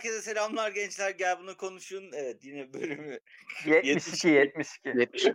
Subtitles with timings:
[0.00, 1.10] Herkese selamlar gençler.
[1.10, 2.10] Gel bunu konuşun.
[2.12, 3.18] Evet yine bölümü
[3.66, 4.88] 72 72.
[4.98, 5.34] 72.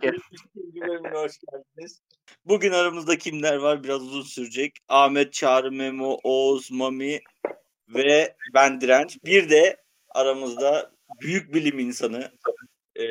[0.80, 2.02] bölümüne hoş geldiniz.
[2.44, 3.84] Bugün aramızda kimler var?
[3.84, 4.78] Biraz uzun sürecek.
[4.88, 7.20] Ahmet, Çağrı, Memo, Oğuz, Mami
[7.88, 9.18] ve ben Direnç.
[9.24, 9.76] Bir de
[10.10, 12.32] aramızda büyük bilim insanı,
[12.96, 13.04] e,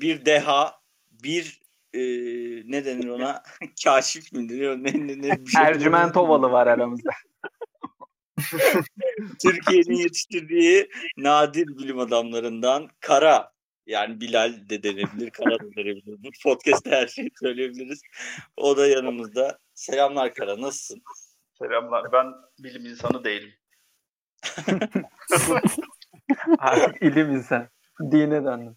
[0.00, 0.80] bir deha,
[1.10, 1.60] bir
[1.92, 2.00] e,
[2.70, 3.42] ne denir ona?
[3.84, 4.76] Kaşif mi deniyor?
[4.76, 7.10] Ne, ne, ne, bir şey Ercüment Ovalı var aramızda.
[9.42, 13.52] Türkiye'nin yetiştirdiği nadir bilim adamlarından Kara
[13.86, 16.18] yani Bilal de denebilir, Kara da denebilir.
[16.24, 18.00] Bu podcast'te her şeyi söyleyebiliriz.
[18.56, 19.58] O da yanımızda.
[19.74, 21.02] Selamlar Kara, nasılsın?
[21.58, 22.12] Selamlar.
[22.12, 22.26] Ben
[22.58, 23.52] bilim insanı değilim.
[26.58, 27.68] Artık ilim insan.
[28.00, 28.76] Dine döndüm.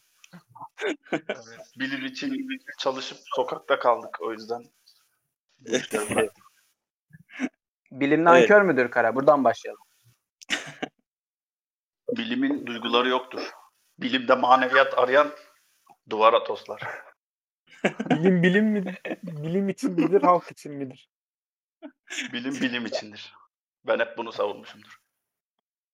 [1.12, 1.72] Evet.
[1.80, 2.48] Bilim için
[2.80, 4.64] çalışıp sokakta kaldık o yüzden.
[7.92, 9.16] Bilim nankör müdür Kara?
[9.16, 9.84] Buradan başlayalım.
[12.17, 13.52] Bilimin duyguları yoktur.
[14.00, 15.31] Bilimde maneviyat arayan
[16.09, 16.81] duvara toslar.
[18.09, 19.00] Bilim bilim midir?
[19.23, 21.09] Bilim için midir, halk için midir?
[22.33, 23.33] Bilim bilim içindir.
[23.88, 24.98] Ben hep bunu savunmuşumdur.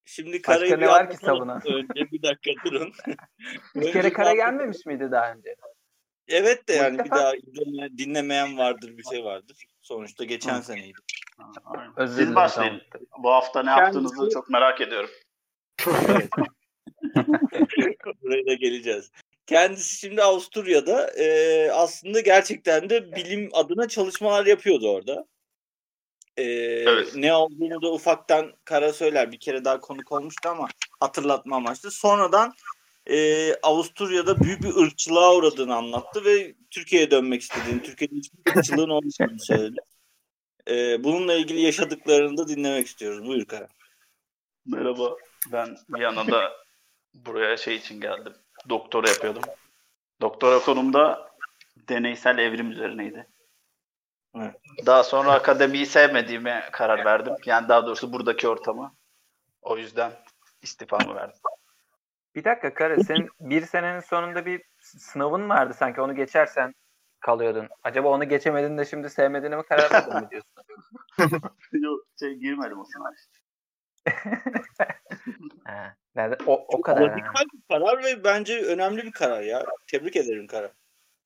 [0.06, 1.62] Şimdi Başka Kara'yı ne bir var ki savunan?
[1.66, 2.94] Önce bir dakika durun.
[3.76, 5.56] Bir Önce kere Kara gelmemiş miydi daha önce?
[6.28, 9.58] Evet de yani bir daha dinleme- dinlemeyen vardır bir şey vardır.
[9.82, 10.64] Sonuçta geçen Hı.
[10.64, 11.00] seneydi.
[11.96, 12.82] Özür Siz başlayın.
[13.24, 15.10] Bu hafta ne Kendisi- yaptığınızı çok merak ediyorum.
[18.22, 19.12] Buraya da geleceğiz.
[19.48, 25.26] Kendisi şimdi Avusturya'da e, aslında gerçekten de bilim adına çalışmalar yapıyordu orada.
[26.38, 27.16] E, Evet.
[27.16, 29.32] Ne olduğunu da ufaktan Kara söyler.
[29.32, 30.68] Bir kere daha konuk olmuştu ama
[31.00, 31.92] hatırlatma amaçlı.
[31.92, 32.54] Sonradan
[33.10, 39.40] e, Avusturya'da büyük bir ırkçılığa uğradığını anlattı ve Türkiye'ye dönmek istediğini, Türkiye'de hiçbir ırkçılığın olmadığını
[39.40, 39.80] söyledi.
[40.70, 43.28] E, bununla ilgili yaşadıklarını da dinlemek istiyoruz.
[43.28, 43.68] Buyur Kara.
[44.66, 45.16] Merhaba.
[45.52, 46.54] Ben Viyana'da
[47.14, 48.34] buraya şey için geldim.
[48.70, 49.44] Doktora yapıyordum.
[50.22, 51.32] Doktora konumda
[51.78, 53.28] deneysel evrim üzerineydi.
[54.36, 54.56] Evet.
[54.86, 57.34] Daha sonra akademiyi sevmediğime karar verdim.
[57.46, 58.96] Yani daha doğrusu buradaki ortamı.
[59.62, 60.12] O yüzden
[60.62, 61.40] istifamı verdim.
[62.36, 66.74] Bir dakika Kara senin bir senenin sonunda bir sınavın vardı sanki onu geçersen
[67.32, 67.68] kalıyordun.
[67.84, 70.52] Acaba onu geçemedin de şimdi sevmediğine mi karar verdin mi diyorsun?
[71.72, 73.10] Yok şey girmedim o sınava.
[75.66, 77.02] Ha, ben de- o, o kadar.
[77.10, 77.12] ha.
[77.14, 79.66] Radikal bir karar ve bence önemli bir karar ya.
[79.88, 80.72] Tebrik ederim Kara.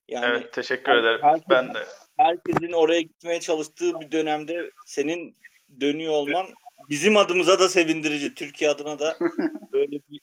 [0.08, 1.20] Yani Evet teşekkür ederim.
[1.24, 1.80] herkes- Ben de.
[2.18, 5.38] herkesin oraya gitmeye çalıştığı bir dönemde senin
[5.82, 6.46] dönüyor olman
[6.90, 8.34] bizim adımıza da sevindirici.
[8.34, 9.18] Türkiye adına da
[9.74, 10.20] böyle bir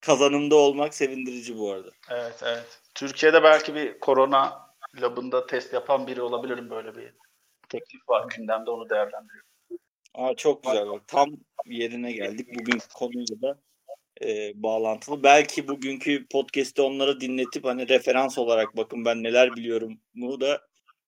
[0.00, 1.90] kazanımda olmak sevindirici bu arada.
[2.10, 2.80] Evet evet.
[2.94, 4.61] Türkiye'de belki bir korona
[5.00, 7.12] labında test yapan biri olabilirim böyle bir
[7.68, 9.48] teklif var gündemde onu değerlendiriyorum.
[10.14, 11.08] Aa, çok güzel bak.
[11.08, 11.30] Tam
[11.66, 12.48] yerine geldik.
[12.58, 13.60] Bugün konuyla da
[14.24, 15.22] e, bağlantılı.
[15.22, 20.66] Belki bugünkü podcast'i onlara dinletip hani referans olarak bakın ben neler biliyorum mu da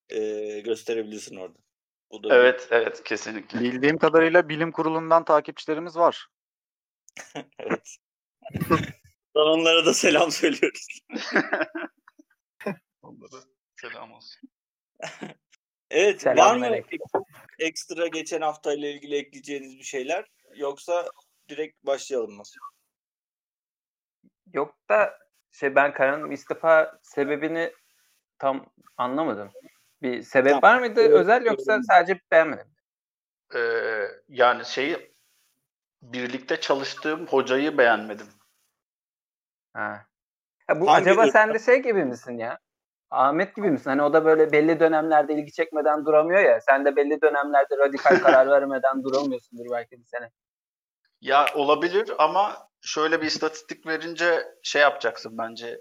[0.09, 0.19] e,
[0.59, 1.57] gösterebilirsin orada.
[2.11, 3.59] Bu da bir- Evet evet kesinlikle.
[3.59, 6.27] Bildiğim kadarıyla bilim kurulundan takipçilerimiz var.
[7.59, 7.97] evet.
[9.33, 10.87] Onlara da selam söylüyoruz.
[13.01, 13.41] Onlara
[13.89, 14.49] selam olsun.
[15.89, 16.93] Evet, Selam var mı melek.
[16.93, 17.03] ek-
[17.59, 20.25] ekstra geçen hafta ile ilgili ekleyeceğiniz bir şeyler?
[20.55, 21.09] Yoksa
[21.49, 22.43] direkt başlayalım mı?
[24.53, 25.19] Yok da
[25.51, 27.73] şey ben Kara'nın istifa sebebini
[28.39, 28.65] tam
[28.97, 29.51] anlamadım.
[30.01, 30.63] Bir sebep Tamam.
[30.63, 31.85] var mıydı Evet, özel yoksa evet.
[31.87, 32.67] sadece beğenmedim?
[33.55, 35.15] Ee, yani şeyi
[36.01, 38.27] birlikte çalıştığım hocayı beğenmedim.
[39.73, 40.05] Ha.
[40.67, 42.59] Ha, bu Hangi acaba sen de şey gibi misin ya?
[43.11, 43.89] Ahmet gibi misin?
[43.89, 46.61] Hani o da böyle belli dönemlerde ilgi çekmeden duramıyor ya.
[46.61, 50.31] Sen de belli dönemlerde radikal karar vermeden duramıyorsundur belki bir sene.
[51.21, 55.79] Ya olabilir ama şöyle bir istatistik verince şey yapacaksın bence.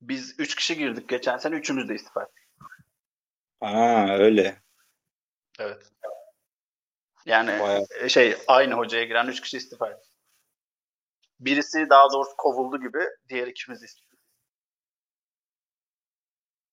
[0.00, 2.44] Biz 3 kişi girdik geçen sene üçümüz de istifa ettik.
[3.60, 4.62] Ha öyle.
[5.58, 5.92] Evet.
[7.26, 7.86] Yani Bayağı.
[8.00, 10.08] e, şey aynı hocaya giren 3 kişi istifa etti.
[11.40, 12.98] Birisi daha doğrusu kovuldu gibi,
[13.28, 14.07] diğer ikimiz istifa.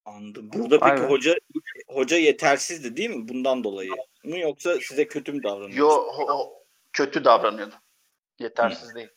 [0.06, 0.50] Anladım.
[0.54, 1.36] Burada peki hoca
[1.88, 3.28] hoca yetersizdi değil mi?
[3.28, 3.92] Bundan dolayı
[4.24, 5.78] mı yoksa size kötü mü davranıyor?
[5.78, 6.54] Yo ho- ho-
[6.94, 7.76] kötü davranıyordu.
[8.40, 9.10] Yetersiz değil.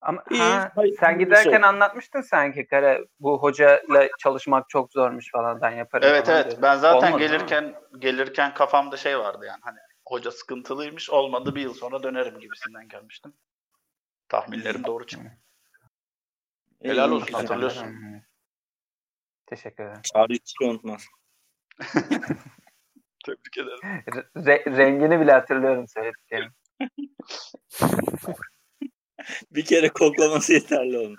[0.00, 1.68] Ama İyi, ha, hayır, sen giderken şey.
[1.68, 6.08] anlatmıştın sanki Kara bu hocayla çalışmak çok zormuş falan ben yaparım.
[6.08, 6.44] Evet evet.
[6.44, 6.62] diyordun.
[6.62, 11.74] Ben zaten Olmadı, gelirken gelirken kafamda şey vardı yani hani hoca sıkıntılıymış olmadı bir yıl
[11.74, 13.32] sonra dönerim gibisinden gelmiştim.
[14.28, 15.38] Tahminlerim doğru çıktı.
[16.82, 17.96] Helal olsun, hatırlıyorsun.
[19.48, 20.00] Teşekkür ederim.
[20.58, 21.04] Şey unutmaz.
[23.26, 23.80] Tebrik ederim.
[24.36, 26.50] Re- rengini bile hatırlıyorum söylediklerini.
[29.50, 31.16] bir kere koklaması yeterli onun.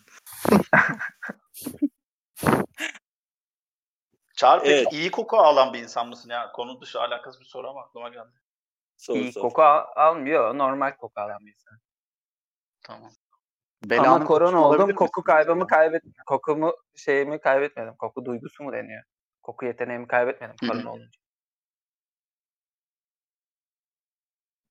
[4.35, 4.93] Çağrı peki Evet.
[4.93, 6.51] iyi koku alan bir insan mısın ya?
[6.51, 8.39] Konu dışı alakasız bir soru ama aklıma geldi.
[8.97, 9.41] Sor, İyi sor.
[9.41, 10.57] koku al- almıyor.
[10.57, 11.79] Normal koku alan bir insan.
[12.83, 13.11] Tamam.
[13.85, 14.95] Belanın Ama korona oldum.
[14.95, 17.95] Koku kaybımı kaybet kokumu şeyimi kaybetmedim.
[17.95, 19.03] Koku duygusu mu deniyor?
[19.43, 21.19] Koku yeteneğimi kaybetmedim korona olunca.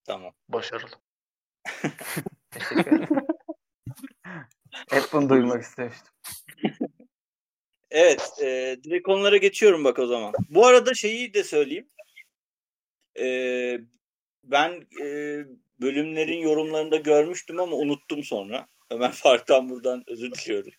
[0.07, 0.33] Tamam.
[0.49, 0.91] Başarılı.
[2.51, 3.27] Teşekkür ederim.
[4.91, 6.13] Hep bunu duymak istemiştim.
[7.91, 8.33] Evet.
[8.43, 10.33] E, direkt konulara geçiyorum bak o zaman.
[10.49, 11.89] Bu arada şeyi de söyleyeyim.
[13.21, 13.27] E,
[14.45, 15.07] ben e,
[15.81, 18.69] bölümlerin yorumlarında görmüştüm ama unuttum sonra.
[18.91, 20.73] Ömer Fark'tan buradan özür diliyorum.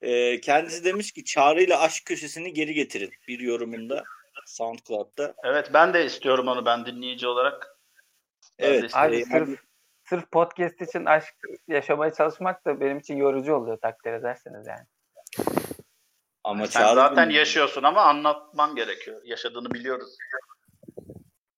[0.00, 3.10] E, kendisi demiş ki Çağrı ile aşk köşesini geri getirin.
[3.28, 4.04] Bir yorumunda
[4.46, 5.34] SoundCloud'da.
[5.44, 7.76] Evet ben de istiyorum onu ben dinleyici olarak.
[8.58, 8.90] Ben Evet.
[8.96, 9.60] Abi sırf
[10.04, 11.34] sırf podcast için aşk
[11.68, 14.86] yaşamaya çalışmak da benim için yorucu oluyor takdir ederseniz yani.
[16.44, 17.38] ama Sen Çağrı zaten bilmiyor.
[17.38, 19.20] yaşıyorsun ama anlatman gerekiyor.
[19.24, 20.16] Yaşadığını biliyoruz.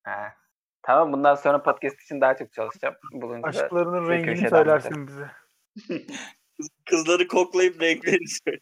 [0.03, 0.35] Ha.
[0.83, 2.95] Tamam bundan sonra podcast için daha çok çalışacağım.
[3.13, 5.31] Bulunca Aşklarının rengini söylersin bize.
[6.85, 8.61] Kızları koklayıp renklerini söyle.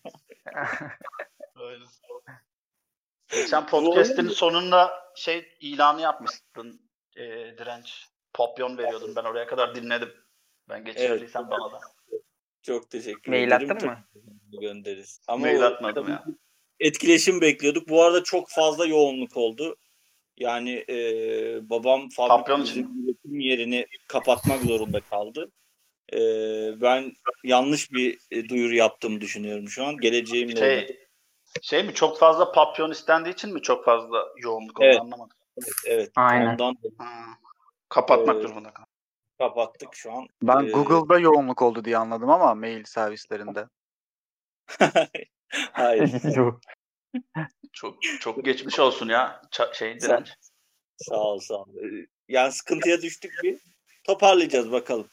[1.57, 1.85] Öyle.
[3.29, 7.23] Geçen podcast'in sonunda şey ilanı yapmıştın e,
[7.59, 8.07] direnç.
[8.33, 9.17] Papyon veriyordun.
[9.17, 10.13] Ben oraya kadar dinledim.
[10.69, 11.81] Ben geçirdiysem bana da.
[12.63, 13.71] Çok teşekkür Mail ederim.
[13.71, 14.05] attın mı?
[14.61, 15.21] Göndeririz.
[15.29, 16.25] Ama Mail atmadım ya.
[16.81, 17.89] Etkileşim bekliyorduk.
[17.89, 19.77] Bu arada çok fazla yoğunluk oldu.
[20.37, 20.97] Yani e,
[21.71, 22.09] babam
[23.05, 25.51] üretim yerini kapatmak zorunda kaldı.
[26.13, 26.19] E,
[26.81, 27.13] ben
[27.45, 29.97] yanlış bir e, duyuru yaptığımı düşünüyorum şu an.
[29.97, 31.07] Geleceğimle Şey,
[31.63, 35.01] şey mi çok fazla papyon istendiği için mi çok fazla yoğunluk oldu Evet.
[35.01, 35.37] anlamadım.
[35.57, 36.11] evet, evet.
[36.17, 36.53] Aynen.
[36.53, 37.07] Ondan Ha.
[37.89, 38.91] Kapatmak Ee, durumunda kaldım.
[39.39, 40.27] kapattık şu an.
[40.43, 43.67] Ben Ee, Google'da yoğunluk oldu diye anladım ama mail servislerinde.
[45.73, 46.11] Hayır.
[47.73, 49.43] Çok çok geçmiş olsun ya.
[49.53, 50.29] Ça- şey direnç.
[50.97, 51.67] Sağ ol sağ ol.
[51.77, 53.61] Ee, Yani sıkıntıya düştük bir.
[54.05, 55.09] Toparlayacağız bakalım.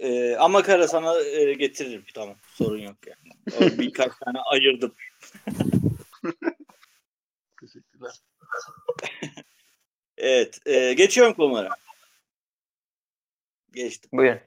[0.00, 2.04] Ee, ama kara sana e, getiririm.
[2.14, 2.36] Tamam.
[2.54, 3.32] Sorun yok yani.
[3.56, 4.94] O birkaç tane ayırdım.
[7.60, 8.12] Teşekkürler.
[10.18, 10.66] Evet.
[10.66, 11.68] e, geçiyorum konulara.
[13.72, 14.10] Geçtim.
[14.12, 14.40] Buyurun.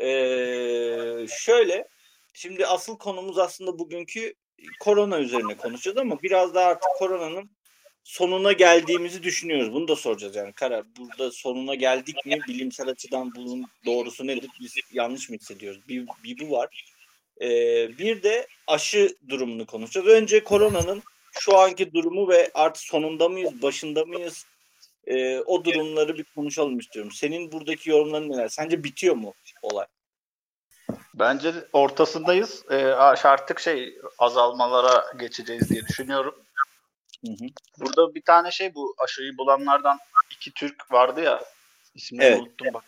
[0.00, 1.88] Ee, şöyle.
[2.34, 4.34] Şimdi asıl konumuz aslında bugünkü
[4.80, 7.50] korona üzerine konuşacağız ama biraz daha artık koronanın
[8.04, 9.72] sonuna geldiğimizi düşünüyoruz.
[9.72, 10.52] Bunu da soracağız yani.
[10.52, 12.38] Kara burada sonuna geldik mi?
[12.48, 14.50] Bilimsel açıdan bunun doğrusu nedir?
[14.60, 15.88] Biz yanlış mı hissediyoruz?
[15.88, 16.84] Bir, bir bu var.
[17.40, 20.06] Ee, bir de aşı durumunu konuşacağız.
[20.06, 21.02] Önce koronanın
[21.32, 24.46] şu anki durumu ve artık sonunda mıyız, başında mıyız?
[25.06, 27.12] Ee, o durumları bir konuşalım istiyorum.
[27.12, 28.48] Senin buradaki yorumların neler?
[28.48, 29.86] Sence bitiyor mu olay?
[31.14, 32.64] Bence ortasındayız.
[32.70, 36.43] Ee, artık şey azalmalara geçeceğiz diye düşünüyorum.
[37.26, 37.48] Hı hı.
[37.80, 39.98] Burada bir tane şey bu aşıyı bulanlardan
[40.30, 41.44] iki Türk vardı ya.
[41.94, 42.40] İsmini Evet.
[42.40, 42.84] unuttum bak.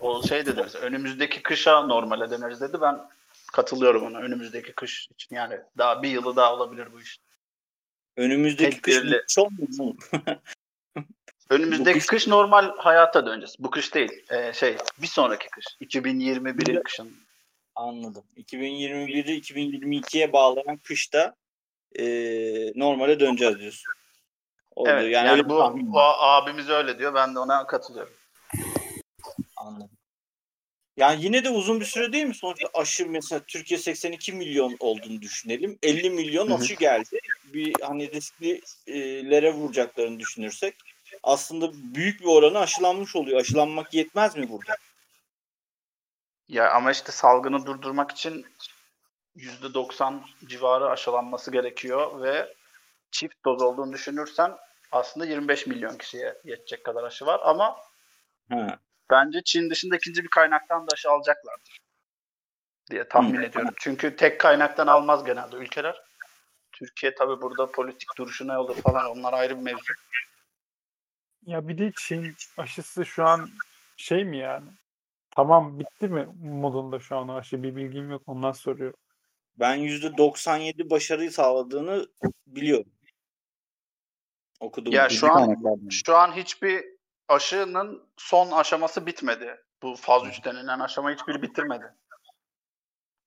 [0.00, 2.80] O şey dedi mesela önümüzdeki kışa normale döneriz dedi.
[2.80, 3.08] Ben
[3.52, 5.36] katılıyorum ona önümüzdeki kış için.
[5.36, 7.18] Yani daha bir yılı daha olabilir bu iş.
[8.16, 9.16] Önümüzdeki kış Tedbirli.
[9.16, 9.96] müthiş olmuyor mu?
[11.50, 12.26] Önümüzdeki kış- kış...
[12.26, 13.56] normal hayata döneceğiz.
[13.58, 14.24] Bu kış değil.
[14.30, 15.64] Ee, şey bir sonraki kış.
[15.80, 17.16] 2021'in kışın.
[17.74, 18.24] Anladım.
[18.36, 21.34] 2021'i 2022'ye bağlayan kışta
[21.98, 22.04] e,
[22.74, 23.92] normale döneceğiz diyorsun.
[24.76, 24.88] Oldu.
[24.88, 25.12] Evet.
[25.12, 26.14] Yani, bir bu, var.
[26.18, 27.14] abimiz öyle diyor.
[27.14, 28.12] Ben de ona katılıyorum.
[29.56, 29.90] Anladım.
[30.96, 32.34] Yani yine de uzun bir süre değil mi?
[32.34, 35.78] Sonuçta aşı mesela Türkiye 82 milyon olduğunu düşünelim.
[35.82, 37.20] 50 milyon aşı geldi.
[37.44, 40.74] Bir hani risklilere vuracaklarını düşünürsek
[41.22, 43.40] aslında büyük bir oranı aşılanmış oluyor.
[43.40, 44.76] Aşılanmak yetmez mi burada?
[46.48, 48.46] Ya ama işte salgını durdurmak için
[49.38, 52.54] %90 civarı aşılanması gerekiyor ve
[53.10, 54.56] çift doz olduğunu düşünürsen
[54.92, 57.76] aslında 25 milyon kişiye yetecek kadar aşı var ama
[58.50, 58.78] Ha.
[59.10, 61.78] bence Çin dışında ikinci bir kaynaktan da aşı alacaklardır
[62.90, 63.44] diye tahmin Hı.
[63.44, 63.74] ediyorum.
[63.76, 66.02] Çünkü tek kaynaktan almaz genelde ülkeler.
[66.72, 69.92] Türkiye tabi burada politik duruşu ne olur falan onlar ayrı bir mevzu.
[71.46, 73.48] Ya bir de Çin aşısı şu an
[73.96, 74.70] şey mi yani?
[75.30, 78.98] Tamam bitti mi modunda şu an aşı bir bilgim yok ondan soruyorum.
[79.58, 82.06] Ben %97 başarıyı sağladığını
[82.46, 82.92] biliyorum.
[84.60, 84.92] Okudum.
[84.92, 85.88] Ya şu an kaynaklardan.
[85.88, 86.84] şu an hiçbir
[87.28, 89.56] aşının son aşaması bitmedi.
[89.82, 91.94] Bu faz 3 denilen aşama hiçbiri bitirmedi.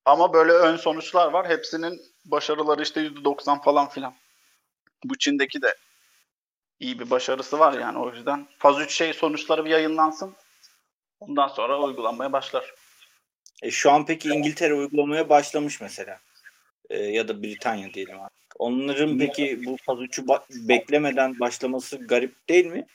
[0.06, 1.50] Ama böyle ön sonuçlar var.
[1.50, 4.14] Hepsinin başarıları işte %90 falan filan.
[5.04, 5.76] Bu Çin'deki de
[6.80, 8.48] iyi bir başarısı var yani o yüzden.
[8.58, 10.36] Faz 3 şey sonuçları bir yayınlansın.
[11.20, 12.74] Ondan sonra uygulanmaya başlar.
[13.62, 16.20] E, şu an peki İngiltere uygulamaya başlamış mesela.
[16.90, 18.42] E, ya da Britanya diyelim artık.
[18.60, 22.88] Onların peki bu faz 3'ü ba- beklemeden başlaması garip değil mi?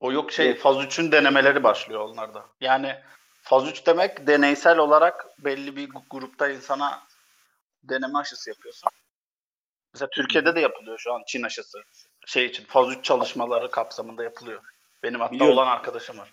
[0.00, 2.46] O yok şey faz 3'ün denemeleri başlıyor onlarda.
[2.60, 2.96] Yani
[3.42, 7.02] faz 3 demek deneysel olarak belli bir grupta insana
[7.82, 8.90] deneme aşısı yapıyorsun.
[9.94, 11.82] Mesela Türkiye'de de yapılıyor şu an Çin aşısı.
[12.26, 14.62] Şey için faz 3 çalışmaları kapsamında yapılıyor.
[15.02, 15.58] Benim hatta Biliyorum.
[15.58, 16.32] olan arkadaşım var.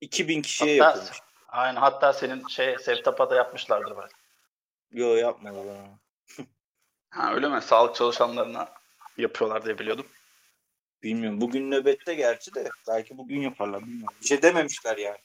[0.00, 1.20] 2000 kişiye Hatta, yapılmış.
[1.48, 4.14] Aynen hatta senin şey Sevtap'a da yapmışlardır belki.
[4.90, 5.98] Yo yapmadı bana.
[7.10, 7.62] Ha öyle mi?
[7.62, 8.68] Sağlık çalışanlarına
[9.18, 10.06] yapıyorlar diye biliyordum.
[11.02, 11.40] Bilmiyorum.
[11.40, 12.68] Bugün nöbette gerçi de.
[12.88, 13.82] Belki bugün yaparlar.
[13.82, 14.14] Bilmiyorum.
[14.22, 15.18] Bir şey dememişler yani.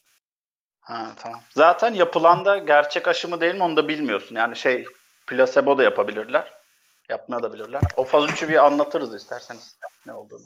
[0.81, 1.41] Ha tamam.
[1.49, 4.35] Zaten yapılan da gerçek aşı mı değil mi onu da bilmiyorsun.
[4.35, 4.85] Yani şey
[5.27, 6.53] plasebo da yapabilirler.
[7.09, 7.81] Yapmaya da bilirler.
[7.97, 9.75] O faz 3'ü bir anlatırız isterseniz
[10.05, 10.45] ne olduğunu.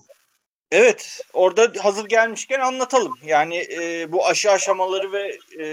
[0.72, 1.22] Evet.
[1.34, 3.18] Orada hazır gelmişken anlatalım.
[3.24, 5.68] Yani e, bu aşı aşamaları ve e,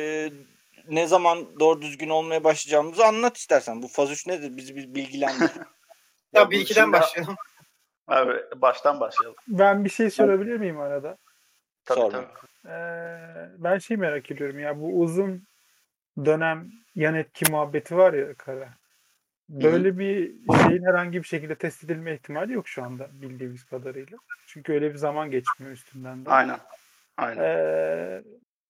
[0.88, 3.82] ne zaman doğru düzgün olmaya başlayacağımızı anlat istersen.
[3.82, 4.56] Bu faz 3 nedir?
[4.56, 5.50] Bizi bir bilgilendir.
[6.32, 7.34] Ya bir ikiden şimdi- başlayalım.
[8.08, 9.36] Abi baştan başlayalım.
[9.48, 11.16] Ben bir şey sorabilir miyim arada?
[11.84, 12.10] Tabii Sorma.
[12.12, 12.72] tabii.
[12.72, 15.46] Ee, ben şey merak ediyorum ya bu uzun
[16.24, 18.68] dönem yan etki muhabbeti var ya kara.
[19.48, 20.32] Böyle bir
[20.68, 24.18] şeyin herhangi bir şekilde test edilme ihtimali yok şu anda bildiğimiz kadarıyla.
[24.46, 26.30] Çünkü öyle bir zaman geçmiyor üstünden de.
[26.30, 26.58] Aynen.
[27.16, 27.42] Aynen.
[27.42, 28.22] Ee,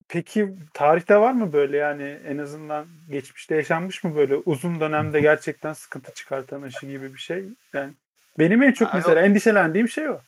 [0.08, 5.72] peki tarihte var mı böyle yani en azından geçmişte yaşanmış mı böyle uzun dönemde gerçekten
[5.72, 7.44] sıkıntı çıkartan aşı gibi bir şey?
[7.72, 7.92] Yani
[8.38, 10.20] benim en çok Ha, mesela endişelendiğim şey o.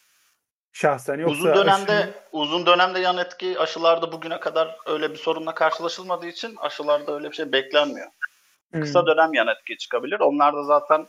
[0.73, 5.55] Şahsen yoksa uzun dönemde aşının- uzun dönemde yan etki aşılarda bugüne kadar öyle bir sorunla
[5.55, 8.07] karşılaşılmadığı için aşılarda öyle bir şey beklenmiyor.
[8.81, 9.07] Kısa Hmm.
[9.07, 10.21] dönem yan etki çıkabilir.
[10.21, 11.07] Onlar da zaten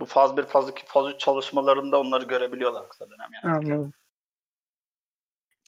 [0.00, 3.72] bu faz 1, faz 2, faz 3 çalışmalarında onları görebiliyorlar kısa dönem yan etki.
[3.72, 3.92] Anladım.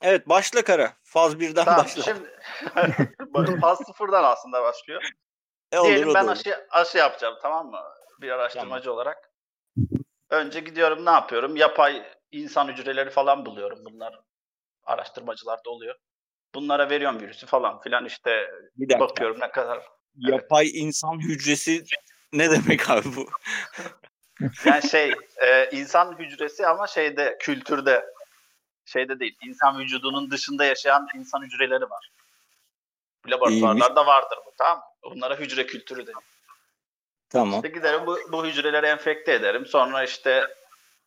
[0.03, 0.93] evet başla Kara.
[1.03, 2.03] Faz 1'den Tamam başla.
[2.03, 5.03] şimdi faz sıfırdan aslında başlıyor.
[5.73, 6.33] E, olur, Diyelim ben olur.
[6.33, 7.81] aşı, aşı yapacağım tamam mı?
[8.21, 9.31] Bir araştırmacı olarak.
[10.31, 11.57] Önce gidiyorum ne yapıyorum?
[11.57, 13.79] Yapay insan hücreleri falan buluyorum.
[13.85, 14.21] Bunlar
[14.85, 15.95] araştırmacılarda oluyor.
[16.55, 19.01] Bunlara veriyorum virüsü falan filan işte Bir dakika.
[19.09, 19.98] bakıyorum ne kadar.
[20.19, 21.85] Yapay insan hücresi
[22.33, 23.29] ne demek abi bu?
[24.65, 28.05] Yani şey e, insan hücresi ama şeyde kültürde
[28.85, 29.37] şeyde değil.
[29.43, 32.11] İnsan vücudunun dışında yaşayan insan hücreleri var.
[33.29, 35.11] Laboratuvarlarda vardır bu tamam mı?
[35.11, 36.23] Bunlara hücre kültürü deniyor.
[37.31, 37.55] Tamam.
[37.55, 39.67] İşte giderim bu, bu hücreleri enfekte ederim.
[39.67, 40.47] Sonra işte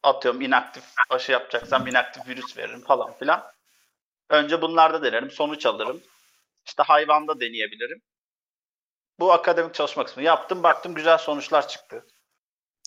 [0.04, 3.52] atıyorum inaktif aşı yapacaksam inaktif virüs veririm falan filan.
[4.30, 5.32] Önce bunlarda denerim.
[5.32, 6.02] Sonuç alırım.
[6.66, 8.02] İşte hayvanda deneyebilirim.
[9.22, 10.64] Bu akademik çalışma kısmı yaptım.
[10.64, 12.08] Baktım güzel sonuçlar çıktı.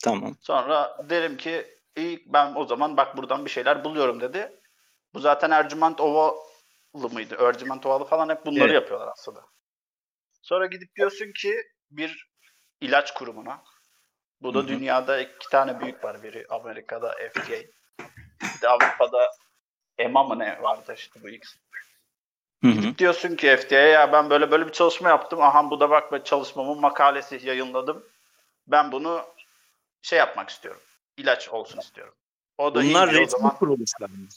[0.05, 0.37] Tamam.
[0.41, 4.61] Sonra derim ki iyi ben o zaman bak buradan bir şeyler buluyorum dedi.
[5.15, 7.37] Bu zaten Ercüment Ovalı mıydı?
[7.41, 8.75] Ercüment Ovalı falan hep bunları Evet.
[8.75, 9.41] yapıyorlar aslında.
[10.43, 12.29] Sonra gidip diyorsun ki bir
[12.81, 13.63] ilaç kurumuna.
[14.41, 14.69] Bu da Hı hı.
[14.69, 16.23] dünyada iki tane büyük var.
[16.23, 17.57] Biri Amerika'da FDA.
[18.43, 19.31] Bir de Avrupa'da
[19.99, 21.59] EMA mı ne vardı işte bu ikisi.
[22.65, 22.99] Hı hı.
[22.99, 25.43] Diyorsun ki FDA'ya ya ben böyle böyle bir çalışma yaptım.
[25.43, 28.07] Aha bu da bak ben çalışmamın makalesi yayınladım.
[28.67, 29.25] Ben bunu
[30.03, 30.81] şey yapmak istiyorum.
[31.17, 32.15] İlaç olsun istiyorum.
[32.59, 33.57] O da iyi Bunlar o resmi zaman.
[33.57, 34.29] kuruluşlar mı?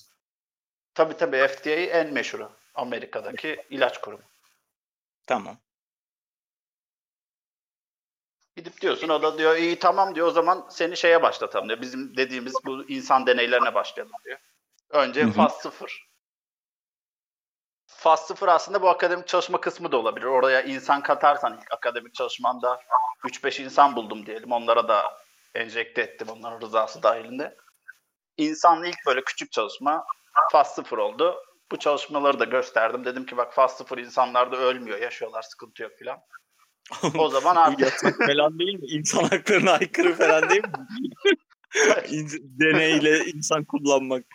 [0.94, 2.52] Tabii tabii FDA en meşhuru.
[2.76, 4.24] Amerika'daki ilaç kurumu.
[5.28, 5.58] Tamam.
[8.56, 11.82] Gidip diyorsun o da diyor iyi tamam diyor o zaman seni şeye başlatalım diyor.
[11.82, 14.40] Bizim dediğimiz bu insan deneylerine başlayalım diyor.
[14.90, 15.32] Önce Hı hı.
[15.32, 16.07] faz 0.
[18.08, 20.26] Faz 0 aslında bu akademik çalışma kısmı da olabilir.
[20.26, 22.80] Oraya insan katarsan ilk akademik çalışmanda
[23.24, 24.52] 3-5 insan buldum diyelim.
[24.52, 25.04] Onlara da
[25.56, 27.56] enjekte ettim onların rızası dahilinde.
[28.38, 30.06] İnsanla ilk böyle küçük çalışma
[30.52, 31.36] faz 0 oldu.
[31.72, 33.06] Bu çalışmaları da gösterdim.
[33.06, 36.20] Dedim ki bak faz 0 insanlarda ölmüyor, yaşıyorlar, sıkıntı yok filan.
[37.18, 38.88] O zaman artık yasak falan değil mi?
[38.88, 40.72] İnsan haklarına aykırı falan değil mi?
[42.60, 44.26] Deneyle insan kullanmak.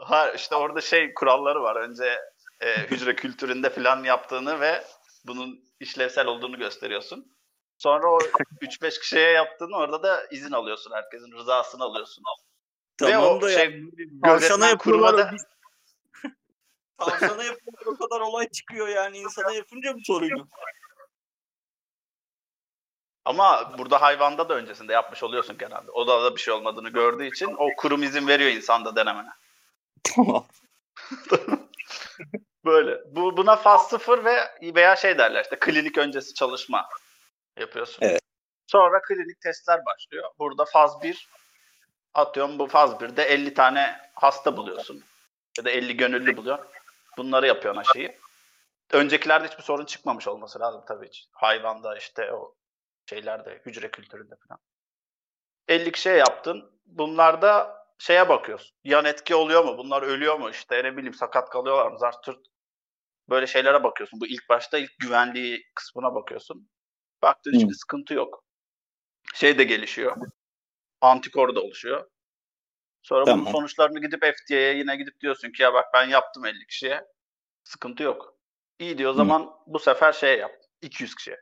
[0.00, 1.76] Ha işte orada şey kuralları var.
[1.76, 2.18] Önce
[2.60, 4.84] e, hücre kültüründe falan yaptığını ve
[5.24, 7.32] bunun işlevsel olduğunu gösteriyorsun.
[7.78, 8.18] Sonra o
[8.62, 10.92] 3-5 kişiye yaptığını orada da izin alıyorsun.
[10.92, 12.24] Herkesin rızasını alıyorsun.
[13.02, 15.30] Ve Tamam o da şey, yani tavşana kuruma da-
[16.98, 20.48] o Tavşana yapıyorlar o kadar olay çıkıyor yani insana yapınca mı sorun?
[23.24, 25.90] Ama burada hayvanda da öncesinde yapmış oluyorsun genelde.
[25.90, 29.30] O da, da bir şey olmadığını gördüğü için o kurum izin veriyor insanda denemene.
[30.04, 30.46] Tamam.
[32.68, 33.00] Böyle.
[33.06, 34.36] Bu buna faz 0 ve
[34.74, 36.88] veya şey derler işte klinik öncesi çalışma
[37.56, 37.98] yapıyorsun.
[38.00, 38.20] Evet.
[38.66, 40.30] Sonra klinik testler başlıyor.
[40.38, 41.28] Burada faz 1
[42.14, 45.04] Atıyorum bu faz 1'de 50 tane hasta buluyorsun.
[45.58, 46.66] Ya da 50 gönüllü buluyor.
[47.16, 48.18] Bunları yapıyorsun aşıyı.
[48.92, 51.10] Öncekilerde hiçbir sorun çıkmamış olması lazım tabii.
[51.32, 52.54] Hayvanda işte o
[53.06, 54.60] şeylerde, hücre kültüründe falan.
[55.68, 56.80] 50 kişiye yaptın.
[56.86, 58.76] Bunlarda şeye bakıyorsun.
[58.84, 59.78] Yan etki oluyor mu?
[59.78, 60.50] Bunlar ölüyor mu?
[60.50, 61.98] İşte ne bileyim sakat kalıyorlar mı?
[61.98, 62.46] Zart tırt.
[63.30, 64.20] Böyle şeylere bakıyorsun.
[64.20, 66.68] Bu ilk başta ilk güvenliği kısmına bakıyorsun.
[67.22, 68.44] Baktığın hiçbir sıkıntı yok.
[69.34, 70.16] Şey de gelişiyor.
[71.00, 72.10] Antikor da oluşuyor.
[73.02, 73.40] Sonra Tamam.
[73.40, 77.04] bunun sonuçlarını gidip FDA'ya yine gidip diyorsun ki ya bak ben yaptım 50 kişiye.
[77.64, 78.34] Sıkıntı yok.
[78.78, 80.52] İyi diyor o zaman bu sefer şey yap.
[80.82, 81.36] 200 kişiye.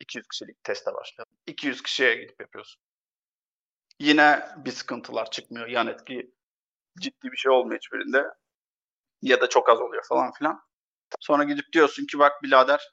[0.00, 1.32] 200 kişilik teste başlayalım.
[1.46, 2.82] 200 kişiye gidip yapıyorsun.
[4.00, 5.68] Yine bir sıkıntılar çıkmıyor.
[5.68, 6.34] Yan etki
[7.00, 8.24] ciddi bir şey olmuyor hiçbirinde.
[9.22, 10.69] Ya da çok az oluyor falan filan.
[11.20, 12.90] Sonra gidip diyorsun ki bak birader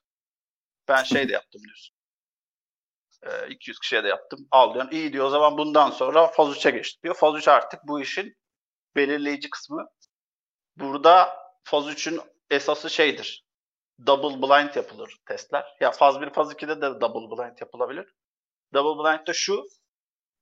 [0.87, 1.95] ben şey de yaptım diyorsun.
[3.23, 4.47] Ee, 200 kişiye de yaptım.
[4.51, 4.91] Al diyorsun.
[4.91, 7.15] İyi diyor o zaman bundan sonra faz 3'e geçtik diyor.
[7.15, 8.37] Faz 3 artık bu işin
[8.95, 9.89] belirleyici kısmı.
[10.77, 13.45] Burada faz 3'ün esası şeydir.
[14.05, 15.65] Double blind yapılır testler.
[15.79, 18.13] Ya faz 1, faz 2'de de double blind yapılabilir.
[18.73, 19.63] Double blind de şu.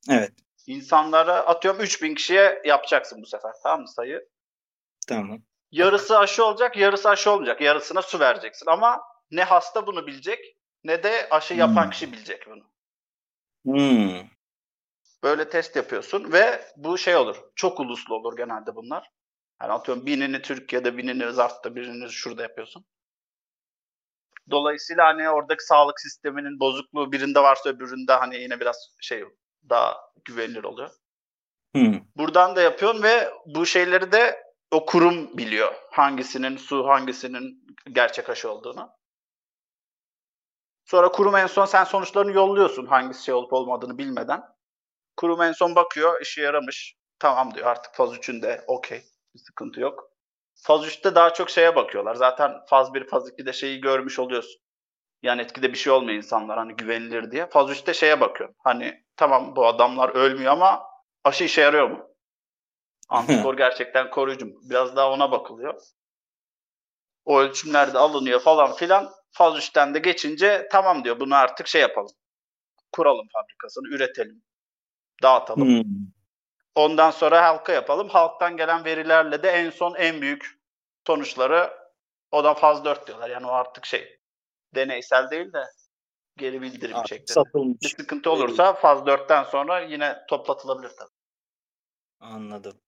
[0.10, 0.34] Evet.
[0.68, 3.52] İnsanlara atıyorum 3000 kişiye yapacaksın bu sefer.
[3.64, 4.30] Tamam mı sayı?
[5.08, 5.42] Tamam.
[5.72, 7.62] Yarısı aşı olacak, yarısı aşı olmayacak.
[7.62, 8.66] Yarısına su vereceksin.
[8.66, 11.90] Ama ne hasta bunu bilecek ne de aşı yapan Hmm.
[11.90, 12.64] kişi bilecek bunu.
[13.66, 14.28] Hmm.
[15.24, 17.36] Böyle test yapıyorsun ve bu şey olur.
[17.56, 19.10] Çok uluslu olur genelde bunlar.
[19.62, 22.86] Yani atıyorum binini Türkiye'de, binini Zart'ta, birini şurada yapıyorsun.
[24.52, 29.24] Dolayısıyla hani oradaki sağlık sisteminin bozukluğu birinde varsa öbüründe hani yine biraz şey
[29.70, 30.90] daha güvenilir oluyor.
[31.76, 32.00] Hmm.
[32.16, 35.74] Buradan da yapıyorsun ve bu şeyleri de o kurum biliyor.
[35.92, 38.90] Hangisinin su, hangisinin gerçek aşı olduğunu.
[40.86, 44.44] Sonra kurum en son sen sonuçlarını yolluyorsun hangisi şey olup olmadığını bilmeden.
[45.18, 46.96] Kurum en son bakıyor, işe yaramış.
[47.20, 49.04] Tamam diyor artık faz 3'ün de okey.
[49.36, 50.10] Bir sıkıntı yok.
[50.56, 52.16] Faz 3'te daha çok şeye bakıyorlar.
[52.16, 54.62] Zaten faz 1, faz 2'de şeyi görmüş oluyorsun.
[55.24, 57.48] Yani etkide bir şey olmuyor insanlar hani güvenilir diye.
[57.48, 58.58] Faz 3'te şeye bakıyorsun.
[58.64, 60.84] Hani tamam bu adamlar ölmüyor ama
[61.24, 62.15] aşı işe yarıyor mu?
[63.10, 64.54] Antikor gerçekten koruyucu mu?
[64.64, 65.82] Biraz daha ona bakılıyor.
[67.26, 69.12] O ölçümler de alınıyor falan filan.
[69.32, 72.12] Faz 3'ten de geçince tamam diyor bunu artık şey yapalım.
[72.92, 74.44] Kuralım fabrikasını, üretelim.
[75.24, 75.68] Dağıtalım.
[75.68, 75.92] Hmm.
[76.76, 78.10] Ondan sonra halka yapalım.
[78.10, 80.60] Halktan gelen verilerle de en son en büyük
[81.08, 81.74] sonuçları
[82.32, 83.30] o da faz 4 diyorlar.
[83.30, 84.20] Yani o artık şey
[84.76, 85.64] deneysel değil de
[86.38, 87.34] geri bildirim Artık şeklinde.
[87.34, 87.82] satılmış.
[87.82, 91.16] Bir sıkıntı olursa faz 4'ten sonra yine toplatılabilir tabii.
[92.20, 92.82] Anladım.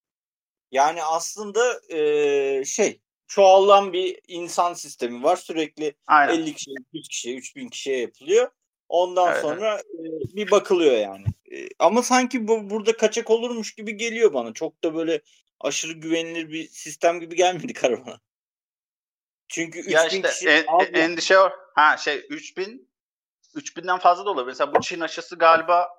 [0.72, 5.36] Yani aslında eee, şey çoğalan bir insan sistemi var.
[5.36, 6.34] Sürekli Aynen.
[6.34, 8.52] 50 kişiye, 100 kişiye, 3000 kişiye yapılıyor.
[8.90, 10.04] Ondan Evet, sonra e,
[10.36, 11.26] bir bakılıyor yani.
[11.52, 14.54] E, ama sanki bu burada kaçak olurmuş gibi geliyor bana.
[14.54, 15.22] Çok da böyle
[15.60, 18.20] aşırı güvenilir bir sistem gibi gelmedi karavana.
[19.48, 21.50] Çünkü 3000 Ya işte kişi en- en- endişe o.
[21.76, 22.90] Ha şey 3000
[23.56, 24.48] 3000'den fazla da olabilir.
[24.48, 25.90] Mesela bu Çin aşısı galiba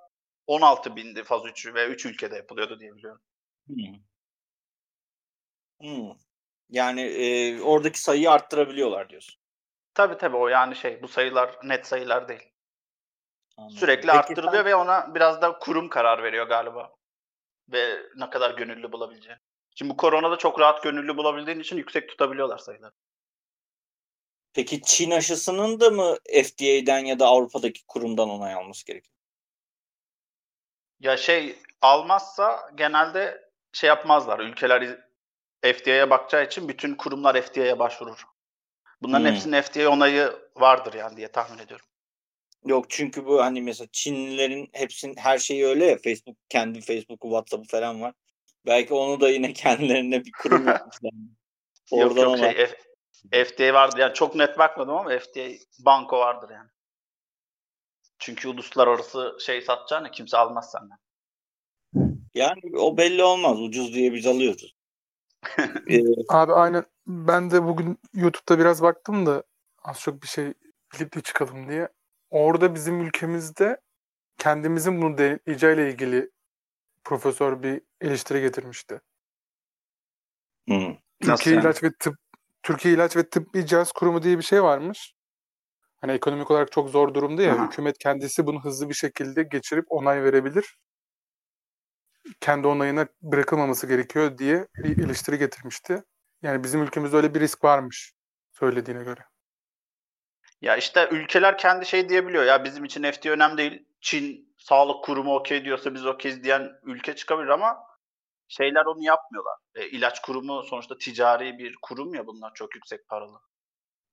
[0.47, 3.21] 16 bindi faz 3'ü ve 3 ülkede yapılıyordu diye biliyorum.
[3.67, 3.77] Hmm.
[5.81, 6.13] Hmm.
[6.69, 9.41] Yani e, oradaki sayıyı arttırabiliyorlar diyorsun.
[9.95, 12.53] Tabii tabii o yani şey bu sayılar net sayılar değil.
[13.57, 13.77] Anladım.
[13.77, 16.93] Sürekli Peki arttırılıyor sen- ve ona biraz da kurum karar veriyor galiba.
[17.69, 19.41] Ve ne kadar gönüllü bulabileceğini.
[19.75, 22.93] Şimdi bu koronada çok rahat gönüllü bulabildiğin için yüksek tutabiliyorlar sayıları.
[24.55, 29.15] Peki Çin aşısının da mı FDA'den ya da Avrupa'daki kurumdan onay alması gerekiyor?
[31.01, 34.39] Ya şey almazsa genelde şey yapmazlar.
[34.39, 35.08] Ülkeler
[35.63, 38.23] FDA'ya bakacağı için bütün kurumlar FDA'ya başvurur.
[39.03, 39.33] Bunların Hmm.
[39.35, 41.87] hepsinin FDA onayı vardır yani diye tahmin ediyorum.
[42.67, 47.69] Yok çünkü bu hani mesela Çinlilerin hepsinin her şeyi öyle ya Facebook kendi Facebook'u WhatsApp'ı
[47.69, 48.15] falan var.
[48.67, 51.11] Belki onu da yine kendilerine bir kurum yapmışlar.
[51.93, 52.67] yok Oradan yok ona- şey
[53.33, 53.99] F- FDA vardır.
[53.99, 56.69] Yani çok net bakmadım ama FDA banko vardır yani.
[58.19, 60.99] Çünkü uluslararası şey satacağını kimse almaz senden.
[62.35, 63.61] Yani o belli olmaz.
[63.61, 64.75] Ucuz diye biz alıyoruz.
[65.91, 69.43] Ee, Abi aynen ben de bugün YouTube'da biraz baktım da
[69.85, 70.55] az çok bir şey
[70.95, 71.89] bilip de çıkalım diye.
[72.31, 73.81] Orada bizim ülkemizde
[74.39, 76.31] kendimizin bunu deneyeceğiyle ilgili
[77.05, 79.01] profesör bir eleştiri getirmişti.
[80.67, 80.97] hmm.
[81.21, 81.65] Türkiye yani?
[81.65, 82.15] İlaç ve Tıp
[82.63, 85.15] Türkiye İlaç ve Tıbbi Cihaz Kurumu diye bir şey varmış.
[86.01, 87.55] Hani ekonomik olarak çok zor durumda ya.
[87.55, 87.67] Aha.
[87.67, 90.77] Hükümet kendisi bunu hızlı bir şekilde geçirip onay verebilir.
[92.41, 96.03] Kendi onayına bırakılmaması gerekiyor diye bir eleştiri getirmişti.
[96.43, 98.13] Yani bizim ülkemizde öyle bir risk varmış
[98.51, 99.21] söylediğine göre.
[100.61, 102.45] Ya işte ülkeler kendi şey diyebiliyor.
[102.45, 103.85] Ya bizim için FDA önemli değil.
[104.01, 107.79] Çin Sağlık Kurumu okey diyorsa biz okeyiz diyen ülke çıkabilir ama
[108.49, 109.55] şeyler onu yapmıyorlar.
[109.75, 113.39] E, ilaç kurumu sonuçta ticari bir kurum ya bunlar çok yüksek paralı.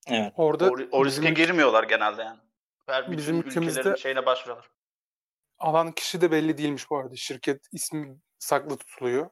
[0.08, 0.34] Evet.
[0.36, 2.40] Orada O, o riske bizim, girmiyorlar genelde yani.
[2.86, 4.70] Her Bizim ülkemizde- şeyine başvuruyorlar.
[5.60, 7.16] Alan kişi de belli değilmiş bu arada.
[7.16, 9.30] Şirket ismi saklı tutuluyor.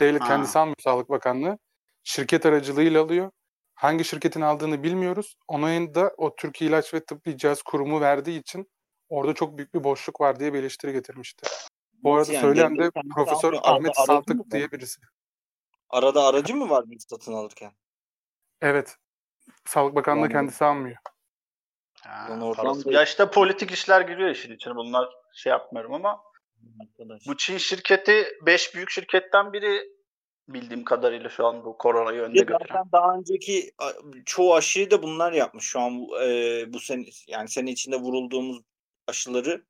[0.00, 0.26] Devlet Ha.
[0.28, 1.58] kendisi almıyor Sağlık Bakanlığı.
[2.04, 3.30] Şirket aracılığıyla alıyor.
[3.74, 5.36] Hangi şirketin aldığını bilmiyoruz.
[5.48, 8.70] Onun da o Türkiye İlaç ve Tıbbi Cihaz Kurumu verdiği için
[9.08, 11.46] orada çok büyük bir boşluk var diye bir eleştiri getirmişti.
[11.92, 12.40] Bu arada yani?
[12.42, 13.52] söyleyen de Profesör.
[13.52, 15.00] Arada Ahmet mı Saltık diye birisi.
[15.90, 17.72] Arada aracı mı var satın alırken?
[18.60, 18.96] Evet.
[19.66, 20.96] Sağlık Bakanlığı Yani- kendisi almıyor.
[22.06, 24.74] Ha, Lan oradan parası- da- Ya işte politik işler giriyor işin içine.
[24.76, 26.20] Bunlar şey yapmıyorum ama
[26.80, 27.26] Arkadaş.
[27.26, 29.82] bu Çin şirketi 5 büyük şirketten biri
[30.48, 32.58] bildiğim kadarıyla şu an bu koronayı önde götüren.
[32.68, 33.70] zaten daha önceki
[34.26, 35.64] çoğu aşıyı da bunlar yapmış.
[35.64, 38.62] Şu an bu- e, bu sene yani sene içinde vurulduğumuz
[39.08, 39.64] aşıları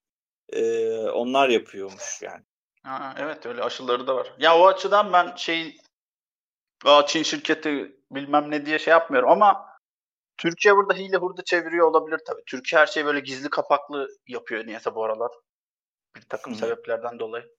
[0.52, 2.44] e, onlar yapıyormuş yani.
[2.82, 4.32] Ha, evet öyle aşıları da var.
[4.38, 5.76] Ya o açıdan ben şey
[7.06, 9.71] Çin şirketi bilmem ne diye şey yapmıyorum ama
[10.36, 12.42] Türkiye burada hile hurda çeviriyor olabilir tabii.
[12.46, 15.30] Türkiye her şeyi böyle gizli kapaklı yapıyor niyeyse bu aralar.
[16.16, 16.58] Bir takım Hı.
[16.58, 17.52] sebeplerden dolayı.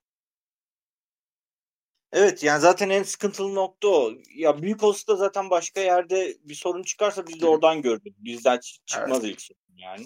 [2.12, 4.12] Evet yani zaten en sıkıntılı nokta o.
[4.36, 8.16] Ya büyük olsa da zaten başka yerde bir sorun çıkarsa biz de oradan gördük.
[8.18, 10.06] Bizden çıkmaz ilk sorun yani.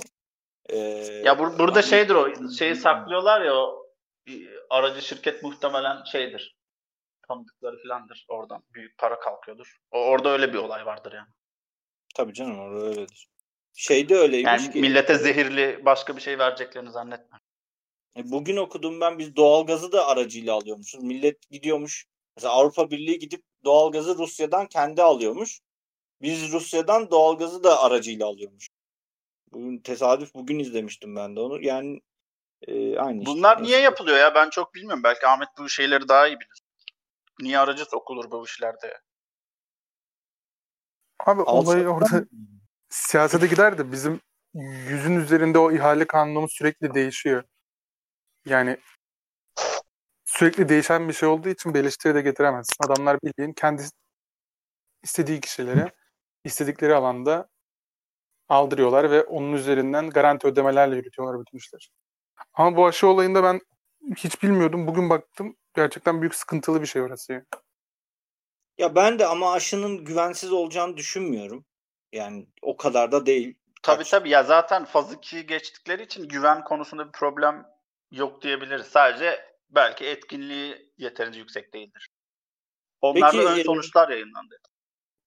[0.69, 0.77] Ee,
[1.25, 3.87] Ya bur- burada hani- şeydir o şeyi saklıyorlar ya o
[4.69, 6.57] aracı şirket muhtemelen şeydir.
[7.27, 8.25] Tanıdıkları filandır.
[8.29, 9.77] Oradan büyük para kalkıyordur.
[9.91, 11.29] O, orada öyle bir olay vardır yani.
[12.17, 13.27] Tabii canım orada öyledir.
[13.73, 14.81] Şey de öyleymiş Yani ki.
[14.81, 17.37] millete zehirli başka bir şey vereceklerini zannetme.
[18.17, 21.03] E, Bugün okudum ben biz doğalgazı da aracıyla alıyormuşuz.
[21.03, 22.05] Millet gidiyormuş.
[22.37, 25.59] Mesela Avrupa Birliği gidip doğalgazı Rusya'dan kendi alıyormuş.
[26.21, 28.67] Biz Rusya'dan doğalgazı da aracıyla alıyormuş.
[29.51, 31.65] Bugün tesadüf bugün izlemiştim ben de onu.
[31.65, 32.01] Yani
[32.67, 33.31] e, aynı işte.
[33.31, 33.83] Bunlar niye Neyse.
[33.83, 34.35] yapılıyor ya?
[34.35, 35.03] Ben çok bilmiyorum.
[35.03, 36.61] Belki Ahmet bu şeyleri daha iyi bilir.
[37.41, 38.99] Niye aracı sokulur bu işlerde?
[41.25, 42.25] Abi olay Alsak- orada
[42.89, 44.19] siyasete gider de bizim
[44.89, 47.43] yüzün üzerinde o ihale kanunu sürekli değişiyor.
[48.45, 48.77] Yani
[50.25, 52.85] sürekli değişen bir şey olduğu için bir eleştiri de getiremezsin.
[52.85, 53.83] Adamlar bildiğin kendi
[55.03, 55.91] istediği kişilere
[56.43, 57.49] istedikleri alanda
[58.49, 61.89] aldırıyorlar ve onun üzerinden garanti ödemelerle yürütüyorlar bütün işler.
[62.53, 63.61] Ama bu aşı olayında ben
[64.17, 64.87] hiç bilmiyordum.
[64.87, 67.45] Bugün baktım gerçekten büyük sıkıntılı bir şey orası.
[68.77, 68.95] Ya.
[68.95, 71.65] Ben de ama aşının güvensiz olacağını düşünmüyorum.
[72.13, 73.55] Yani o kadar da değil.
[73.83, 77.65] Tabii Kaç- tabii ya zaten faz 2'yi geçtikleri için güven konusunda bir problem
[78.11, 78.85] yok diyebiliriz.
[78.85, 82.07] Sadece belki etkinliği yeterince yüksek değildir.
[83.01, 84.59] Onlarda Peki, ön sonuçlar yayınlandı.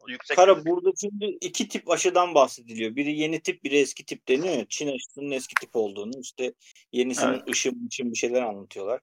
[0.09, 2.97] Yüksek Kara burada şimdi iki tip aşıdan bahsediliyor.
[2.97, 4.67] Biri yeni tip, biri eski tip deniyor ya.
[4.69, 6.55] Çin aşısının eski tip olduğunu, işte
[6.93, 7.49] yenisinin Evet.
[7.49, 9.01] ışın için bir şeyler anlatıyorlar.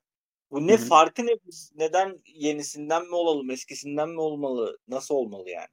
[0.50, 0.88] Bu ne Hı hı.
[0.88, 1.32] farkı ne?
[1.46, 4.78] Biz neden yenisinden mi olalım, eskisinden mi olmalı?
[4.88, 5.68] Nasıl olmalı yani?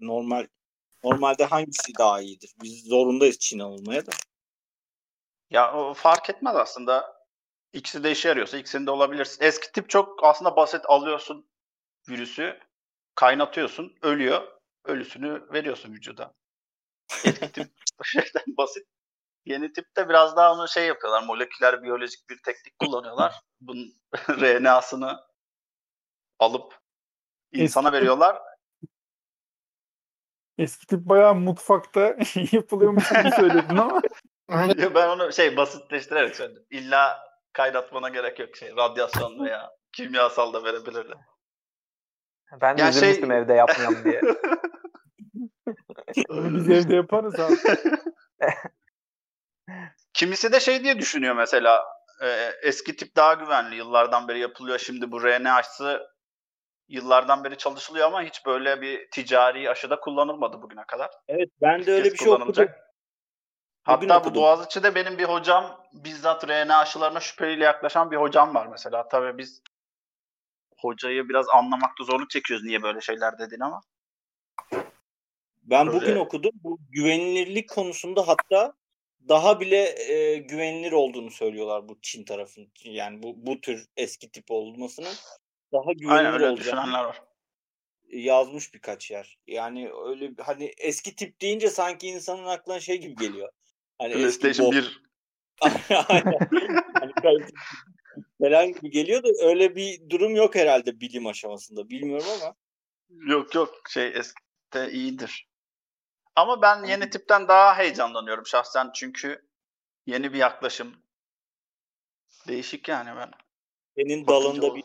[0.00, 0.46] Normal
[1.04, 2.54] normalde hangisi daha iyidir?
[2.62, 4.10] Biz zorundayız Çin olmaya da.
[5.50, 7.18] Ya o fark etmez aslında.
[7.72, 9.44] İkisi de işe yarıyorsa ikisinde olabilirsin.
[9.44, 11.50] Eski tip çok aslında basit alıyorsun
[12.08, 12.58] virüsü,
[13.14, 14.58] kaynatıyorsun, ölüyor.
[14.84, 16.34] Ölüsünü veriyorsun vücuda.
[17.24, 17.70] Eski tip
[18.04, 18.86] şeyden basit.
[19.48, 21.22] Yeni tipte biraz daha onu şey yapıyorlar.
[21.22, 23.34] Moleküler biyolojik bir teknik kullanıyorlar.
[23.60, 23.94] Bunun
[24.28, 25.20] RNA'sını
[26.38, 26.74] alıp
[27.52, 28.42] insana Eski- veriyorlar.
[30.58, 32.00] Eski tip bayağı mutfakta
[32.52, 34.00] yapılıyormuş gibi söyledin ama
[34.78, 36.66] Ya ben onu şey basitleştirerek söyledim.
[36.70, 37.18] İlla
[37.52, 38.76] kaynatmana gerek yok şey.
[38.76, 41.18] Radyasyon veya kimyasal da verebilirler.
[42.60, 44.20] Ben de şey- evde yapmayalım diye.
[46.56, 47.54] biz evde yaparız abi.
[50.12, 51.84] Kimisi de şey diye düşünüyor mesela
[52.22, 54.78] e, eski tip daha güvenli yıllardan beri yapılıyor.
[54.78, 56.08] Şimdi bu RNA aşısı
[56.88, 61.10] yıllardan beri çalışılıyor ama hiç böyle bir ticari aşıda kullanılmadı bugüne kadar.
[61.28, 62.48] Evet ben de öyle bir şey okudum.
[62.48, 64.34] Bugün Hatta bu.
[64.34, 69.08] Boğaziçi'de benim bir hocam bizzat RNA aşılarına şüpheyle yaklaşan bir hocam var mesela.
[69.08, 69.62] Tabii biz
[70.78, 73.80] hocayı biraz anlamakta zorluk çekiyoruz niye böyle şeyler dediğini ama.
[75.62, 76.00] Ben Öyle.
[76.00, 76.50] bugün okudum.
[76.54, 78.72] Bu güvenilirlik konusunda hatta
[79.28, 82.72] daha bile e, güvenilir olduğunu söylüyorlar bu Çin tarafın.
[82.84, 85.14] Yani bu bu tür eski tip olmasının
[85.72, 87.22] daha güvenilir Aynen öyle düşünenler var.
[88.08, 89.38] yazmış birkaç yer.
[89.46, 93.48] Yani öyle hani eski tip deyince sanki insanın aklına şey gibi geliyor.
[93.98, 94.74] Hani eski PlayStation bot.
[94.74, 95.02] 1
[96.08, 96.38] Aynen.
[97.00, 97.12] Hani
[98.40, 101.90] falan gibi geliyor da öyle bir durum yok herhalde bilim aşamasında.
[101.90, 102.54] Bilmiyorum ama.
[103.08, 105.47] Yok yok şey eskide iyidir.
[106.38, 109.48] Ama ben yeni tipten daha heyecanlanıyorum şahsen çünkü
[110.06, 110.96] yeni bir yaklaşım.
[112.48, 113.30] Değişik yani ben.
[113.96, 114.84] Senin Bakınca dalında bir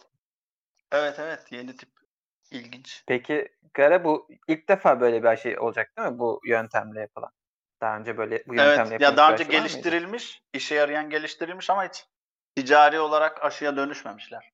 [0.91, 1.89] Evet evet yeni tip.
[2.51, 3.03] İlginç.
[3.07, 6.19] Peki Gara bu ilk defa böyle bir aşı olacak değil mi?
[6.19, 7.31] Bu yöntemle yapılan.
[7.81, 9.59] Daha önce böyle bu yöntemle Evet yapılmış ya daha önce var mıydı?
[9.59, 12.05] geliştirilmiş, işe yarayan geliştirilmiş ama hiç
[12.55, 14.51] ticari olarak aşıya dönüşmemişler.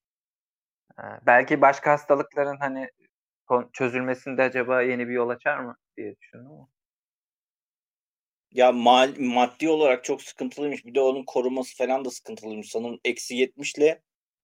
[0.96, 2.90] Ha, belki başka hastalıkların hani
[3.74, 6.68] çözülmesinde acaba yeni bir yol açar mı diye düşündüm ama.
[8.52, 10.86] Ya mal, maddi olarak çok sıkıntılıymış.
[10.86, 12.70] Bir de onun koruması falan da sıkıntılıymış.
[12.70, 14.02] Sanırım eksi 70 ile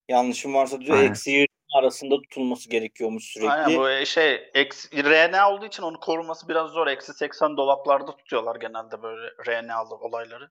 [0.08, 3.50] yanlışım varsa diyor eksi 20 arasında tutulması gerekiyormuş sürekli.
[3.50, 6.86] Aynen bu e, şey eksi, RNA olduğu için onu koruması biraz zor.
[6.86, 10.50] Eksi 80 dolaplarda tutuyorlar genelde böyle RNA'lı olayları.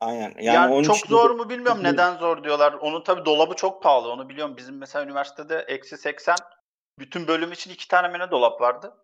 [0.00, 0.34] Aynen.
[0.40, 2.72] Yani, Yani, çok için zor mu bilmiyorum neden zor diyorlar.
[2.72, 4.56] Onun tabii dolabı çok pahalı onu biliyorum.
[4.56, 6.36] Bizim mesela üniversitede eksi 80
[6.98, 8.94] bütün bölüm için iki tane mene dolap vardı.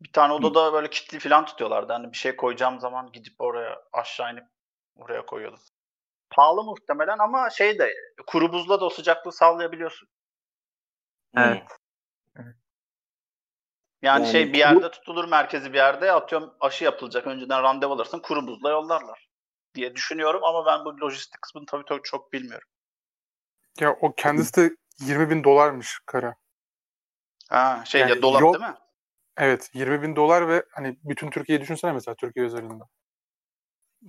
[0.00, 1.92] Bir tane odada böyle kilitli falan tutuyorlardı.
[1.92, 4.44] Hani bir şey koyacağım zaman gidip oraya aşağı inip
[4.96, 5.60] oraya koyuyordum.
[6.30, 7.94] Pahalı muhtemelen ama şey de
[8.26, 10.08] kuru buzla da o sıcaklığı sağlayabiliyorsun.
[11.36, 11.40] Hı.
[11.40, 11.62] Evet.
[12.36, 12.54] Yani,
[14.02, 18.20] Yani şey bir bu- yerde tutulur merkezi bir yerde atıyorum aşı yapılacak önceden randevu alırsın
[18.20, 19.28] kuru buzla yollarlar
[19.74, 22.68] diye düşünüyorum ama ben bu lojistik kısmını tabii tabii çok bilmiyorum.
[23.80, 26.34] Ya o kendisi de 20 bin dolarmış kara.
[27.50, 28.76] Ha şey Yani ya dolap yok- değil mi?
[29.36, 32.84] Evet 20 bin dolar ve hani bütün Türkiye'yi düşünsene mesela Türkiye üzerinde.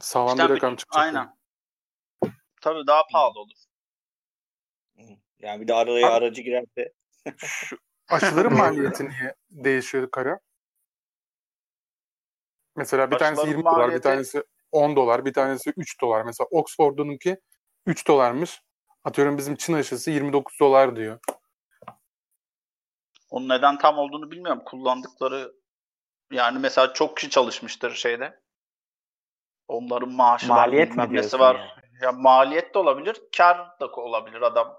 [0.02, 1.04] Sağlam İşte bir rakam çıkacak.
[1.06, 1.38] Aynen.
[2.62, 3.56] Tabii daha pahalı olur.
[5.40, 6.94] Yani bir de araya Abi- aracı girerse.
[7.38, 7.78] Şu
[8.10, 10.40] aşıların maliyeti niye değişiyor kara?
[12.76, 16.22] Mesela bir tanesi Aşıların 20 dolar, bir maliyeti- tanesi 10 dolar, bir tanesi 3 dolar.
[16.24, 17.38] Mesela Oxford'unki
[17.86, 18.62] 3 dolarmış.
[19.04, 21.20] Atıyorum bizim Çin aşısı 29 dolar diyor.
[23.30, 24.62] Onun neden tam olduğunu bilmiyorum.
[24.66, 25.54] Kullandıkları
[26.32, 28.40] yani mesela çok kişi çalışmıştır şeyde.
[29.68, 31.56] Onların maaşı Maliyet var, mi var.
[31.56, 31.72] yani?
[32.02, 34.78] Ya maliyet de olabilir, kar da olabilir adam.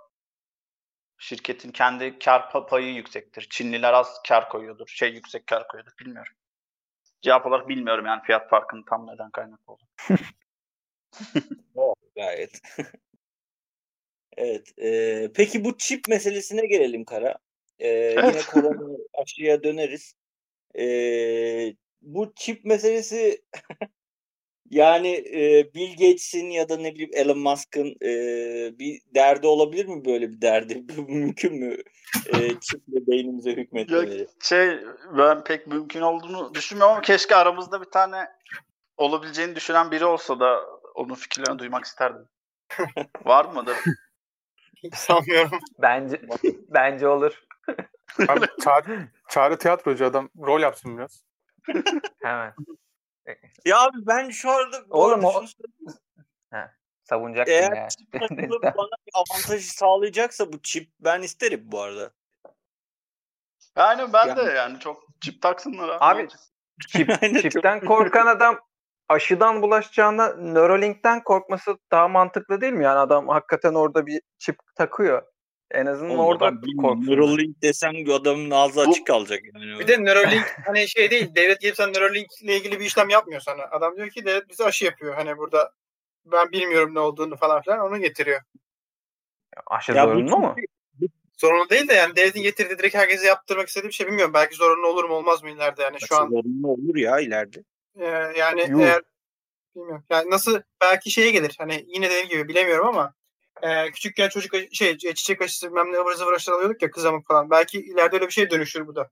[1.19, 3.47] Şirketin kendi kar pa- payı yüksektir.
[3.51, 4.89] Çinliler az kar koyuyordur.
[4.89, 5.93] Şey yüksek kar koyuyordur.
[6.01, 6.33] Bilmiyorum.
[7.23, 9.89] Cevap olarak bilmiyorum yani fiyat farkının tam neden kaynaklı olduğunu.
[11.75, 12.61] O gayet.
[14.37, 14.79] evet.
[14.79, 17.39] e, peki bu çip meselesine gelelim Kara.
[17.79, 20.15] E, yine korona aşıya döneriz.
[20.79, 20.85] E,
[22.03, 23.43] bu çip meselesi
[24.71, 28.11] yani e, Bill Gates'in ya da ne bileyim Elon Musk'ın e,
[28.79, 30.85] bir derdi olabilir mi böyle bir derdi?
[31.09, 31.77] Mümkün mü?
[32.27, 34.27] E, çiple beynimize hükmetmeleri.
[34.43, 34.79] Şey
[35.19, 38.29] ben pek mümkün olduğunu düşünmüyorum ama keşke aramızda bir tane
[38.97, 40.61] olabileceğini düşünen biri olsa da
[40.95, 42.29] onun fikirlerini duymak isterdim.
[43.25, 43.77] Var mıdır?
[44.95, 45.59] Sanmıyorum.
[45.79, 46.21] Bence
[46.69, 47.48] bence olur.
[48.29, 51.25] Abi çağrı, çağrı tiyatrocu adam rol yapsın biraz.
[52.23, 52.55] Hemen.
[53.65, 55.45] Ya abi ben şu arada Oğlum o-.
[57.05, 57.89] Savunacaksın Eğer ya.
[58.63, 62.11] bana bir avantaj sağlayacaksa bu çip ben isterim bu arada.
[63.77, 65.99] Yani ben Yani- de yani çok çip taksınlar abi.
[66.01, 66.29] Abi?
[66.89, 67.11] Çip,
[67.43, 68.61] çipten korkan adam
[69.09, 72.85] aşıdan bulaşacağına Neuralink'ten korkması daha mantıklı değil mi?
[72.85, 75.23] Yani adam hakikaten orada bir çip takıyor.
[75.71, 77.07] En azından Oğlum orada korksun.
[77.07, 79.79] Neuralink desen adamın ağzı Bu- açık kalacak yani.
[79.79, 81.35] Bir de Neuralink hani şey değil.
[81.35, 83.63] Devlet gelip sen Neuralink ile ilgili bir işlem yapmıyor sana.
[83.63, 85.15] Adam diyor ki devlet bize aşı yapıyor.
[85.15, 85.73] Hani burada
[86.25, 88.41] ben bilmiyorum ne olduğunu falan filan onu getiriyor.
[89.67, 90.57] Aşı Ya zorunlu mu?
[91.39, 94.35] Zorunlu değil de yani devletin getirdiği direkt herkese yaptırmak istediği bir şey bilmiyorum.
[94.35, 97.63] Belki zorunlu olur mu olmaz mı ileride yani şu an Zorunlu olur ya ileride.
[97.97, 98.05] e,
[98.39, 98.81] yani Yuh.
[98.81, 99.03] eğer
[99.77, 100.05] bilmiyorum.
[100.11, 101.55] Yani nasıl belki şeye gelir.
[101.59, 103.15] Hani yine dediğim gibi bilemiyorum ama
[103.63, 107.51] e, küçükken çocuk şey çiçek aşısı bilmem ne ıvır zıvır aşılar alıyorduk ya kızamık falan.
[107.51, 109.11] Belki ileride öyle bir şey dönüşür bu da.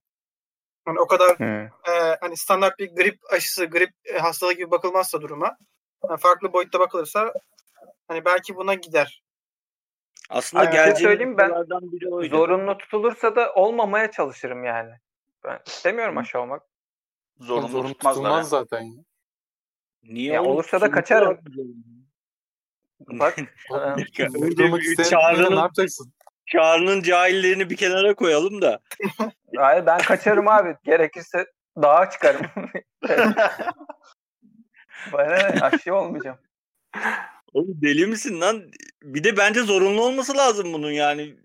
[0.85, 1.41] Hani o kadar
[1.89, 5.57] e, hani standart bir grip aşısı, grip e, hastalığı gibi bakılmazsa duruma,
[6.09, 7.33] yani farklı boyutta bakılırsa
[8.07, 9.23] hani belki buna gider.
[10.29, 12.29] Aslında bir şey geleceğimiz söyleyeyim, ben biri.
[12.29, 14.91] Zorunlu tutulursa da olmamaya çalışırım yani.
[15.43, 16.63] Ben istemiyorum aşı olmak.
[17.39, 18.23] Zorunlu, Zorunlu tutmazlar.
[18.23, 18.49] tutulmaz yani.
[18.49, 19.05] zaten.
[20.03, 21.39] Niye Ya olursa da kaçarım.
[22.99, 23.35] Bak
[23.69, 24.05] Oğlum,
[24.43, 26.13] Önce Durmak bir isteyen çağrının- ne yapacaksın?
[26.45, 28.79] Çağrı'nın cahillerini bir kenara koyalım da.
[29.57, 30.75] hayır ben kaçarım abi.
[30.83, 31.45] Gerekirse
[31.81, 32.41] dağa çıkarım.
[35.13, 35.61] Bana ne?
[35.61, 36.37] Aşı olmayacağım.
[37.53, 38.71] Oğlum deli misin lan?
[39.03, 41.35] Bir de bence zorunlu olması lazım bunun yani.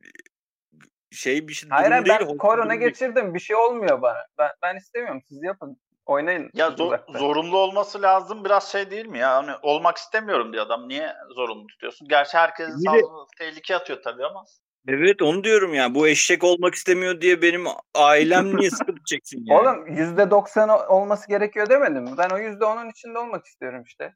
[1.10, 2.30] Şey bir şey Hayır durum hayır, değil.
[2.30, 3.34] ben korona geçirdim.
[3.34, 4.26] Bir şey olmuyor bana.
[4.38, 5.22] Ben, ben istemiyorum.
[5.28, 5.80] Siz yapın.
[6.06, 6.50] Oynayın.
[6.54, 7.18] Ya zor- uzakta.
[7.18, 9.34] zorunlu olması lazım biraz şey değil mi ya?
[9.34, 12.08] Hani olmak istemiyorum diye adam niye zorunlu tutuyorsun?
[12.08, 14.44] Gerçi herkesin Bir de- sağlığı tehlikeye atıyor tabii ama.
[14.88, 15.94] Evet onu diyorum ya.
[15.94, 19.60] Bu eşek olmak istemiyor diye benim ailem niye sıkıntı çeksin yani?
[19.60, 22.10] Oğlum %90 o- olması gerekiyor demedim mi?
[22.18, 24.14] Ben o %10'un içinde olmak istiyorum işte.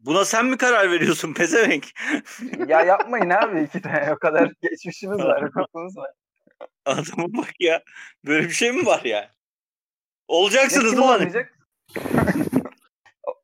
[0.00, 1.86] Buna sen mi karar veriyorsun pezevenk?
[2.68, 6.10] ya yapmayın abi iki tane o kadar geçmişimiz var, hukukumuz var.
[6.84, 7.82] Adama bak ya.
[8.26, 9.30] Böyle bir şey mi var ya?
[10.30, 11.14] Olacaksınız kim ulan.
[11.14, 11.58] olmayacak?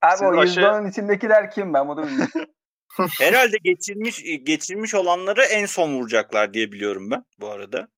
[0.03, 2.47] abi Siz o aşı- %10'un içindekiler kim ben bunu bilmiyorum.
[3.21, 7.89] Herhalde geçirmiş geçirmiş olanları en son vuracaklar diye biliyorum ben bu arada.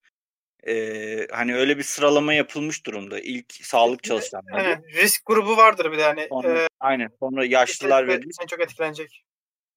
[0.67, 3.19] Ee, hani öyle bir sıralama yapılmış durumda.
[3.19, 4.69] İlk sağlık çalışanları.
[4.69, 6.27] Yani risk grubu vardır bir de hani.
[6.29, 7.09] Sonra, e, aynen.
[7.19, 9.25] Sonra yaşlılar ve en çok etkilenecek.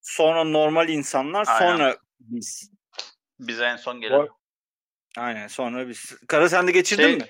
[0.00, 1.76] sonra normal insanlar, Aynen.
[1.76, 2.70] sonra biz.
[3.40, 4.28] Bize en son gelen.
[5.16, 6.14] Aynen sonra biz.
[6.28, 7.24] Kara sen de geçirdin Şey, mi?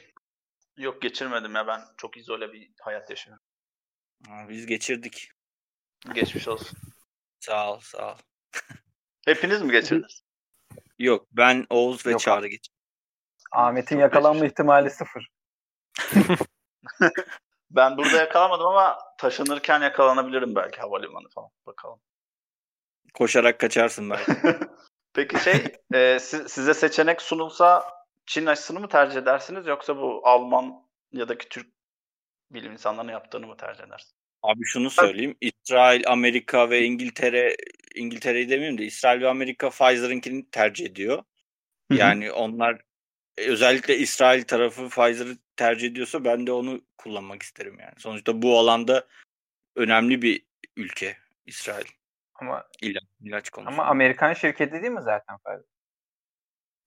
[0.76, 3.44] Yok geçirmedim ya ben çok izole bir hayat yaşıyorum.
[4.28, 5.30] Ha, biz geçirdik.
[6.14, 6.78] Geçmiş olsun.
[7.40, 8.18] Sağ ol, sağ ol.
[9.24, 10.22] Hepiniz mi geçirdiniz?
[10.98, 12.78] Yok ben Oğuz ve Yok Çağrı geçirdim.
[13.52, 14.50] Ahmet'in Çok yakalanma geçmiş.
[14.50, 15.28] ihtimali sıfır.
[17.70, 21.50] Ben burada yakalamadım ama taşınırken yakalanabilirim belki havalimanı falan.
[21.66, 22.00] Bakalım.
[23.14, 24.32] Koşarak kaçarsın belki.
[25.14, 27.84] Peki şey e, si- size seçenek sunulsa
[28.26, 31.66] Çin aşısını mı tercih edersiniz yoksa bu Alman ya da Türk
[32.50, 34.14] bilim insanlarının yaptığını mı tercih edersiniz?
[34.42, 35.36] Abi şunu söyleyeyim.
[35.40, 37.56] İsrail, Amerika ve İngiltere
[37.94, 41.22] İngiltere'yi demeyeyim de İsrail ve Amerika Pfizer'ınkini tercih ediyor.
[41.90, 42.82] Yani onlar
[43.38, 47.94] e, özellikle İsrail tarafı Pfizer'ı tercih ediyorsa ben de onu kullanmak isterim yani.
[47.98, 49.06] Sonuçta bu alanda
[49.76, 51.86] önemli bir ülke İsrail
[52.34, 53.82] Ama ilaç, ilaç konusunda.
[53.82, 55.71] ama Amerikan şirketi değil mi zaten Ferdi?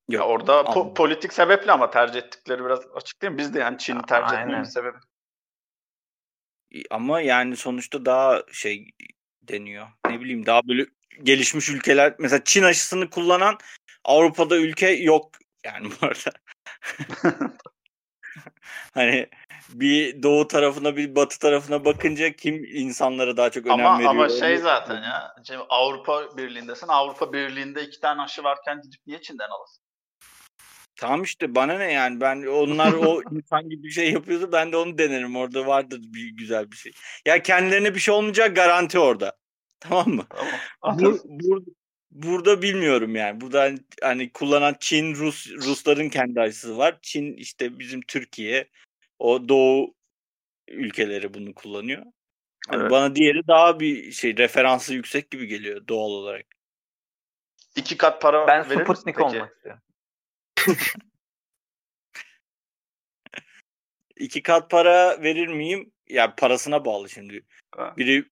[0.10, 0.94] Ya orada po- Alman.
[0.94, 3.38] politik sebeple ama tercih ettikleri biraz açık değil mi?
[3.40, 4.44] Biz de yani Çin'i tercih Aynen.
[4.48, 4.98] etmemin sebebi.
[6.92, 8.88] ama yani sonuçta daha şey
[9.42, 9.88] deniyor.
[10.10, 10.86] Ne bileyim daha böyle
[11.24, 13.58] gelişmiş ülkeler mesela Çin aşısını kullanan
[14.04, 15.32] Avrupa'da ülke yok
[15.66, 16.32] yani bu arada.
[18.94, 19.30] hani
[19.70, 24.12] bir doğu tarafına bir batı tarafına bakınca kim insanlara daha çok önem Ama veriyor?
[24.12, 25.36] ama şey zaten ya.
[25.48, 26.88] Şimdi Avrupa Birliği'ndesin.
[26.88, 29.85] Avrupa Birliği'nde iki tane aşı varken gidip niye Çin'den alasın?
[30.96, 34.78] Tamam işte bana ne yani ben onlar o insan gibi bir şey yapıyorsa ben de
[34.78, 36.92] onu denerim orada vardır bir güzel bir şey.
[37.26, 39.38] Ya kendilerine bir şey olmayacak garanti orada.
[39.80, 40.26] Tamam mı?
[40.82, 41.00] Tamam.
[41.00, 41.74] Bur, bur-
[42.12, 43.42] burada bilmiyorum yani.
[43.42, 46.98] Burada hani, hani kullanan Çin, Rus, Rusların kendi aşısı var.
[47.02, 48.68] Çin işte bizim Türkiye,
[49.20, 49.96] o Doğu
[50.68, 52.04] ülkeleri bunu kullanıyor.
[52.68, 52.92] Hani Evet.
[52.92, 56.46] Bana diğeri daha bir şey referansı yüksek gibi geliyor doğal olarak.
[57.76, 59.24] İki kat para Ben verir misin Sputnik peki?
[59.24, 59.82] olmak istiyorum.
[64.18, 65.92] İki kat para verir miyim?
[66.10, 67.46] Ya parasına bağlı şimdi.
[67.76, 67.94] Ha.
[67.98, 68.26] Biri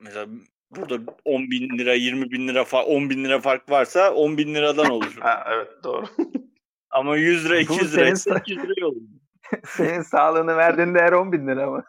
[0.00, 0.26] mesela
[0.70, 4.54] burada 10 bin lira, 20 bin lira, fa- 10 bin lira fark varsa 10 bin
[4.54, 5.16] liradan olur.
[5.20, 6.06] Ha, evet doğru.
[6.90, 9.00] Ama 100 lira, Bu 200 lira, senin- 200 lira olur.
[9.66, 11.84] Senin sağlığını verdiğin değer 10 bin lira mı?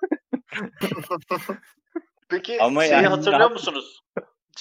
[2.29, 4.01] Peki Ama şeyi yani hatırlıyor daha- musunuz?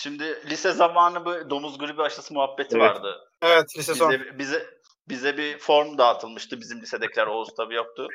[0.02, 2.90] Şimdi lise zamanı bu domuz gribi aşısı muhabbeti Evet.
[2.90, 3.30] vardı.
[3.42, 4.10] Evet lise son.
[4.12, 4.66] Bize, bize
[5.08, 8.08] bize bir form dağıtılmıştı bizim lisedekiler Oğuz tabii yoktu.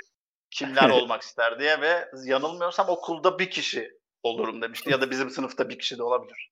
[0.51, 3.91] Kimler olmak ister diye ve yanılmıyorsam okulda bir kişi
[4.23, 6.51] olurum demişti ya da bizim sınıfta bir kişi de olabilir.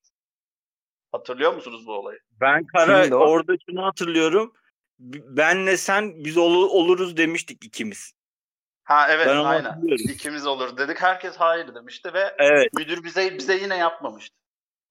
[1.12, 2.20] Hatırlıyor musunuz bu olayı?
[2.42, 4.54] Ben Kara orada şunu hatırlıyorum.
[5.00, 8.14] Benle sen biz ol- oluruz demiştik ikimiz.
[8.84, 9.82] Ha evet Ben aynen.
[10.14, 11.02] İkimiz olur dedik.
[11.02, 12.74] Herkes hayır demişti ve Evet.
[12.74, 14.43] müdür bize bize yine yapmamıştı.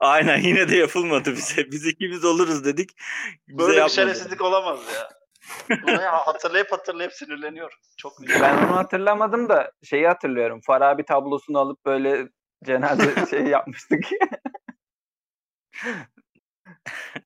[0.02, 1.70] Aynen yine de yapılmadı bize.
[1.70, 2.90] Biz ikimiz oluruz dedik.
[3.48, 3.94] Bize Böyle bir yapmadı.
[3.94, 5.08] şerefsizlik olamaz ya.
[5.82, 7.78] Bunu ya hatırlayıp hatırlayıp sinirleniyorum.
[7.96, 10.60] Çok Ben onu hatırlamadım da şeyi hatırlıyorum.
[10.66, 12.28] Farabi tablosunu alıp böyle
[12.64, 14.04] cenaze şey yapmıştık.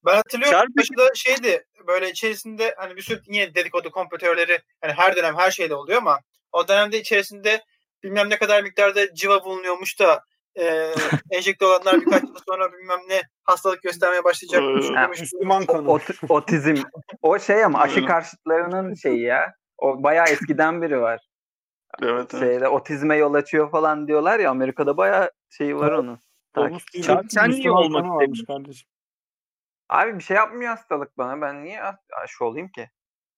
[0.06, 5.16] Ben hatırlıyorum Çarpı- başında şeydi böyle içerisinde hani bir sürü yine dedikodu kompetörleri hani her
[5.16, 6.20] dönem her şeyde oluyor ama
[6.52, 7.64] o dönemde içerisinde
[8.02, 10.24] bilmem ne kadar miktarda civa bulunuyormuş da
[10.58, 10.94] e,
[11.30, 14.90] enjekte olanlar birkaç yıl sonra bilmem ne hastalık göstermeye başlayacakmış.
[14.90, 15.20] Ha, demiş.
[15.20, 15.88] Müslüman kanı.
[15.88, 16.74] Ot- otizm.
[17.22, 18.08] O şey ama aşı Aynen.
[18.08, 19.54] karşıtlarının şeyi ya.
[19.78, 21.20] O bayağı eskiden biri var.
[22.02, 22.42] Evet, evet.
[22.44, 26.18] Şeyde otizme yol açıyor falan diyorlar ya Amerika'da bayağı şeyi var onun.
[27.28, 28.44] Sen niye olmak istemiyorsun?
[28.44, 28.88] kardeşim.
[29.88, 31.40] Abi bir şey yapmıyor hastalık bana.
[31.40, 31.82] Ben niye
[32.22, 32.90] aşı olayım ki?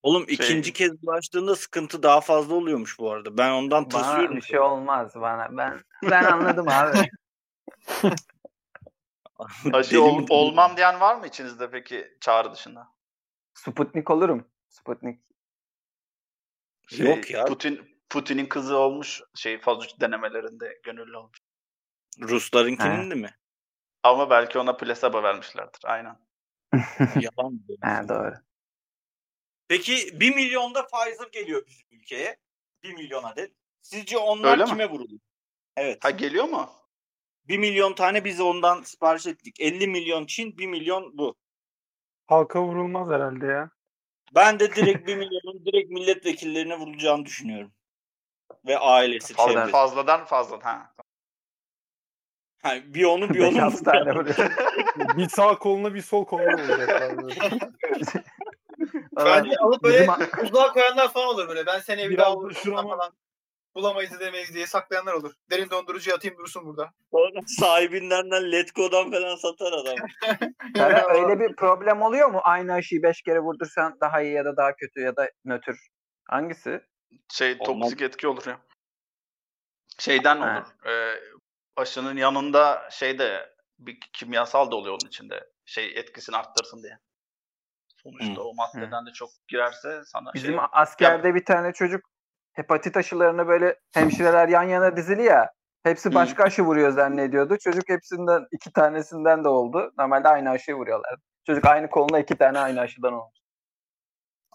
[0.03, 3.39] Oğlum Şey- ikinci kez bulaştığında sıkıntı daha fazla oluyormuş bu arada.
[3.39, 4.37] Ben ondan Bana tırsıyorum.
[4.37, 5.57] bir şey olmaz bana.
[5.57, 5.81] Ben
[6.11, 7.11] ben anladım abi.
[9.73, 12.89] Aşı ol- olmam diyen var mı içinizde peki çağrı dışında?
[13.55, 14.49] Sputnik olurum.
[14.69, 15.21] Sputnik.
[16.89, 17.45] Şey, Yok ya.
[17.45, 21.39] Putin Putin'in kızı olmuş şey faz üç denemelerinde gönüllü olmuş.
[22.21, 23.35] Ruslarınkinin de mi?
[24.03, 25.81] Ama belki ona plasebo vermişlerdir.
[25.85, 26.17] Aynen.
[26.99, 27.61] Yalan mı?
[27.83, 28.35] He doğru.
[29.69, 32.37] Peki 1 milyonda Pfizer geliyor bizim ülkeye.
[32.83, 33.53] 1 milyon adet.
[33.83, 34.69] Sizce onlar Öyle mi?
[34.71, 35.19] kime vurulur?
[35.77, 36.05] Evet.
[36.05, 36.71] Ha geliyor mu?
[37.49, 39.61] 1 milyon tane biz ondan sipariş ettik.
[39.61, 41.37] 50 milyon Çin, 1 milyon bu.
[42.27, 43.71] Halka vurulmaz herhalde ya.
[44.35, 47.73] Ben de direkt 1 milyonun direkt milletvekillerine vurulacağını düşünüyorum.
[48.67, 49.71] Ve ailesi, Fazla, çevresi.
[49.71, 50.65] fazladan fazla.
[50.65, 50.95] Ha.
[52.65, 54.37] Yani bir onu bir onu 5-6 tane vuruyor.
[55.17, 57.35] Bir sağ koluna bir sol koluna vuracaklar.
[59.25, 59.45] Böyle.
[59.45, 61.67] Bence alıp böyle Bizim- buzluğa koyanlar falan olur böyle.
[61.67, 63.13] Ben seni bir Biraz daha da vururum şurama- falan.
[63.75, 65.33] Bulamayız edemeyiz diye saklayanlar olur.
[65.51, 66.91] Derin dondurucuya atayım dursun burada.
[67.11, 69.97] Sonra sahibinden de Letgo'dan falan satar adam.
[70.77, 72.41] Yani öyle bir problem oluyor mu?
[72.45, 75.75] Aynı aşıyı 5 kere vurdursan daha iyi ya da daha kötü ya da nötr.
[76.29, 76.81] Hangisi?
[77.33, 77.67] Şey Olmaz.
[77.91, 78.61] toksik etki olur ya.
[79.99, 80.63] Şeyden Ha.
[80.85, 80.91] olur.
[80.93, 81.21] E,
[81.77, 85.51] aşının yanında şey de bir kimyasal da oluyor onun içinde.
[85.65, 86.99] Şey etkisini arttırsın diye.
[88.03, 88.45] Sonuçta Hı.
[88.45, 92.05] o maddeden de çok girerse sana Bizim şey askerde bir tane çocuk
[92.53, 95.53] hepatit aşılarını böyle hemşireler yan yana dizili ya.
[95.83, 97.57] Hepsi başka aşı vuruyor zannediyordu.
[97.59, 99.93] Çocuk hepsinden iki tanesinden de oldu.
[99.99, 101.17] Normalde aynı aşıyı vuruyorlar.
[101.47, 103.39] Çocuk aynı koluna iki tane aynı aşıdan olmuş.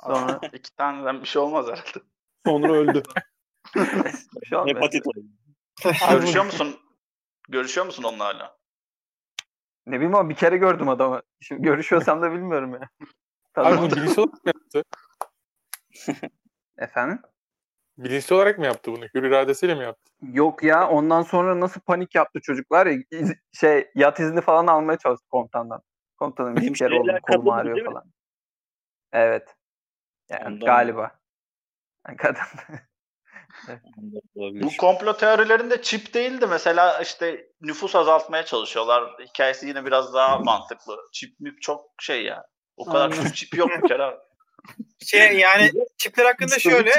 [0.04, 2.00] Sonra iki taneden bir şey olmaz herhalde.
[2.46, 3.04] Sonra öldü.
[4.50, 4.60] şey.
[4.66, 5.26] Hepatit oluyor.
[6.10, 6.80] Görüşüyor musun?
[7.50, 8.58] Görüşüyor musun onunla hala?
[9.86, 11.22] Ne bileyim ama bir kere gördüm adamı.
[11.42, 12.90] Şimdi görüşüyorsam da bilmiyorum ya.
[13.56, 13.78] Abi Tamam.
[13.78, 14.84] bunu bilinçli olarak mı yaptı?
[16.78, 17.22] Efendim?
[17.98, 19.06] Bilinçli olarak mı yaptı bunu?
[19.06, 20.12] Hür iradesiyle mi yaptı?
[20.22, 24.98] Yok ya ondan sonra nasıl panik yaptı çocuklar ya iz- şey yat izni falan almaya
[24.98, 25.82] çalıştı komutandan.
[26.18, 27.86] Komutanım bir kere oldu kolum ağrıyor mi?
[27.86, 28.04] falan.
[29.12, 29.56] Evet.
[30.30, 31.20] Yani Ondan galiba.
[32.08, 32.42] Yani kadın.
[34.36, 36.48] Bu komplo teorilerinde çip değildi.
[36.48, 39.12] Mesela işte nüfus azaltmaya çalışıyorlar.
[39.20, 40.98] Hikayesi yine biraz daha mantıklı.
[41.14, 42.46] Çip mip çok şey ya.
[42.78, 44.04] O kadar çok çip yok kere.
[44.04, 44.18] abi.
[45.06, 46.92] Şey yani çipler hakkında şöyle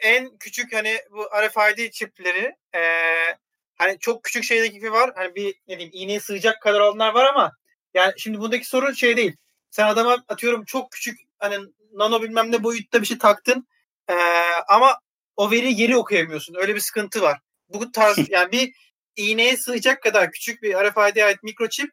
[0.00, 3.38] en küçük hani bu RFID çipleri eee,
[3.74, 5.10] hani çok küçük şeydeki gibi var.
[5.16, 7.52] Hani bir ne diyeyim iğneye sığacak kadar olanlar var ama
[7.94, 9.36] yani şimdi bundaki sorun şey değil.
[9.70, 11.58] Sen adama atıyorum çok küçük hani
[11.92, 13.66] nano bilmem ne boyutta bir şey taktın
[14.10, 14.98] eee, ama
[15.36, 16.54] o veriyi geri okuyamıyorsun.
[16.58, 17.38] Öyle bir sıkıntı var.
[17.68, 18.74] Bu tarz yani bir
[19.16, 21.90] iğneye sığacak kadar küçük bir RFID'ye ait mikroçip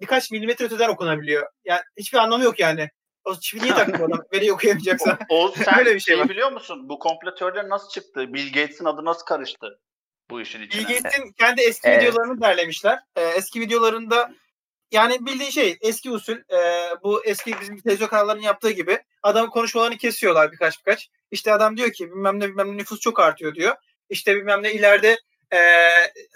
[0.00, 1.46] birkaç milimetre öteden okunabiliyor.
[1.64, 2.90] Yani hiçbir anlamı yok yani.
[3.24, 4.22] O çipi niye taktın adam?
[4.32, 5.18] Veriyi okuyamayacaksa.
[5.28, 6.28] O sen Öyle bir şey var.
[6.28, 6.88] biliyor musun?
[6.88, 8.34] Bu komplo teorileri nasıl çıktı?
[8.34, 9.80] Bill Gates'in adı nasıl karıştı
[10.30, 10.82] bu işin içine?
[10.82, 12.02] Bill Gates'in kendi eski Evet.
[12.02, 12.98] videolarını derlemişler.
[13.16, 14.34] Ee, eski videolarında
[14.92, 19.96] yani bildiğin şey eski usul e, bu eski bizim televizyon kanallarının yaptığı gibi adamın konuşmalarını
[19.96, 21.08] kesiyorlar birkaç birkaç.
[21.30, 23.74] İşte adam diyor ki bilmem ne bilmem ne nüfus çok artıyor diyor.
[24.10, 25.18] İşte bilmem ne ileride
[25.54, 25.58] e,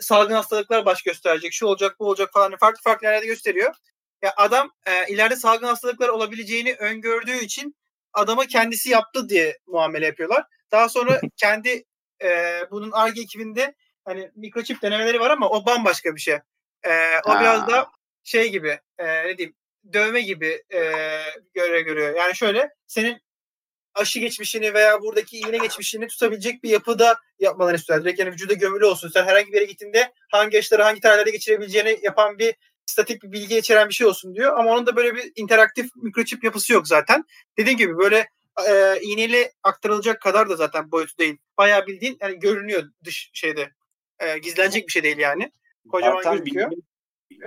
[0.01, 1.53] salgın hastalıklar baş gösterecek.
[1.53, 3.75] Şu olacak bu olacak falan farklı farklı yerlerde gösteriyor.
[4.23, 7.77] Ya adam e, ileride salgın hastalıklar olabileceğini öngördüğü için
[8.13, 10.45] adama kendisi yaptı diye muamele yapıyorlar.
[10.71, 11.85] Daha sonra kendi
[12.23, 16.35] e, bunun ARGE ekibinde hani mikroçip denemeleri var ama o bambaşka bir şey.
[16.83, 16.91] E,
[17.25, 17.41] o Ha.
[17.41, 17.89] biraz da
[18.25, 19.57] şey gibi e, ne diyeyim
[19.93, 20.81] dövme gibi e,
[21.55, 22.17] göre görüyor.
[22.17, 23.21] Yani şöyle senin
[23.95, 28.05] aşı geçmişini veya buradaki iğne geçmişini tutabilecek bir yapıda yapmalarını istiyorlar.
[28.05, 29.09] Direkt yani vücuda gömülü olsun.
[29.09, 32.55] Sen herhangi bir yere gittiğinde hangi aşıları hangi tarihlerde geçirebileceğini yapan bir
[32.87, 34.59] statik bir bilgi içeren bir şey olsun diyor.
[34.59, 37.25] Ama onun da böyle bir interaktif mikroçip yapısı yok zaten.
[37.59, 38.29] Dediğim gibi böyle
[38.69, 41.39] e, iğneyle aktarılacak kadar da zaten boyutu değil.
[41.59, 43.71] Bayağı bildiğin yani görünüyor dış şeyde.
[44.19, 45.53] E, gizlenecek bir şey değil yani.
[45.91, 46.71] Kocaman Zaten gözüküyor.
[46.71, 47.41] Bill,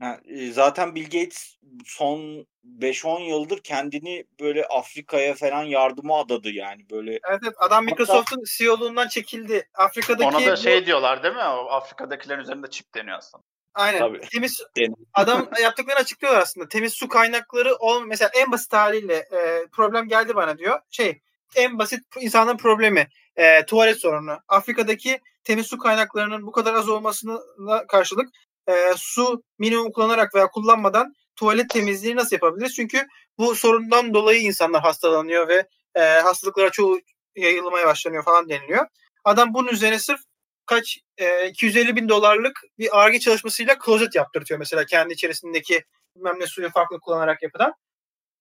[0.00, 0.20] Ha,
[0.52, 2.46] zaten Bill Gates son
[2.78, 9.08] 5-10 yıldır kendini böyle Afrika'ya falan yardıma adadı yani böyle Evet, evet adam Microsoft'un CEO'luğundan
[9.08, 9.68] çekildi.
[9.74, 11.42] Afrika'daki Ona da bu- şey diyorlar değil mi?
[11.42, 13.44] Afrika'dakilerin üzerinde çip deniyor aslında.
[13.74, 13.98] Aynen.
[13.98, 14.20] Tabii.
[14.20, 14.62] Temiz
[15.14, 16.68] adam yaptıklarını açıklıyorlar aslında.
[16.68, 20.80] Temiz su kaynakları ol mesela en basit haliyle e, problem geldi bana diyor.
[20.90, 21.20] Şey
[21.56, 24.38] en basit insanın problemi e, tuvalet sorunu.
[24.48, 28.28] Afrika'daki temiz su kaynaklarının bu kadar az olmasına karşılık
[28.68, 32.74] e, su minimum kullanarak veya kullanmadan tuvalet temizliği nasıl yapabiliriz?
[32.74, 33.06] Çünkü
[33.38, 37.00] bu sorundan dolayı insanlar hastalanıyor ve e, hastalıklara çoğu
[37.36, 38.86] yayılmaya başlanıyor falan deniliyor.
[39.24, 40.20] Adam bunun üzerine sırf
[40.66, 45.84] kaç e, 250 bin dolarlık bir ARGE çalışmasıyla klozet yaptırtıyor mesela kendi içerisindeki
[46.16, 47.74] bilmem ne suyu farklı kullanarak yapıdan.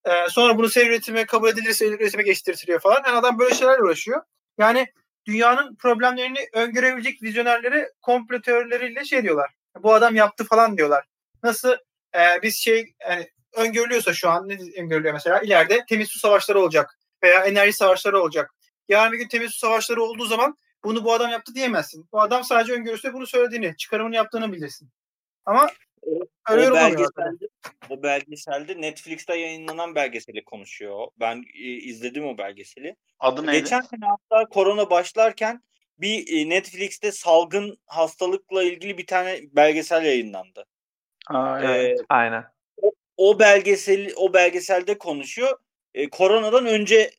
[0.05, 3.03] E, sonra bunu seri üretime kabul edilirse üretime geçtirtiliyor falan.
[3.05, 4.22] Yani adam böyle şeylerle uğraşıyor.
[4.57, 4.88] Yani
[5.26, 9.59] dünyanın problemlerini öngörebilecek vizyonerleri komplo teorileriyle şey diyorlar.
[9.78, 11.05] Bu adam yaptı falan diyorlar.
[11.43, 11.72] Nasıl
[12.15, 16.99] e, biz şey yani öngörülüyorsa şu an ne öngörülüyor mesela ileride temiz su savaşları olacak
[17.24, 18.55] veya enerji savaşları olacak.
[18.89, 22.07] Yarın bir gün temiz su savaşları olduğu zaman bunu bu adam yaptı diyemezsin.
[22.11, 24.89] Bu adam sadece öngörüsü bunu söylediğini, çıkarımını yaptığını bilirsin.
[25.45, 25.70] Ama
[26.01, 27.47] O- o belgeselde,
[27.89, 31.07] o belgeselde Netflix'te yayınlanan belgeseli konuşuyor.
[31.20, 32.95] Ben e, izledim o belgeseli.
[33.20, 33.57] Adı neydi?
[33.57, 35.61] Geçen sene hatta korona başlarken
[36.02, 40.66] bir e, Netflix'te salgın hastalıkla ilgili bir tane belgesel yayınlandı.
[41.30, 42.43] Aa, Ee, Aynen.
[43.18, 45.58] o belgesel o belgeselde konuşuyor.
[45.93, 47.12] E, koronadan önce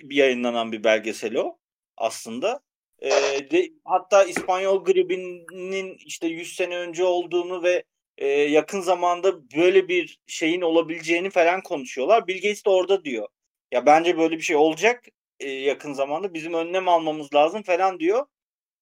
[0.00, 1.58] bir yayınlanan bir belgesel o
[1.96, 2.60] aslında.
[3.00, 3.10] E,
[3.50, 7.84] de, hatta İspanyol gribinin işte 100 sene önce olduğunu ve
[8.18, 12.26] e, yakın zamanda böyle bir şeyin olabileceğini falan konuşuyorlar.
[12.26, 13.28] Bill Gates de orada diyor.
[13.72, 15.04] Ya bence böyle bir şey olacak
[15.40, 16.34] e, yakın zamanda.
[16.34, 18.26] Bizim önlem almamız lazım falan diyor.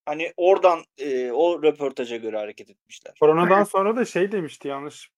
[0.06, 3.14] Hani oradan e, o röportaja göre hareket etmişler.
[3.20, 5.10] Koronadan sonra da şey demişti yanlış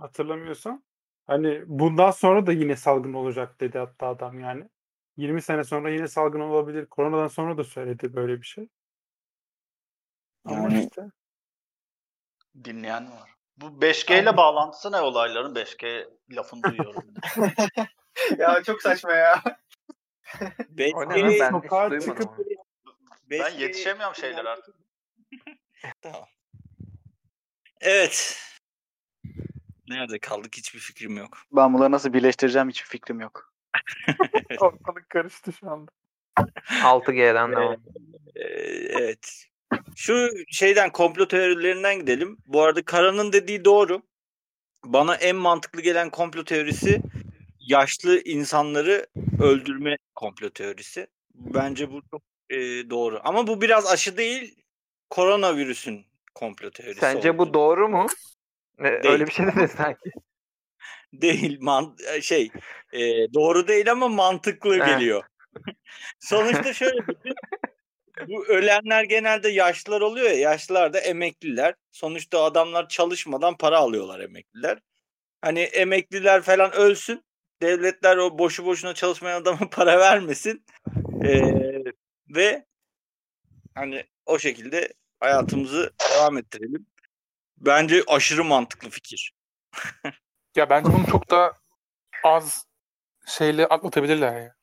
[0.00, 0.82] hatırlamıyorsam.
[1.26, 4.64] Hani bundan sonra da yine salgın olacak dedi hatta adam yani.
[5.16, 6.86] 20 sene sonra yine salgın olabilir.
[6.86, 8.68] Koronadan sonra da söyledi böyle bir şey.
[10.44, 11.02] Ama Yani- işte
[12.64, 13.30] Dinleyen var?
[13.56, 15.54] Bu 5G ile bağlantısı ne olayların?
[15.54, 17.04] 5G lafını duyuyorum.
[18.38, 19.42] ya çok saçma ya.
[20.68, 21.34] Belki O ne lan?
[21.40, 22.46] Ben sokağa çıkıp onu.
[23.30, 24.74] ben belki- yetişemiyorum şeyler artık.
[26.02, 26.24] Tamam.
[27.80, 28.42] Evet.
[29.88, 31.38] Nerede kaldık hiçbir fikrim yok.
[31.52, 33.52] Ben bunları nasıl birleştireceğim hiçbir fikrim yok.
[34.60, 35.90] ortalık karıştı şu anda.
[36.82, 37.76] 6G'den devam.
[38.36, 38.42] Ee,
[38.90, 39.46] evet.
[39.96, 42.38] Şu şeyden komplo teorilerinden gidelim.
[42.46, 44.02] Bu arada Kara'nın dediği doğru.
[44.84, 47.00] Bana en mantıklı gelen komplo teorisi
[47.66, 49.06] yaşlı insanları
[49.40, 51.06] öldürme komplo teorisi.
[51.34, 52.56] Bence bu çok e,
[52.90, 53.20] doğru.
[53.24, 54.56] Ama bu biraz aşı değil,
[55.10, 57.00] koronavirüsün komplo teorisi.
[57.00, 57.54] Sence bu olduğunu.
[57.54, 58.06] doğru mu?
[58.78, 59.14] Ne, Değil.
[59.14, 60.10] Öyle bir şey dedi sanki.
[61.12, 62.50] değil man şey
[62.92, 63.00] e,
[63.34, 65.24] doğru değil ama mantıklı geliyor.
[66.20, 67.34] Sonuçta şöyle düşün.
[68.28, 70.36] Bu ölenler genelde yaşlılar oluyor ya.
[70.36, 71.74] Yaşlılar da emekliler.
[71.92, 74.78] Sonuçta adamlar çalışmadan para alıyorlar emekliler.
[75.40, 77.24] Hani emekliler falan ölsün.
[77.62, 80.64] Devletler o boşu boşuna çalışmayan adama para vermesin.
[81.24, 81.84] Ee,
[82.28, 82.66] ve
[83.74, 86.86] hani o şekilde hayatımızı devam ettirelim.
[87.56, 89.34] Bence aşırı mantıklı fikir.
[90.56, 91.52] Ya bence bunu çok da
[92.24, 92.66] az
[93.26, 94.54] şeyle atlatabilirler ya.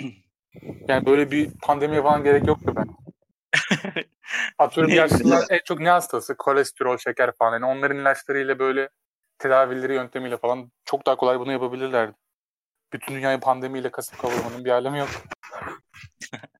[0.88, 2.86] Yani böyle bir pandemiye falan gerek yoktu ben.
[4.58, 6.36] Atıyorum yaşlılar en çok ne hastası?
[6.36, 7.52] Kolesterol, şeker falan.
[7.52, 8.88] Yani onların ilaçlarıyla böyle
[9.44, 12.16] tedavileri yöntemiyle falan çok daha kolay bunu yapabilirlerdi.
[12.92, 15.08] Bütün dünyayı pandemiyle kasıp kavurmanın bir alemi yok.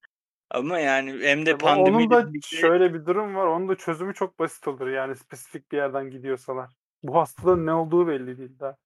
[0.50, 3.46] Ama yani hem de Ama pandemi onun da şöyle bir durum var.
[3.46, 4.88] Onun da çözümü çok basit olur.
[4.88, 6.70] Yani spesifik bir yerden gidiyorsalar.
[7.02, 8.76] Bu hastalığın ne olduğu belli değil daha.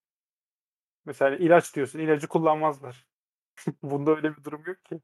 [1.04, 1.98] Mesela ilaç diyorsun.
[1.98, 3.06] ilacı kullanmazlar.
[3.82, 5.00] Bunda öyle bir durum yok ki.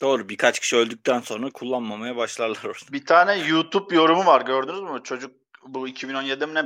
[0.00, 2.92] Doğru birkaç kişi öldükten sonra kullanmamaya başlarlar orada.
[2.92, 5.00] Bir tane YouTube yorumu var gördünüz mü?
[5.04, 6.64] Çocuk bu 2017'de mi ne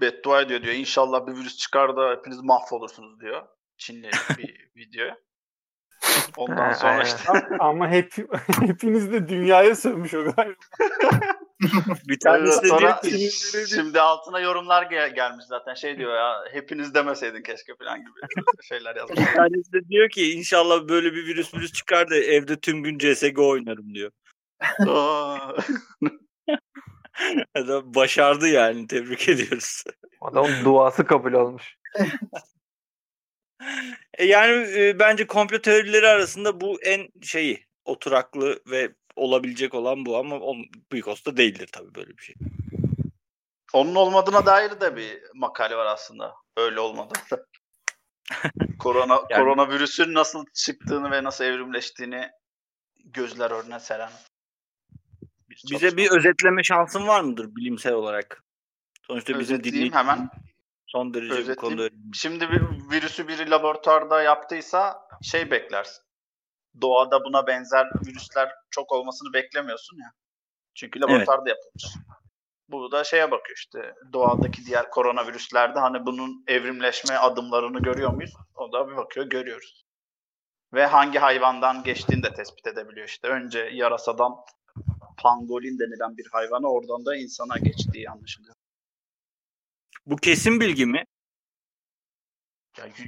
[0.00, 0.74] beddua ediyor diyor.
[0.74, 3.42] İnşallah bir virüs çıkar da hepiniz mahvolursunuz diyor.
[3.76, 5.06] Çinli bir video.
[6.36, 8.14] Ondan sonra işte Ama hep
[8.60, 10.54] hepiniz de dünyaya sövmüş o galiba.
[12.08, 13.30] Bir tanesi de Sonra diyor ki
[13.74, 15.74] şimdi altına yorumlar gel- gelmiş zaten.
[15.74, 19.18] Şey diyor ya hepiniz demeseydin keşke falan gibi şeyler yazmış.
[19.18, 22.98] bir tanesi de diyor ki inşallah böyle bir virüs virüs çıkar da evde tüm gün
[22.98, 24.10] CSGO oynarım diyor.
[27.54, 29.84] Adam başardı yani tebrik ediyoruz.
[30.20, 31.76] Adamın duası kabul olmuş.
[34.18, 40.16] E yani e, bence komplo teorileri arasında bu en şeyi oturaklı ve olabilecek olan bu
[40.16, 40.56] ama on,
[40.92, 42.34] Bikos'ta değildir tabii böyle bir şey.
[43.72, 46.34] Onun olmadığına dair de bir makale var aslında.
[46.56, 47.14] Öyle olmadı.
[48.78, 52.30] Korona Yani- koronavirüsün nasıl çıktığını ve nasıl evrimleştiğini
[53.04, 54.10] gözler önüne seren.
[55.66, 55.96] Bir Bize çalışma.
[55.98, 58.44] bir özetleme şansın var mıdır bilimsel olarak?
[59.02, 60.30] Sonuçta bizim dinleyicimiz hemen.
[60.86, 61.60] son derece bu Özetleyeyim.
[61.60, 62.14] konuda önemli.
[62.14, 66.04] Şimdi bir virüsü biri laboratuvarda yaptıysa şey beklersin.
[66.80, 70.10] Doğada buna benzer virüsler çok olmasını beklemiyorsun ya.
[70.74, 71.84] Çünkü laboratuvarda yapılmış.
[72.68, 78.32] Bu da şeye bakıyor işte doğadaki diğer koronavirüslerde hani bunun evrimleşme adımlarını görüyor muyuz?
[78.54, 79.84] O da bir bakıyor görüyoruz.
[80.74, 83.28] Ve hangi hayvandan geçtiğini de tespit edebiliyor işte.
[83.28, 84.32] Önce yarasadan
[85.22, 88.54] pangolin denilen bir hayvana oradan da insana geçtiği anlaşılıyor.
[90.06, 91.04] Bu kesin bilgi mi?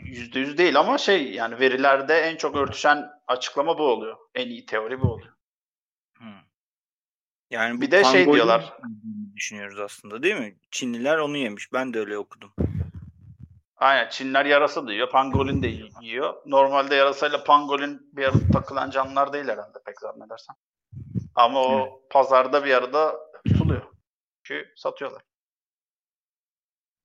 [0.04, 4.16] Yüzde yüz değil ama şey yani verilerde en çok örtüşen açıklama bu oluyor.
[4.34, 5.32] En iyi teori bu oluyor.
[6.16, 6.32] Hmm.
[7.50, 8.76] Yani Bir de şey diyorlar.
[9.36, 10.56] düşünüyoruz aslında değil mi?
[10.70, 11.72] Çinliler onu yemiş.
[11.72, 12.52] Ben de öyle okudum.
[13.76, 15.10] Aynen Çinler yarasa da yiyor.
[15.10, 15.68] Pangolin de
[16.02, 16.34] yiyor.
[16.46, 20.56] Normalde yarasayla pangolin bir arada takılan canlılar değil herhalde pek zannedersem.
[21.34, 23.16] Ama o pazarda bir arada
[23.48, 23.82] tutuluyor.
[24.42, 25.22] Çünkü satıyorlar.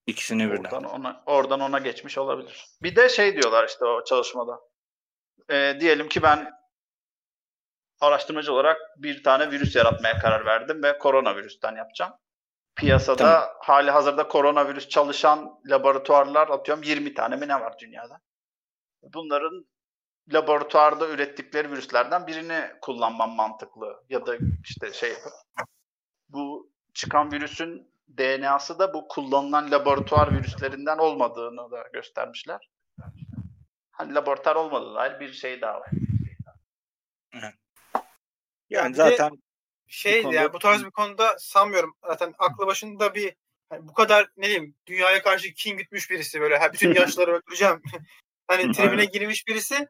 [0.08, 0.64] İkisini birden.
[0.64, 2.66] Oradan ona, oradan ona geçmiş olabilir.
[2.82, 4.60] Bir de şey diyorlar işte o çalışmada.
[5.50, 6.52] Ee, diyelim ki ben
[8.02, 12.14] araştırmacı olarak bir tane virüs yaratmaya karar verdim ve koronavirüsten yapacağım.
[12.76, 13.50] Piyasada Tamam.
[13.62, 18.22] hali hazırda koronavirüs çalışan laboratuvarlar atıyorum 20 tane mi ne var dünyada?
[19.04, 19.66] Bunların
[20.34, 25.14] laboratuvarda ürettikleri virüslerden birini kullanmam mantıklı ya da işte şey
[26.30, 32.70] bu çıkan virüsün DNA'sı da bu kullanılan laboratuvar virüslerinden olmadığını da göstermişler.
[33.92, 35.90] Hani laboratuvar olmadığı dair bir şey daha var.
[38.70, 39.32] Yani zaten
[39.88, 41.96] Şey konuda- yani bu tarz bir konuda sanmıyorum.
[42.08, 43.36] Zaten aklı başında bir
[43.70, 47.82] hani bu kadar ne diyeyim dünyaya karşı kin gütmüş birisi böyle ha, bütün yaşları öldüreceğim.
[48.48, 49.88] hani tribine girmiş birisi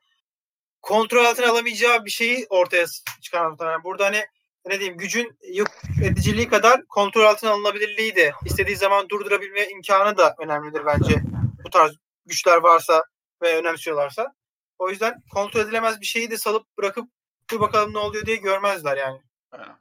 [0.85, 2.85] kontrol altına alamayacağı bir şeyi ortaya
[3.21, 3.83] çıkarmak muhtemelen.
[3.83, 4.25] Burada hani
[4.65, 5.67] ne diyeyim gücün yok
[6.03, 11.21] ediciliği kadar kontrol altına alınabilirliği de istediği zaman durdurabilme imkanı da önemlidir bence.
[11.63, 13.03] Bu tarz güçler varsa
[13.41, 14.33] ve önemsiyorlarsa.
[14.79, 17.09] O yüzden kontrol edilemez bir şeyi de salıp bırakıp
[17.51, 19.21] dur bakalım ne oluyor diye görmezler yani.
[19.51, 19.77] Aynen.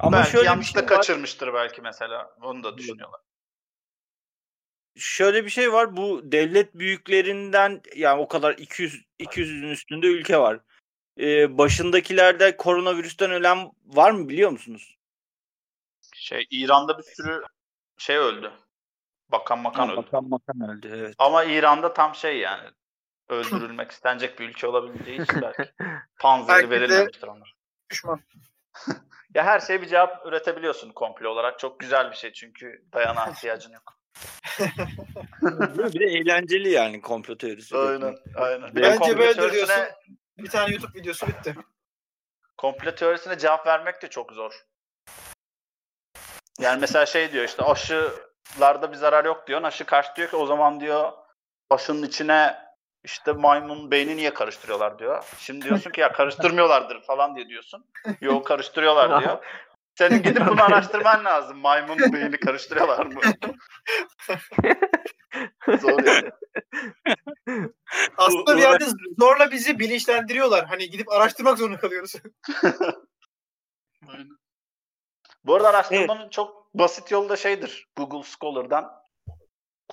[0.00, 0.96] ama belki şöyle bir yanlışlıkla şey var.
[0.96, 2.34] kaçırmıştır belki mesela.
[2.42, 3.20] Onu da düşünüyorlar.
[4.96, 5.96] Şöyle bir şey var.
[5.96, 10.60] Bu devlet büyüklerinden yani o kadar 200 200'ün üstünde ülke var.
[11.20, 14.96] Ee, başındakilerde koronavirüsten ölen var mı biliyor musunuz?
[16.14, 17.42] Şey İran'da bir sürü
[17.98, 18.52] şey öldü.
[19.32, 19.96] Bakan makan Ha, öldü.
[20.06, 21.14] Bakan makan öldü evet.
[21.18, 22.68] Ama İran'da tam şey yani
[23.28, 25.72] öldürülmek istenecek bir ülke olabildiği için belki
[26.62, 27.54] de- verilmemiştir onlar.
[27.90, 28.20] Düşman.
[29.34, 31.58] Ya her şeye bir cevap üretebiliyorsun komple olarak.
[31.58, 33.99] Çok güzel bir şey çünkü dayanağa ihtiyacın yok.
[35.94, 37.76] Bir de eğlenceli yani komplo teorisi.
[37.76, 38.74] Aynen, aynen.
[38.74, 39.76] Bir Bence böyle teorisine- diyorsun.
[40.38, 41.54] Bir tane YouTube videosu bitti.
[42.56, 44.52] komplo teorisine cevap vermek de çok zor.
[46.60, 49.62] Yani mesela şey diyor işte aşılarda bir zarar yok diyor.
[49.62, 51.12] Aşı karşı diyor ki o zaman diyor
[51.70, 52.56] aşının içine
[53.04, 55.24] işte maymun beyni niye karıştırıyorlar diyor.
[55.38, 57.84] Şimdi diyorsun ki ya karıştırmıyorlardır falan diye diyorsun.
[58.20, 59.38] Yok karıştırıyorlar diyor.
[59.98, 61.58] Senin gidip bunu araştırman lazım.
[61.58, 63.20] Maymun beyni karıştırıyorlar mı?
[65.80, 66.30] Zor yani.
[68.16, 68.84] Aslında bir yerde
[69.18, 70.66] zorla bizi bilinçlendiriyorlar.
[70.66, 72.14] Hani gidip araştırmak zorunda kalıyoruz.
[74.08, 74.38] Aynen.
[75.44, 77.88] Bu arada araştırmanın çok basit yolu da şeydir.
[77.96, 79.00] Google Scholar'dan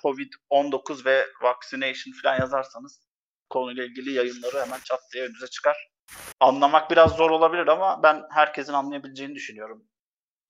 [0.04, 3.08] COVID-19 ve vaccination falan yazarsanız
[3.50, 5.97] konuyla ilgili yayınları hemen çat diye önünüze çıkar.
[6.40, 9.84] Anlamak biraz zor olabilir ama ben herkesin anlayabileceğini düşünüyorum.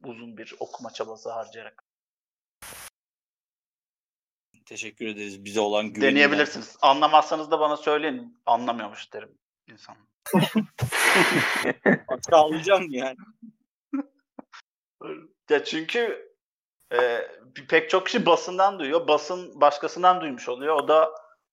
[0.06, 1.84] Uzun bir okuma çabası harcayarak.
[4.66, 6.12] Teşekkür ederiz bize olan güveninden.
[6.12, 6.78] Deneyebilirsiniz.
[6.82, 8.42] Anlamazsanız da bana söyleyin.
[8.46, 9.38] Anlamıyormuş derim
[9.68, 9.96] insan.
[12.30, 13.18] Sağlayacağım yani.
[15.50, 16.32] Ya çünkü
[16.94, 17.28] e,
[17.70, 19.08] pek çok kişi basından duyuyor.
[19.08, 20.76] Basın başkasından duymuş oluyor.
[20.76, 21.12] O da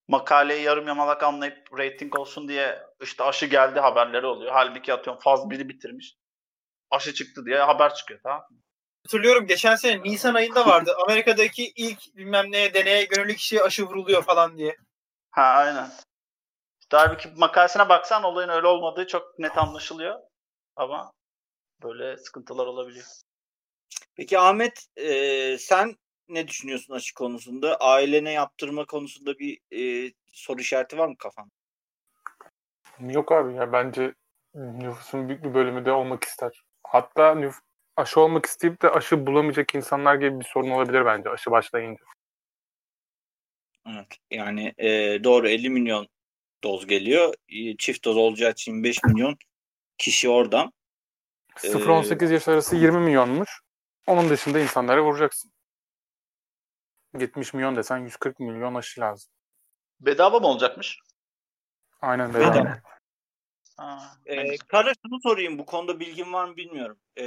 [0.09, 4.53] makaleyi yarım yamalak anlayıp rating olsun diye işte aşı geldi haberleri oluyor.
[4.53, 6.15] Halbuki atıyorum faz biri bitirmiş.
[6.91, 8.59] Aşı çıktı diye haber çıkıyor tamam mı?
[9.07, 10.95] Hatırlıyorum geçen sene Nisan ayında vardı.
[11.09, 14.77] Amerika'daki ilk bilmem neye deneye gönüllü kişiye aşı vuruluyor falan diye.
[15.31, 15.91] Ha aynen.
[16.81, 20.21] İşte halbuki makalesine baksan olayın öyle olmadığı çok net anlaşılıyor.
[20.77, 21.13] Ama
[21.83, 23.07] böyle sıkıntılar olabiliyor.
[24.17, 25.97] Peki Ahmet e, sen
[26.29, 27.77] ne düşünüyorsun aşı konusunda?
[27.77, 31.51] Ailene yaptırma konusunda bir e, soru işareti var mı kafanda?
[33.01, 34.15] Yok abi ya bence
[34.55, 36.63] nüfusun büyük bir bölümü de olmak ister.
[36.87, 37.61] Hatta nüf-
[37.97, 42.05] aşı olmak isteyip de aşı bulamayacak insanlar gibi bir sorun olabilir bence aşı başlayınca.
[43.87, 44.07] Evet.
[44.31, 44.89] Yani e,
[45.25, 46.09] doğru 50 milyon
[46.65, 47.35] doz geliyor.
[47.79, 49.37] Çift doz olacağı için 5 milyon
[49.99, 50.73] kişi oradan.
[51.65, 53.61] Ee, 0-18 yaş arası 20 milyonmuş.
[54.07, 55.54] Onun dışında insanlara vuracaksın.
[57.19, 59.33] 70 milyon desen 140 milyon aşı lazım.
[60.01, 60.99] Bedava mı olacakmış?
[62.01, 62.55] Aynen Bedava.
[62.55, 62.83] bedava.
[63.77, 64.57] Ha, E.
[64.57, 66.99] Kara şunu sorayım bu konuda bilgin var mı bilmiyorum.
[67.19, 67.27] E,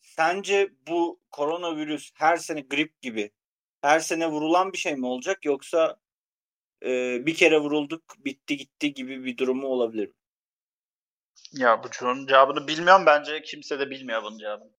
[0.00, 3.30] sence bu koronavirüs her sene grip gibi
[3.82, 5.96] her sene vurulan bir şey mi olacak yoksa
[6.84, 10.14] e, bir kere vurulduk bitti gitti gibi bir durumu olabilir mi?
[11.52, 13.06] Ya bu sorunun cevabını bilmiyorum.
[13.06, 14.77] Bence kimse de bilmiyor bunun cevabını.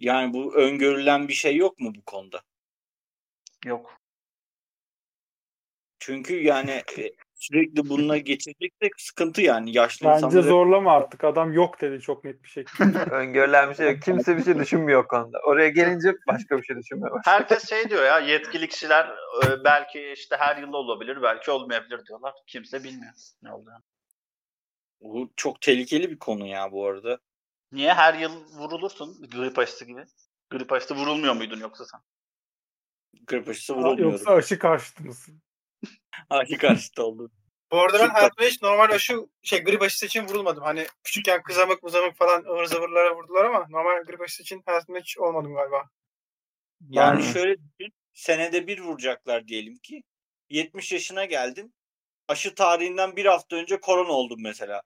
[0.00, 2.42] Yani bu öngörülen bir şey yok mu bu konuda?
[3.66, 4.00] Yok.
[5.98, 10.48] Çünkü yani e, sürekli bununla geçireceksek sıkıntı yani yaşlı Bence insanları.
[10.48, 11.24] zorlama artık.
[11.24, 12.98] Adam yok dedi çok net bir şekilde.
[13.10, 14.02] Öngörülen bir şey yok.
[14.02, 15.38] Kimse bir şey düşünmüyor o konuda.
[15.38, 17.20] Oraya gelince başka bir şey düşünmüyor.
[17.24, 19.06] Herkes şey diyor ya yetkili kişiler
[19.44, 22.34] e, belki işte her yıl olabilir belki olmayabilir diyorlar.
[22.46, 23.82] Kimse bilmiyor ne olduğunu.
[25.00, 27.18] Bu çok tehlikeli bir konu ya bu arada.
[27.72, 30.04] Niye her yıl vurulursun grip aşısı gibi?
[30.50, 32.00] Grip aşısı vurulmuyor muydun yoksa sen?
[33.26, 34.12] Grip aşısı Aa, vurulmuyorum.
[34.12, 35.42] Yoksa aşı karşıtı mısın?
[36.30, 37.30] Aşı karşıtı oldu.
[37.72, 40.62] Bu arada ben hayatımda hiç normal aşı şey grip aşısı için vurulmadım.
[40.62, 45.18] Hani küçükken kızamık mızamık falan ıvır zıvırlara vurdular ama normal grip aşısı için hayatımda hiç
[45.18, 45.90] olmadım galiba.
[46.88, 47.92] Yani Ben- şöyle düşün.
[48.14, 50.02] Senede bir vuracaklar diyelim ki.
[50.50, 51.74] 70 yaşına geldin.
[52.28, 54.82] Aşı tarihinden bir hafta önce korona oldun mesela.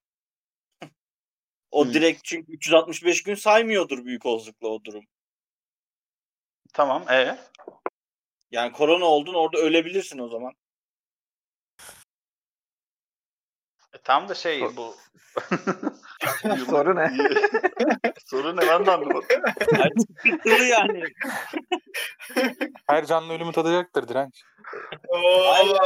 [1.74, 1.94] O Hmm.
[1.94, 5.04] direkt çünkü 365 gün saymıyordur büyük olasılıkla o durum.
[6.72, 7.08] Tamam.
[7.10, 7.38] E
[8.50, 10.52] Yani korona oldun orada ölebilirsin o zaman.
[13.92, 14.94] E, tam da şey Sor- bu.
[16.70, 17.12] Soru ne?
[18.26, 19.24] Soru ne ben de anlamadım.
[20.70, 21.02] Yani.
[22.86, 24.42] Her canlı ölümü tadacaktır direnç.
[25.44, 25.76] Hayır,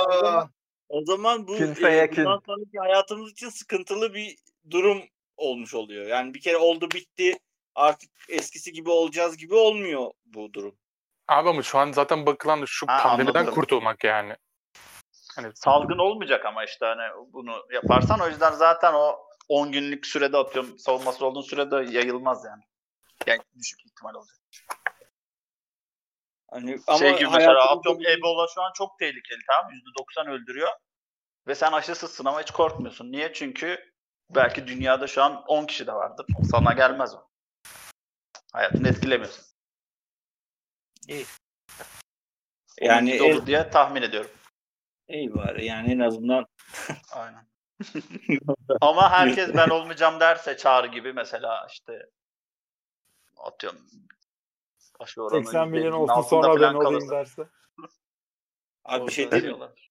[0.88, 4.36] o zaman- bu Kün e, bundan sonraki hayatımız için sıkıntılı bir
[4.70, 5.02] durum
[5.38, 6.06] olmuş oluyor.
[6.06, 7.38] Yani bir kere oldu bitti
[7.74, 10.78] artık eskisi gibi olacağız gibi olmuyor bu durum.
[11.28, 13.54] Abi ama şu an zaten bakılan da şu Ha, pandemiden anladım.
[13.54, 14.36] kurtulmak yani.
[15.36, 19.16] Hani Salgın olmayacak ama işte hani bunu yaparsan o yüzden zaten o
[19.48, 22.62] 10 günlük sürede atıyorum savunması olduğun sürede yayılmaz yani.
[23.26, 24.36] Yani düşük ihtimal olacak.
[26.50, 29.78] Hani ama şey gibi mesela atıyorum Ebola şu an çok tehlikeli tamam mı?
[30.26, 30.68] %90 öldürüyor.
[31.46, 33.12] Ve sen aşısızsın ama hiç korkmuyorsun.
[33.12, 33.32] Niye?
[33.32, 33.92] Çünkü
[34.30, 36.26] belki dünyada şu an 10 kişi de vardır.
[36.50, 37.28] Sana gelmez o.
[38.52, 39.44] Hayatını etkilemiyorsun.
[41.08, 41.24] İyi.
[42.80, 44.30] Yani olur diye tahmin ediyorum.
[45.08, 46.46] iyi bari yani en azından
[47.12, 47.48] Aynen.
[48.80, 52.10] Ama herkes ben olmayacağım derse çağrı gibi mesela işte
[53.36, 53.86] atıyorum
[54.98, 57.48] aşı oranı 80 milyon %50'nin olsun sonra ben olayım derse.
[58.84, 59.87] abi bir şey diyorlar.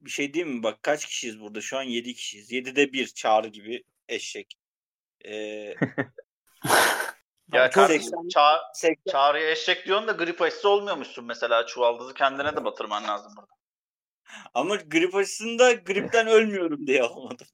[0.00, 0.62] Bir şey diyeyim mi?
[0.62, 1.60] Bak kaç kişiyiz burada?
[1.60, 2.52] Şu an 7 kişiyiz.
[2.52, 4.58] 7'de bir çağrı gibi eşek.
[5.24, 5.74] Ee,
[7.52, 12.56] Ya kardeşim, 80 ça- 80 çağrıya eşek diyorsun da grip aşısı olmuyormuşsun mesela çuvaldızı kendine
[12.56, 13.52] de batırman lazım burada.
[14.54, 17.44] ama grip aşısında gripten ölmüyorum diye olmadı.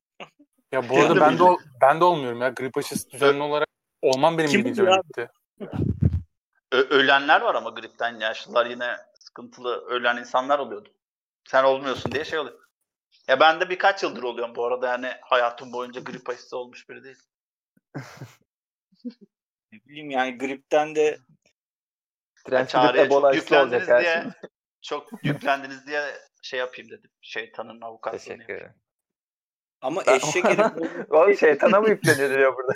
[0.73, 2.49] ya bu arada ben de, ol- ben de olmuyorum ya.
[2.49, 3.69] Grip aşısı düzenli olarak
[4.03, 5.31] olmam benim Kim oluyor gitti.
[6.73, 10.89] Ö- ölenler var ama gripten yaşlılar yine sıkıntılı ölen insanlar oluyordu.
[11.49, 12.61] Sen olmuyorsun diye şey oluyor.
[13.29, 17.05] Ya ben de birkaç yıldır oluyorum bu arada yani hayatım boyunca grip aşısı olmuş biri
[17.05, 17.23] değil.
[19.73, 21.19] Ne bileyim yani gripten de
[22.47, 24.23] gidip Çağrı'ya çok olacak yüklendiniz diye şey.
[24.83, 27.11] çok yüklendiniz diye şey yapayım dedim.
[27.21, 28.75] Şeytanın avukatlığını Teşekkür ederim.
[29.81, 32.73] ama Ben- eşek herif o şeytana mı yükleniliyor burada?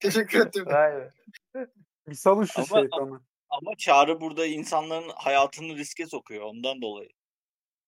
[0.00, 0.66] Teşekkür ederim.
[0.74, 1.10] Aynen.
[2.08, 3.20] Bir salın şu Ama- şeytanı.
[3.52, 7.08] Ama çağrı burada insanların hayatını riske sokuyor ondan dolayı.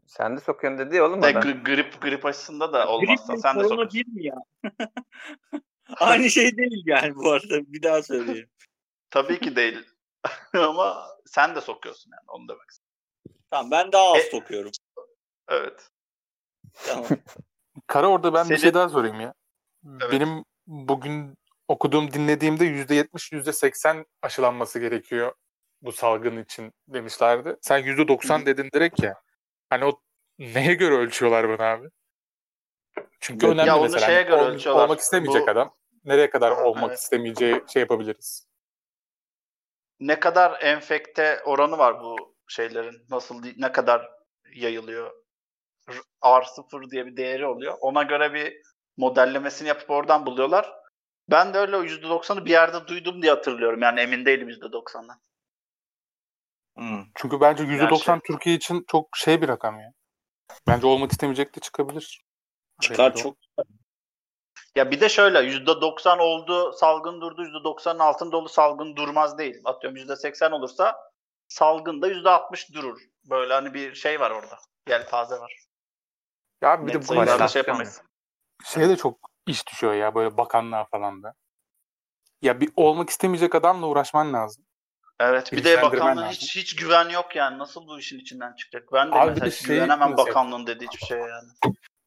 [0.07, 1.43] Sen de sokuyorsun dedi ya oğlum De, adam.
[1.43, 4.13] gri- grip grip aşısında da olmazsa mi, sen de korona sokuyorsun.
[4.15, 4.35] bir mi ya?
[5.97, 7.73] Aynı şey değil yani bu arada.
[7.73, 8.51] Bir daha söyleyeyim.
[9.11, 9.87] Tabii ki değil.
[10.55, 12.71] Ama sen de sokuyorsun yani onu demek.
[12.71, 12.91] istedim.
[13.51, 14.71] Tamam ben daha az E- sokuyorum.
[15.49, 15.89] Evet.
[16.87, 17.07] Tamam.
[17.87, 19.35] Kara orada ben bir Senin- şey daha sorayım ya.
[20.01, 20.13] Evet.
[20.13, 21.35] Benim bugün
[21.69, 25.33] okuduğum dinlediğimde %70 %80 aşılanması gerekiyor
[25.85, 27.57] bu salgın için demişlerdi.
[27.61, 29.15] Sen %90 dedin direkt ya.
[29.71, 30.01] Hani o
[30.39, 31.89] neye göre ölçüyorlar bunu abi?
[33.21, 34.07] Çünkü Ya önemli onu mesela.
[34.07, 34.85] şeye Hani göre ol- ölçüyorlar.
[34.85, 35.75] Olmak istemeyecek Bu- adam.
[36.05, 36.99] Nereye kadar olmak Evet.
[36.99, 38.47] istemeyeceği şey yapabiliriz.
[40.01, 43.07] Ne kadar enfekte oranı var bu şeylerin?
[43.11, 44.11] Nasıl ne kadar
[44.55, 45.11] yayılıyor?
[45.89, 47.75] R- R0 diye bir değeri oluyor.
[47.81, 48.63] Ona göre bir
[48.97, 50.73] modellemesini yapıp oradan buluyorlar.
[51.31, 53.83] Ben de öyle o %90'ı bir yerde duydum diye hatırlıyorum.
[53.83, 55.21] Yani emin değilim %90'dan.
[56.77, 57.05] Hmm.
[57.15, 59.93] Çünkü bence %90 şey- Türkiye için çok şey bir rakam ya.
[60.67, 62.25] Bence olmak istemeyecek de çıkabilir.
[62.81, 63.15] Çıkar o.
[63.15, 63.37] çok.
[64.77, 69.61] Ya bir de şöyle %90 oldu salgın durdu %90'ın altında oldu salgın durmaz değil.
[69.65, 70.97] Atıyorum %80 olursa
[71.49, 73.01] salgın da %60 durur.
[73.31, 74.59] Böyle hani bir şey var orada.
[74.89, 75.65] Yelpaze var.
[76.63, 78.03] Ya bir Net de bu işler şey yapamayız.
[78.65, 81.35] şeye de çok iş düşüyor ya böyle bakanlığa falan da.
[82.43, 84.65] Ya bir olmak istemeyecek adamla uğraşman lazım.
[85.21, 86.31] Evet bir de bakanlığın lazım.
[86.31, 87.59] hiç hiç güven yok yani.
[87.59, 88.93] Nasıl bu işin içinden çıkacak?
[88.93, 91.49] Ben de Abi mesela de şey güvenemem mesela- bakanlığın dediği hiçbir şeye yani.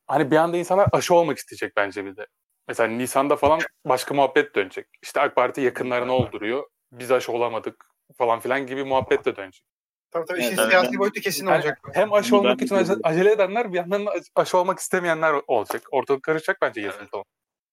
[0.08, 2.28] Hani bir anda insanlar aşı olmak isteyecek bence bir de.
[2.68, 4.88] Mesela Nisan'da falan başka muhabbet dönecek.
[5.04, 6.68] İşte AK Parti yakınlarını olduruyor.
[6.92, 7.86] Biz aşı olamadık
[8.18, 9.64] falan filan gibi muhabbet de dönecek.
[10.12, 10.70] Tabii tabii işin evet.
[10.70, 11.80] siyasi boyutu kesin Yani olacak.
[11.94, 13.02] hem aşı Bunu olmak ben için de ace- görüyorum.
[13.04, 15.82] acele edenler bir yandan da aşı olmak istemeyenler olacak.
[15.92, 17.10] Ortalık karışacak bence yazın Evet.
[17.12, 17.24] falan.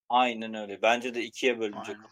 [0.09, 0.81] Aynen öyle.
[0.81, 1.95] Bence de ikiye bölünecek.
[1.95, 2.09] Aynen.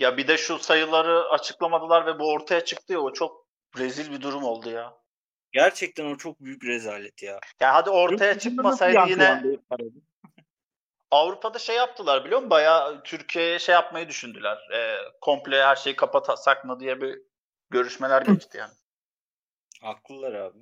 [0.00, 3.46] Ya bir de şu sayıları açıklamadılar ve bu ortaya çıktı ya o çok
[3.78, 4.94] rezil bir durum oldu ya.
[5.52, 7.40] Gerçekten o çok büyük rezalet ya.
[7.60, 9.42] Ya hadi ortaya dışında çıkmasaydı yine?
[11.10, 12.50] Avrupa'da şey yaptılar biliyor musun?
[12.50, 14.58] Bayağı Türkiye'ye şey yapmayı düşündüler.
[14.74, 17.18] Ee, komple her şeyi kapatsak mı diye bir
[17.70, 18.74] görüşmeler geçti yani.
[19.82, 20.58] Haklılar abi.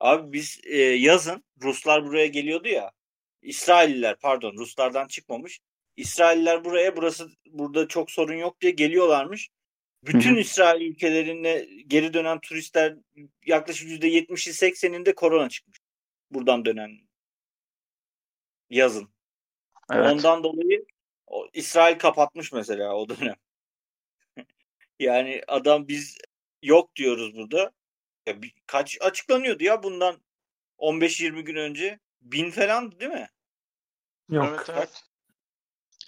[0.00, 2.90] Abi biz e, yazın Ruslar buraya geliyordu ya.
[3.42, 5.60] İsrailliler pardon Ruslardan çıkmamış.
[5.96, 9.50] İsrailliler buraya burası burada çok sorun yok diye geliyorlarmış.
[10.02, 10.40] Bütün Hı hı.
[10.40, 12.96] İsrail ülkelerine geri dönen turistler
[13.46, 15.78] yaklaşık %70'i 80'inde korona çıkmış.
[16.30, 16.98] Buradan dönen
[18.70, 19.08] yazın.
[19.92, 20.12] Evet.
[20.12, 20.84] Ondan dolayı
[21.26, 23.36] o, İsrail kapatmış mesela o dönem.
[24.98, 26.18] yani adam biz
[26.62, 27.72] yok diyoruz burada.
[28.26, 30.22] Ya bir, kaç açıklanıyordu ya bundan
[30.78, 31.98] 15-20 gün önce?
[32.20, 33.30] Bin falan değil mi?
[34.30, 34.46] Yok.
[34.48, 35.05] Evet, evet.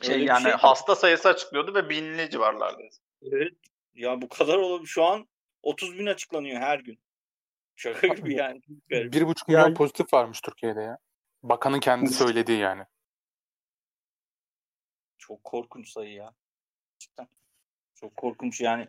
[0.02, 2.82] Şey, Öyle yani şey- hasta sayısı açıklıyordu ve binli civarlarda.
[3.22, 3.52] Evet.
[3.94, 4.86] Ya bu kadar olur.
[4.86, 5.28] Şu an
[5.62, 6.98] 30 bin açıklanıyor her gün.
[7.76, 8.60] Şaka gibi yani.
[8.90, 10.98] Bir buçuk milyon pozitif varmış Türkiye'de ya.
[11.42, 12.82] Bakanın kendi söylediği yani.
[15.18, 16.34] Çok korkunç sayı ya.
[16.98, 17.28] Cidden.
[17.94, 18.88] Çok korkunç yani.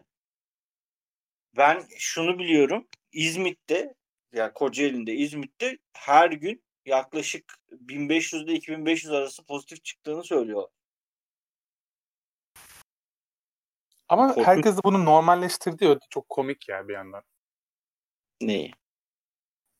[1.57, 2.88] Ben şunu biliyorum.
[3.12, 3.93] İzmit'te
[4.34, 10.68] ya Kocaeli'nde İzmit'te her gün yaklaşık 1500 ile 2500 arası pozitif çıktığını söylüyor.
[14.10, 14.47] Ama Korkunç.
[14.47, 15.99] herkes de bunu normalleştirdi ya.
[16.10, 17.24] Çok komik ya bir yandan.
[18.41, 18.72] Neyi?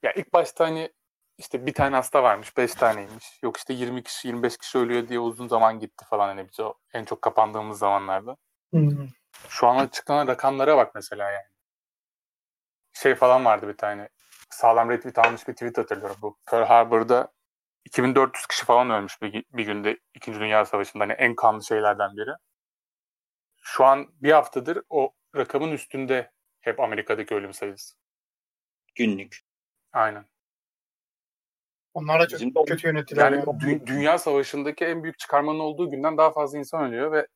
[0.04, 0.94] Ya ilk başta hani
[1.38, 3.40] işte bir tane hasta varmış, beş taneymiş.
[3.44, 6.74] Yok işte 20 kişi, 25 kişi ölüyor diye uzun zaman gitti falan hani biz o
[6.94, 8.38] en çok kapandığımız zamanlarda.
[9.50, 11.48] Şu an açıklanan rakamlara bak mesela yani.
[12.94, 14.10] Şey falan vardı bir tane.
[14.50, 16.18] Sağlam retweet almış bir tweet hatırlıyorum.
[16.22, 17.32] Bu Pearl Harbor'da
[17.86, 20.34] 2400 kişi falan ölmüş bir, bir günde 2.
[20.34, 21.04] Dünya Savaşı'nda.
[21.04, 22.32] Hani en kanlı şeylerden biri.
[23.62, 26.32] Şu an bir haftadır o rakamın üstünde
[26.62, 27.96] hep Amerika'daki ölüm sayısı.
[28.96, 29.40] Günlük.
[29.94, 30.26] Aynen.
[31.94, 33.24] Onlar da çok Bizim kötü yönettiler.
[33.32, 33.44] Yani ya.
[33.44, 37.28] dü- Dünya Savaşı'ndaki en büyük çıkarmanın olduğu günden daha fazla insan ölüyor ve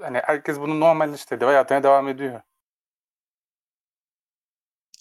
[0.00, 2.40] hani herkes bunu normalleştirdi ve hayatına devam ediyor.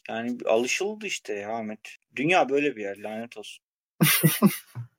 [0.10, 1.96] Yani alışıldı işte ya Ahmet.
[2.16, 3.66] Dünya böyle bir yer lanet olsun.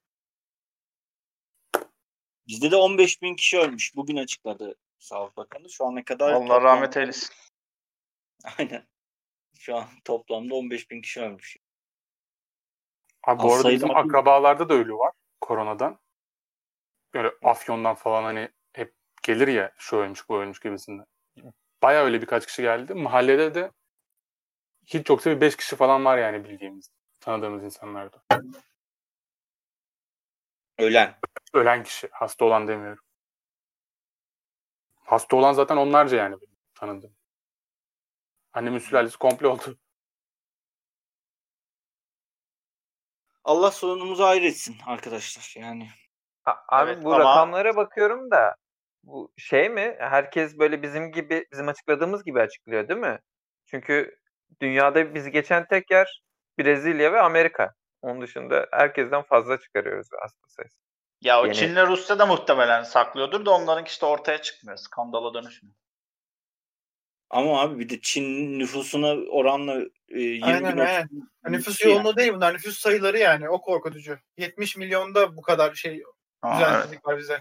[2.49, 3.97] Bizde de 15 bin kişi ölmüş.
[3.97, 5.70] Bugün açıkladı Sağlık Bakanı.
[5.70, 7.34] Şu ana kadar Allah toplam- rahmet eylesin.
[8.59, 8.86] Aynen.
[9.59, 11.57] Şu an toplamda 15 bin kişi ölmüş.
[13.22, 15.99] Abi bu arada bizim akrabalarda da ölü var koronadan.
[17.14, 21.07] Böyle afyondan falan hani hep gelir ya şu ölmüş bu ölmüş gibisinden.
[21.82, 22.94] Baya öyle birkaç kişi geldi.
[22.94, 23.72] Mahallede de
[24.86, 26.90] hiç yoksa bir beş kişi falan var yani bildiğimiz,
[27.20, 28.22] tanıdığımız insanlarda.
[30.78, 31.18] Ölen.
[31.53, 32.09] Ölen kişi.
[32.12, 33.05] Hasta olan demiyorum.
[35.09, 37.13] Hasta olan zaten onlarca yani benim tanıdığım.
[38.53, 39.77] Annemin sülalesi komple oldu.
[43.45, 45.55] Allah sonumuzu ayrı etsin arkadaşlar.
[45.57, 45.89] Yani
[46.45, 48.57] A- Abi Evet, bu ama- rakamlara bakıyorum da
[49.03, 49.97] bu şey mi?
[49.99, 53.19] Herkes böyle bizim gibi bizim açıkladığımız gibi açıklıyor değil mi?
[53.67, 54.19] Çünkü
[54.61, 56.23] dünyada bizi geçen tek yer
[56.59, 57.75] Brezilya ve Amerika.
[58.03, 60.79] Onun dışında herkesten fazla çıkarıyoruz hasta sayısı.
[61.23, 64.79] Ya o Yeni- Çin'le Rusya da muhtemelen saklıyordur da onların işte ortaya çıkmıyor.
[64.79, 65.75] Skandala dönüşmüyor.
[67.31, 71.09] ama abi bir de Çin nüfusuna oranla e, 20 Aynen, bin aynen.
[71.49, 71.95] Nüfus kişi yani.
[71.97, 72.55] yoğunluğu değil bunlar.
[72.55, 73.49] Nüfus sayıları yani.
[73.49, 74.19] O korkutucu.
[74.37, 76.03] 70 milyonda bu kadar şey
[76.43, 77.07] Aa, evet.
[77.07, 77.41] var bize.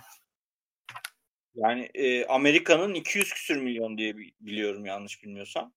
[1.56, 5.74] Yani e, Amerika'nın 200 küsür milyon diye bi- biliyorum yanlış bilmiyorsam.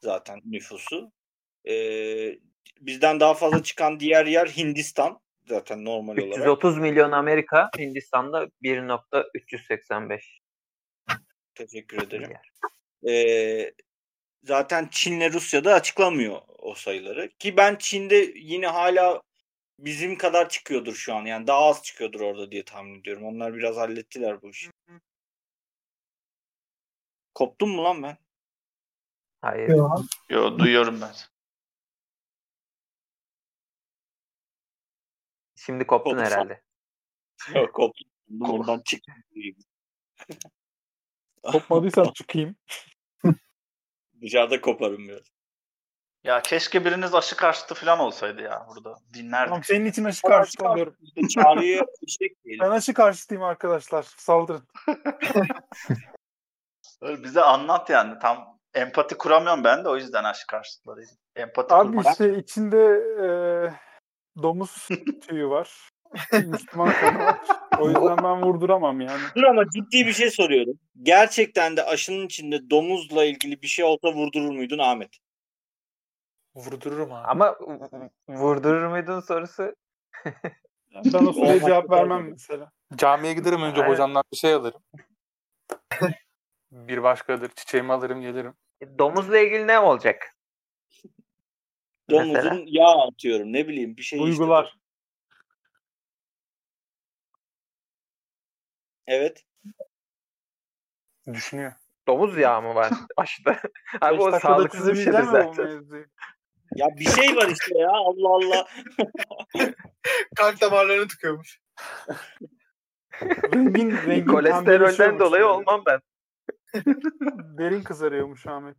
[0.00, 1.12] Zaten nüfusu.
[1.68, 1.74] E,
[2.80, 5.20] bizden daha fazla çıkan diğer yer Hindistan.
[5.48, 6.38] Zaten normal olarak.
[6.38, 10.20] 330 milyon Amerika, Hindistan'da 1.385
[11.54, 12.22] Teşekkür ederim.
[12.22, 12.52] milyar.
[13.08, 13.74] E,
[14.42, 17.28] zaten Çin'le Rusya'da açıklamıyor o sayıları.
[17.38, 19.22] Ki ben Çin'de yine hala
[19.78, 21.24] bizim kadar çıkıyordur şu an.
[21.24, 23.24] Yani daha az çıkıyordur orada diye tahmin ediyorum.
[23.24, 24.70] Onlar biraz hallettiler bu işi.
[27.34, 28.16] Koptum mu lan ben?
[29.40, 29.68] Hayır.
[30.28, 31.12] Yo, duyuyorum ben.
[35.66, 36.26] Şimdi koptun Kopsam.
[36.26, 36.62] herhalde.
[37.54, 38.08] Yok koptum.
[38.50, 39.14] Oradan çıktım.
[41.42, 42.56] Kopmadıysam çıkayım.
[44.22, 45.32] Dışarıda koparım biraz.
[46.24, 48.98] Ya keşke biriniz aşı karşıtı falan olsaydı ya burada.
[49.14, 49.48] Dinlerdik.
[49.48, 50.96] Tamam senin için aşı karşıtı oluyorum.
[51.34, 52.64] Çağrıya eşek diyelim.
[52.64, 54.02] Ben aşı karşıtıyım arkadaşlar.
[54.02, 54.68] Saldırın.
[57.00, 58.18] Öyle bize anlat yani.
[58.18, 61.16] Tam empati kuramıyorum ben de o yüzden aşı karşıtlarıydım.
[61.36, 62.06] Empati Abi kurmak.
[62.06, 62.78] işte içinde
[63.22, 63.26] e,
[64.42, 64.88] domuz
[65.28, 65.90] tüyü var.
[66.32, 67.40] Müslüman kanı var.
[67.80, 69.22] O yüzden ben vurduramam yani.
[69.36, 70.74] Dur ama ciddi bir şey soruyorum.
[71.02, 75.16] Gerçekten de aşının içinde domuzla ilgili bir şey olsa vurdurur muydun Ahmet?
[76.54, 77.26] Vurdururum abi.
[77.26, 77.56] Ama
[78.28, 79.74] vurdurur muydun sorusu?
[80.94, 82.70] Ben o soruya cevap vermem mesela.
[82.96, 83.90] Camiye giderim önce Evet.
[83.90, 84.82] hocamdan bir şey alırım.
[86.70, 87.48] bir başkadır.
[87.48, 88.54] Çiçeğimi alırım gelirim.
[88.98, 90.34] Domuzla ilgili ne olacak?
[92.10, 94.28] Domuzun yağ atıyorum ne bileyim bir şey işte.
[94.28, 94.76] Duygular.
[99.06, 99.44] Evet.
[101.32, 101.72] Düşünüyor.
[102.06, 103.60] Domuz yağı mı var aşıda?
[104.00, 105.86] Abi o sağlıksız bir şeydir zaten.
[106.76, 108.66] Ya bir şey var işte ya Allah Allah.
[110.36, 111.60] Kalp damarlarını tıkıyormuş.
[113.54, 115.44] Rengin, rengin Kolesterolden dolayı böyle.
[115.44, 116.00] olmam ben.
[117.58, 118.76] Derin kızarıyormuş Ahmet.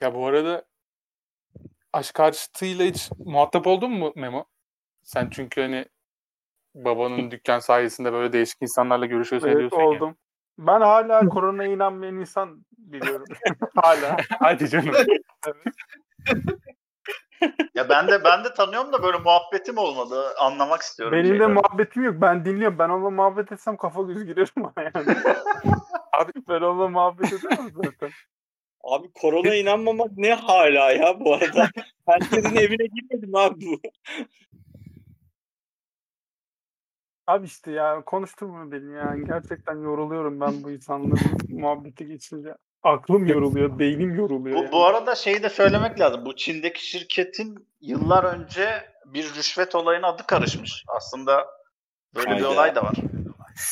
[0.00, 0.64] Ya bu arada
[1.92, 4.44] aşk karşıtıyla hiç muhatap oldun mu Memo?
[5.02, 5.86] Sen çünkü hani
[6.74, 9.84] babanın dükkan sayesinde böyle değişik insanlarla görüşüyorsun Evet ediyorsun ya.
[9.86, 10.16] oldum.
[10.58, 13.26] Ben hala koronaya inanmayan insan biliyorum.
[13.76, 14.16] hala.
[14.40, 14.94] Hadi canım.
[17.74, 20.34] Ya ben de ben de tanıyorum da böyle muhabbetim olmadı.
[20.40, 21.18] Anlamak istiyorum.
[21.18, 22.14] Benim de muhabbetim yok.
[22.20, 22.78] Ben dinliyorum.
[22.78, 25.16] Ben onunla muhabbet etsem kafa göz girerim bana yani.
[26.12, 28.10] Abi- ben onunla muhabbet edemem zaten.
[28.82, 31.68] Abi korona inanmamak ne hala ya bu arada.
[32.06, 33.80] Herkesin evine girmedim abi bu.
[37.26, 39.16] Abi işte ya konuşturma beni ya.
[39.26, 41.18] Gerçekten yoruluyorum ben bu insanların
[41.48, 42.54] muhabbeti geçince.
[42.82, 44.56] Aklım yoruluyor, beynim yoruluyor.
[44.56, 44.72] Bu, yani.
[44.72, 46.24] bu arada şeyi de söylemek lazım.
[46.26, 50.84] Bu Çin'deki şirketin yıllar önce bir rüşvet olayına adı karışmış.
[50.88, 51.46] Aslında
[52.14, 52.50] böyle bir Hayda.
[52.50, 52.94] olay da var.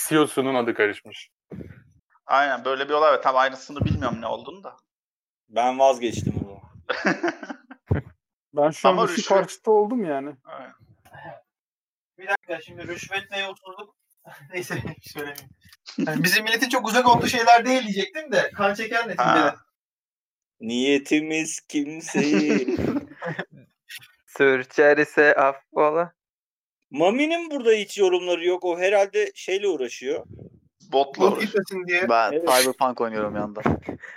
[0.09, 1.31] CEO'sunun adı karışmış.
[2.27, 3.23] Aynen böyle bir olay var.
[3.23, 4.77] Tam ayrıntısını bilmiyorum ne olduğunu da.
[5.51, 6.61] Ben vazgeçtim bunu.
[8.55, 10.37] Ben şu an Ama işi rüşvet- karşıtı oldum yani.
[10.45, 10.75] Aynen.
[12.19, 13.97] Bir dakika şimdi rüşvet ve yolsuzluk.
[14.53, 15.51] Neyse söylemeyeyim.
[15.99, 19.55] Yani bizim milletin çok uzak olduğu şeyler değil diyecektim de kan çeker neticede.
[20.61, 22.77] Niyetimiz kimseyi.
[24.27, 26.13] Sürçer ise affola.
[26.91, 28.65] Mami'nin burada hiç yorumları yok.
[28.65, 30.27] O herhalde şeyle uğraşıyor.
[30.93, 32.09] Botla Bot gitmesin diye.
[32.09, 32.49] Ben Evet.
[32.49, 33.63] Cyberpunk oynuyorum yanında.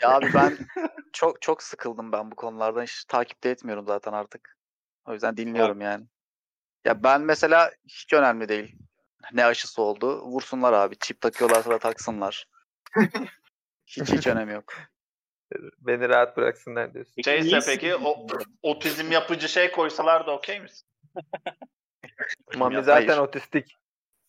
[0.01, 0.57] Ya abi ben
[1.13, 2.83] çok çok sıkıldım ben bu konulardan.
[2.83, 4.57] Hiç takip de etmiyorum zaten artık.
[5.05, 6.05] O yüzden dinliyorum yani.
[6.85, 8.75] Ya ben mesela hiç önemli değil.
[9.33, 10.21] Ne aşısı oldu.
[10.21, 10.95] Vursunlar abi.
[10.99, 12.47] Çip takıyorlarsa da taksınlar.
[13.87, 14.73] Hiç hiç önemi yok.
[15.79, 17.21] Beni rahat bıraksınlar diyorsun.
[17.21, 18.27] Şeyse peki o,
[18.63, 20.87] otizm yapıcı şey koysalar da okey misin?
[22.55, 22.85] Mami Hayır.
[22.85, 23.77] zaten otistik.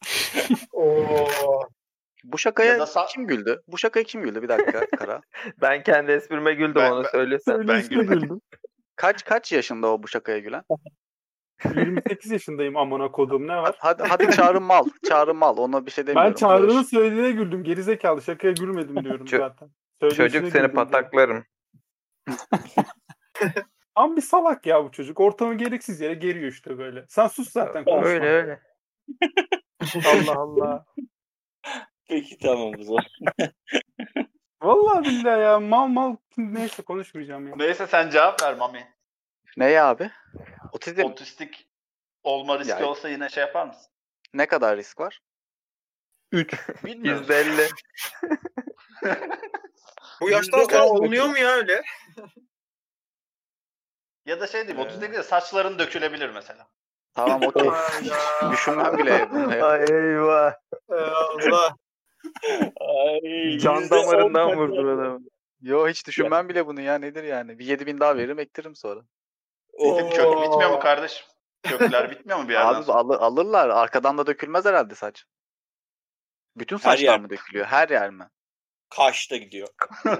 [0.72, 1.68] Oo.
[2.24, 3.62] Bu şakaya sa- kim güldü?
[3.68, 4.42] Bu şakaya kim güldü?
[4.42, 5.20] Bir dakika Kara.
[5.60, 7.68] Ben kendi esprime güldüm Ben- onu ben- söylesen.
[7.68, 8.40] Ben güldüm.
[8.96, 10.62] Kaç kaç yaşında o bu şakaya gülen?
[11.64, 13.76] 28 yaşındayım amına kodum ne var?
[13.78, 14.84] Hadi hadi çağrı mal.
[15.08, 15.56] Çağrı mal.
[15.58, 16.30] Ona bir şey demiyorum.
[16.30, 17.64] Ben Çağrı'nın söylediğine güldüm.
[17.64, 19.70] Gerizekalı şakaya gülmedim diyorum Çö- zaten.
[20.00, 21.44] Söyleşine Çocuk seni pataklarım.
[23.94, 25.20] Ama bir salak ya bu çocuk.
[25.20, 27.04] Ortamı gereksiz yere geriyor işte böyle.
[27.08, 28.08] Sen sus zaten konuşma.
[28.08, 28.60] Öyle öyle.
[30.06, 30.84] Allah Allah.
[32.08, 33.04] Peki tamam o zaman.
[34.62, 37.54] Vallahi billahi ya mal mal neyse konuşmayacağım ya.
[37.56, 38.94] Neyse sen cevap ver Mami.
[39.56, 40.10] Ne ya abi?
[40.72, 41.68] Otizm Otistik
[42.22, 43.86] olma riski Ya- olsa yine şey yapar mısın?
[44.34, 45.20] ne kadar risk var?
[46.32, 46.54] 3.
[46.84, 47.20] Bilmiyorum.
[47.20, 47.68] Yüzde elli.
[50.20, 51.82] Bu yaştan sonra on oluyor mu ya öyle?
[54.26, 54.84] Ya da şey diyeyim Ee.
[54.88, 56.68] otistik de saçların dökülebilir mesela.
[57.14, 57.70] Tamam okey.
[58.52, 59.64] Düşünmem bile bunu.
[59.66, 60.54] Ay eyvah.
[60.90, 61.76] Ee, Allah.
[62.80, 65.20] Ay, Can damarından vurdun adamı.
[65.60, 67.58] Yo hiç düşünmem bile bunu ya nedir yani.
[67.58, 69.00] Bir 7000 daha veririm ektiririm sonra.
[69.72, 71.26] Oh, Kök bitmiyor mu kardeşim?
[71.62, 72.98] Kökler bitmiyor mu bir yerden Abi sonra?
[72.98, 73.68] alır, alırlar.
[73.68, 75.24] Arkadan da dökülmez herhalde saç.
[76.56, 77.20] Bütün Her saçlar yer.
[77.20, 77.66] mı dökülüyor?
[77.66, 78.28] Her yer mi?
[78.90, 79.68] Kaşta gidiyor.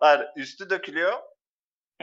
[0.00, 1.12] Hayır, üstü dökülüyor.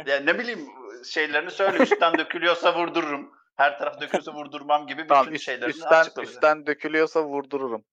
[0.06, 0.70] Ya ne bileyim
[1.06, 1.84] şeylerini söyle.
[1.84, 3.32] Üstten dökülüyorsa vurdururum.
[3.56, 6.32] Her taraf dökülse vurdurmam gibi bütün Tamam üst- şeylerini üstten, açıkla bize.
[6.32, 7.86] üstten dökülüyorsa vurdururum.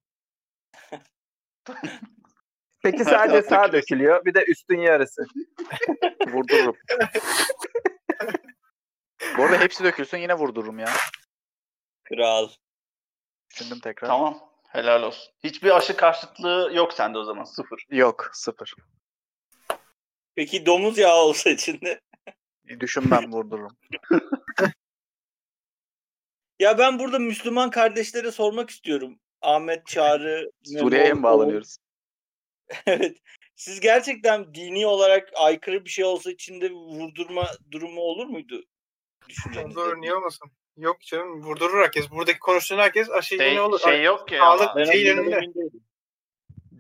[2.83, 4.25] Peki sadece sağ dökülüyor.
[4.25, 5.27] Bir de üstün yarısı.
[6.29, 6.77] Vurdururum.
[9.39, 10.89] Bu arada hepsi dökülsün yine vurdururum ya.
[12.05, 12.49] Kral.
[13.51, 14.09] Düşündüm tekrar.
[14.09, 14.51] Tamam.
[14.68, 15.33] Helal olsun.
[15.45, 17.45] Hiçbir aşı karşıtlığı yok sende o zaman.
[17.45, 17.87] Sıfır.
[17.91, 18.75] Yok sıfır.
[20.35, 22.01] Peki domuz yağı olsa içinde?
[22.81, 23.77] Düşünmem vurdururum.
[26.59, 29.18] Ya ben burada Müslüman kardeşlere sormak istiyorum.
[29.45, 31.77] Ahmet Çağrı, Suriye'ye mi bağlanıyoruz?
[32.87, 33.17] Evet.
[33.57, 38.63] Siz gerçekten dini olarak aykırı bir şey olsa içinde vurdurma durumu olur muydu?
[39.65, 40.51] Olur niye olmasın?
[40.77, 42.11] Yok canım vurdurur herkes.
[42.11, 43.79] Buradaki konuştuğun herkes aşı Şey, ne olur.
[43.79, 45.53] şey yok ki Sağlık- değilim.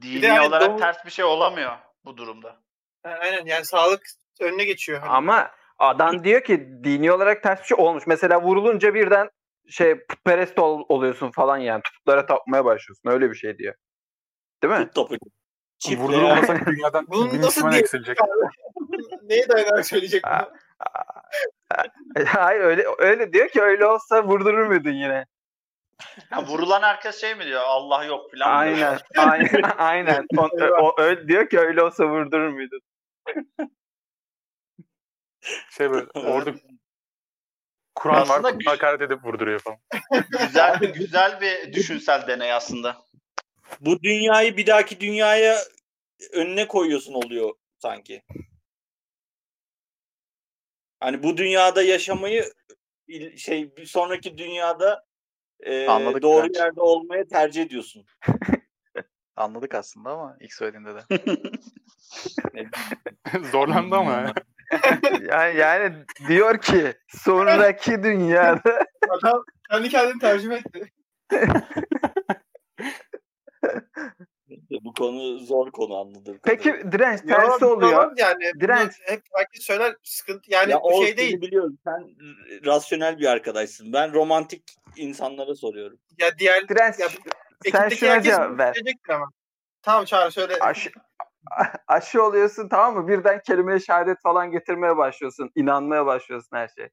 [0.02, 1.72] dini de hani olarak doğu- ters bir şey olamıyor
[2.04, 2.60] bu durumda.
[3.04, 4.02] Aynen yani sağlık
[4.40, 5.00] önüne geçiyor.
[5.00, 5.10] Hani.
[5.10, 8.06] Ama adam diyor ki dini olarak ters bir şey olmuş.
[8.06, 9.30] Mesela vurulunca birden
[9.68, 11.82] şey putperest ol- oluyorsun falan yani.
[11.82, 13.10] Putlara tapmaya başlıyorsun.
[13.10, 13.74] Öyle bir şey diyor.
[14.62, 14.84] Değil mi?
[14.84, 15.14] Tut topu.
[15.78, 18.18] Çift veya- Vurdurulmasak dünyadan Bunu bir diye- eksilecek.
[19.22, 20.50] Neye dayanarak söyleyecek bunu?
[22.26, 25.26] Hayır öyle öyle diyor ki öyle olsa vurdurur muydun yine?
[26.30, 27.60] Ha, vurulan herkes şey mi diyor?
[27.64, 28.98] Allah yok falan Aynen.
[29.18, 29.62] aynen.
[29.78, 30.26] aynen.
[30.38, 30.48] O,
[30.82, 32.80] o, öyle diyor ki öyle olsa vurdurur muydun?
[35.70, 36.50] Şey böyle orada
[37.94, 39.78] Kur'an var, güzel- hakaret edip vurduruyor falan.
[40.40, 42.96] Güzel bir güzel bir düşünsel deney aslında.
[43.80, 45.56] Bu dünyayı bir dahaki dünyaya
[46.32, 48.22] önüne koyuyorsun oluyor sanki.
[51.00, 52.52] Hani bu dünyada yaşamayı
[53.36, 55.04] şey bir sonraki dünyada
[55.60, 56.60] e, Anladık doğru bence.
[56.60, 58.06] yerde olmaya tercih ediyorsun.
[59.36, 61.02] Anladık aslında ama ilk söylediğinde de.
[63.52, 64.34] Zorlandı ama.
[65.30, 65.48] Ya.
[65.48, 65.94] Yani, yani
[66.28, 70.90] diyor ki sonraki dünyada Adam kendi kendini tercüme etti.
[74.84, 76.38] Bu konu zor konu anladım.
[76.42, 77.92] Peki direnç tersi oluyor.
[77.92, 78.92] olmaz Yani Direnç.
[79.02, 81.40] hep herkes söyler sıkıntı yani ya bu şey değil.
[81.40, 81.78] biliyorum.
[81.84, 82.08] Sen
[82.66, 83.92] rasyonel bir arkadaşsın.
[83.92, 84.62] Ben romantik
[84.96, 85.98] insanlara soruyorum.
[86.18, 87.08] Ya diğer Direnç Ya,
[87.72, 88.76] sen şuna herkes cevap ver.
[89.08, 89.30] ama.
[89.82, 90.54] Tamam Çağrı söyle.
[90.60, 90.90] Aşı,
[91.86, 93.08] aşı oluyorsun tamam mı?
[93.08, 95.50] Birden kelime şehadet falan getirmeye başlıyorsun.
[95.54, 96.88] inanmaya başlıyorsun her şey.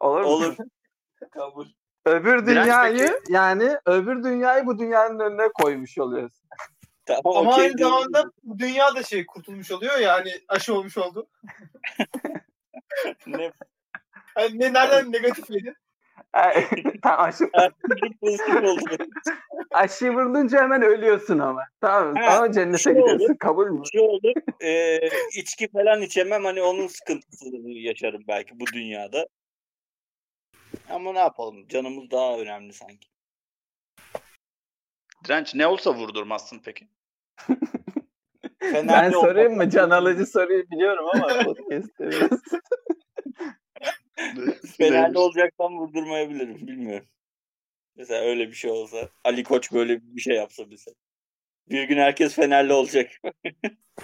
[0.00, 0.26] Olur mu?
[0.26, 0.56] Olur.
[1.30, 1.66] Kabul.
[2.04, 6.48] Öbür dünyayı yani öbür dünyayı bu dünyanın önüne koymuş oluyorsun.
[7.06, 7.94] Tamam, Ama okey aynı diyorum.
[7.94, 11.26] zamanda bu dünya da şey kurtulmuş oluyor yani aşı olmuş oldu.
[13.26, 13.52] ne
[14.38, 15.74] Yani ne nereden negatif yedi?
[16.32, 16.66] Ay,
[17.02, 17.50] tamam, aşı,
[18.20, 18.84] pozitif oldu.
[19.70, 21.62] aşıyı vurulunca hemen ölüyorsun ama.
[21.80, 22.18] Tamam mı?
[22.18, 23.26] Ha, Ama cennete şu gidiyorsun.
[23.26, 23.38] olur.
[23.38, 23.82] Kabul mü?
[23.92, 24.32] Şey olur.
[24.62, 24.98] E,
[25.36, 26.44] içki falan içemem.
[26.44, 29.26] Hani onun sıkıntısını yaşarım belki bu dünyada.
[30.90, 31.68] Ama ne yapalım?
[31.68, 33.08] Canımız daha önemli sanki.
[35.24, 36.88] Direnç ne olsa vurdurmazsın peki.
[38.72, 39.70] Ben sorayım mı?
[39.70, 42.30] Can alıcı soruyu biliyorum ama podcast'te biraz.
[44.76, 46.66] Fenerli olacaksam vurdurmayabilirim.
[46.66, 47.06] Bilmiyorum.
[47.96, 49.08] Mesela öyle bir şey olsa.
[49.24, 50.94] Ali Koç böyle bir şey yapsa mesela.
[51.68, 53.10] Bir gün herkes Fenerli olacak.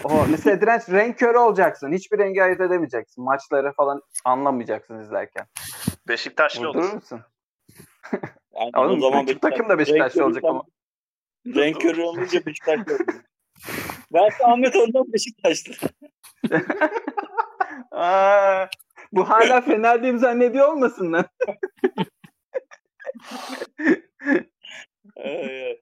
[0.04, 1.92] O, mesela direnç renk körü olacaksın.
[1.92, 3.24] Hiçbir rengi ayırt edemeyeceksin.
[3.24, 5.46] Maçları falan anlamayacaksın izlerken.
[6.08, 6.92] Beşiktaşlı Vurdurur olur.
[6.94, 7.20] musun?
[8.54, 10.64] Yani Oğlum, o zaman Beşiktaş- takım da Beşiktaşlı olacak ama.
[11.46, 13.30] Renk körü olunca Beşiktaşlı olacak.
[14.12, 15.74] Belki Ahmet ondan Beşiktaşlı.
[17.90, 18.66] Aa,
[19.12, 21.24] bu hala Fenerliyim zannediyor olmasın lan?
[25.16, 25.80] Ay, ay.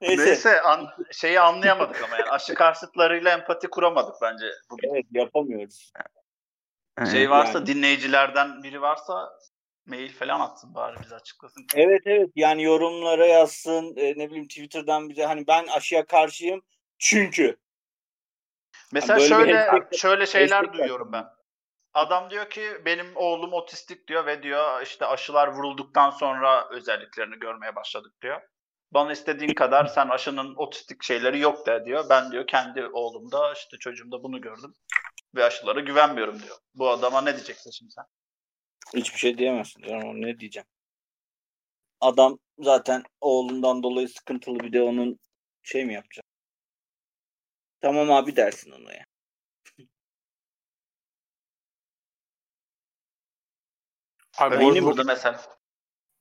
[0.00, 0.24] Neyse.
[0.26, 4.94] Neyse an- şeyi anlayamadık ama yani aşı karşıtlarıyla empati kuramadık bence bugün.
[4.94, 5.92] Evet yapamıyoruz.
[7.12, 7.66] Şey varsa Yani.
[7.66, 9.38] dinleyicilerden biri varsa
[9.86, 11.66] mail falan atsın bari bize açıklasın.
[11.74, 16.62] Evet evet yani yorumlara yazsın e, ne bileyim Twitter'dan bize hani ben aşıya karşıyım
[16.98, 17.56] çünkü.
[18.92, 21.37] Mesela bir şöyle şöyle şeyler duyuyorum ben.
[21.98, 27.76] Adam diyor ki benim oğlum otistik diyor ve diyor işte aşılar vurulduktan sonra özelliklerini görmeye
[27.76, 28.40] başladık diyor.
[28.92, 32.04] Bana istediğin kadar sen aşının otistik şeyleri yok de diyor.
[32.10, 34.74] Ben diyor kendi oğlumda işte çocuğumda bunu gördüm
[35.34, 36.56] ve aşılara güvenmiyorum diyor.
[36.74, 38.04] Bu adama ne diyeceksin şimdi sen?
[39.00, 40.66] Hiçbir şey diyemezsin canım ne diyeceğim.
[42.00, 45.18] Adam zaten oğlundan dolayı sıkıntılı bir de onun
[45.62, 46.24] şey mi yapacak?
[47.80, 49.07] Tamam abi dersin ona ya.
[54.38, 55.40] Abi Benim bu burada mesela.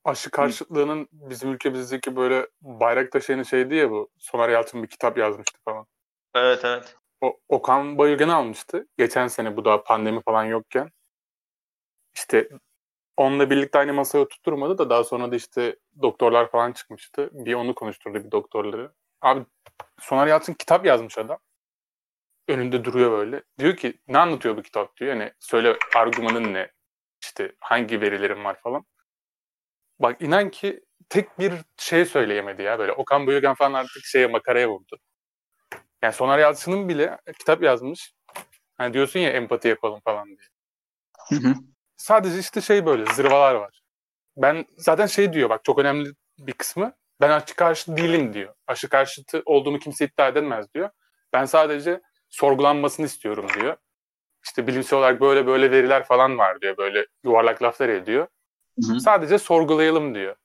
[0.06, 4.10] aşı karşıtlığının bizim ülkemizdeki böyle bayrak taşıyanı şeydi ya bu.
[4.18, 5.86] Soner Yalçın bir kitap yazmıştı falan.
[6.36, 6.96] Evet evet.
[7.22, 8.88] O, Okan Bayülgen almıştı.
[8.98, 10.92] Geçen sene bu da pandemi falan yokken.
[12.16, 12.50] İşte
[13.18, 17.30] onunla birlikte aynı masaya oturtturmadı da daha sonra da işte doktorlar falan çıkmıştı.
[17.34, 18.92] Bir onu konuşturdu bir doktorları.
[19.22, 19.46] Abi
[20.00, 21.40] Soner Yalçın kitap yazmış adam.
[22.48, 23.44] Önünde duruyor böyle.
[23.60, 25.16] Diyor ki ne anlatıyor bu kitap diyor.
[25.16, 26.72] Yani söyle argümanın ne?
[27.28, 28.86] İşte hangi verilerin var falan.
[30.00, 32.92] Bak inan ki tek bir şey söyleyemedi ya böyle.
[32.92, 34.98] Okan Bayülgen falan artık şeye makaraya vurdu.
[36.02, 38.14] Yani Soner Yalçın'ın bile kitap yazmış.
[38.78, 40.48] Hani diyorsun ya empati yapalım falan diye.
[41.98, 43.82] Sadece işte şey böyle zırvalar var.
[44.38, 46.10] Ben zaten şey diyor bak çok önemli
[46.40, 46.94] bir kısmı.
[47.22, 48.54] Ben aşı karşıtı değilim diyor.
[48.68, 50.90] Aşı karşıtı olduğunu kimse iddia edemez diyor.
[51.34, 53.78] Ben sadece sorgulanmasını istiyorum diyor.
[54.48, 56.78] İşte bilimsel olarak böyle böyle veriler falan var diyor.
[56.78, 58.28] Böyle yuvarlak laflar ediyor.
[58.84, 59.00] Hı hı.
[59.00, 60.36] Sadece sorgulayalım diyor.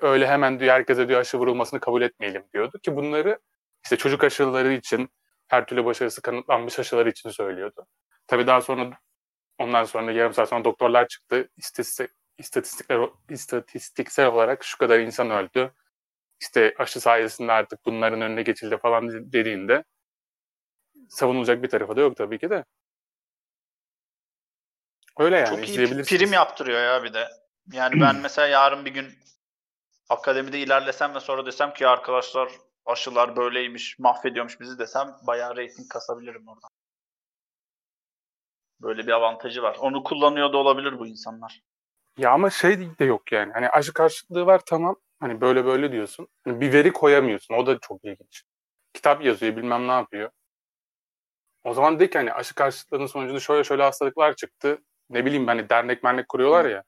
[0.00, 3.38] Öyle hemen diyor herkese diyor aşı vurulmasını kabul etmeyelim diyordu ki bunları
[3.84, 5.08] işte çocuk aşıları için
[5.48, 7.86] her türlü başarısı kanıtlanmış aşılar için söylüyordu.
[8.26, 8.98] Tabii daha sonra
[9.58, 11.48] ondan sonra yarım saat sonra doktorlar çıktı.
[11.56, 15.72] İstatistik, istatistikler, istatistiksel olarak şu kadar insan öldü.
[16.40, 19.84] İşte aşı sayesinde artık bunların önüne geçildi falan dediğinde
[21.08, 22.64] savunulacak bir tarafı da yok tabii ki de.
[25.20, 27.28] Öyle yani Çok iyi prim yaptırıyor ya bir de.
[27.72, 29.06] Yani ben mesela yarın bir gün
[30.08, 32.48] akademide ilerlesem ve sonra desem ki arkadaşlar
[32.86, 36.70] aşılar böyleymiş, mahvediyormuş bizi desem bayağı reyting kasabilirim oradan.
[38.80, 39.76] Böyle bir avantajı var.
[39.80, 41.60] Onu kullanıyor da olabilir bu insanlar.
[42.18, 43.52] Ya ama şey de yok yani.
[43.52, 44.96] Hani aşı karşıtlığı var tamam.
[45.20, 46.28] Hani böyle böyle diyorsun.
[46.44, 47.54] Hani bir veri koyamıyorsun.
[47.54, 48.42] O da çok ilginç.
[48.92, 50.30] Kitap yazıyor bilmem ne yapıyor.
[51.64, 54.82] O zaman de ki hani aşı karşıtlığının sonucunda şöyle şöyle hastalıklar çıktı.
[55.10, 56.84] Ne bileyim hani dernek mernek kuruyorlar ya.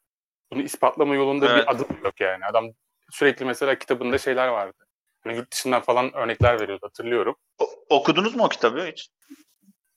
[0.50, 1.62] Bunu ispatlama yolunda Evet.
[1.62, 2.44] bir adım yok yani.
[2.44, 2.66] Adam
[3.10, 4.86] sürekli mesela kitabında şeyler vardı.
[5.24, 7.36] Hani yurt dışından falan örnekler veriyordu hatırlıyorum.
[7.58, 9.08] O- okudunuz mu o kitabı hiç?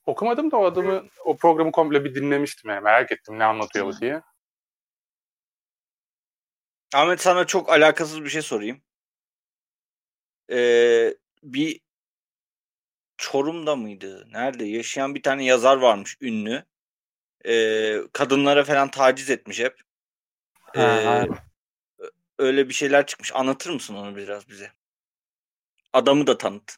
[0.05, 2.81] Okumadım da o adamı, o programı komple bir dinlemiştim yani.
[2.81, 4.21] Merak ettim ne anlatıyor bu diye.
[6.95, 8.81] Ahmet sana çok alakasız bir şey sorayım.
[10.51, 11.79] Ee, bir
[13.17, 14.27] Çorum'da mıydı?
[14.31, 14.65] Nerede?
[14.65, 16.65] Yaşayan bir tane yazar varmış ünlü.
[17.47, 19.81] Ee, kadınlara falan taciz etmiş hep.
[20.73, 21.25] Ha,
[21.99, 22.09] ö-
[22.39, 23.35] öyle bir şeyler çıkmış.
[23.35, 24.71] Anlatır mısın onu biraz bize?
[25.93, 26.75] Adamı da tanıt.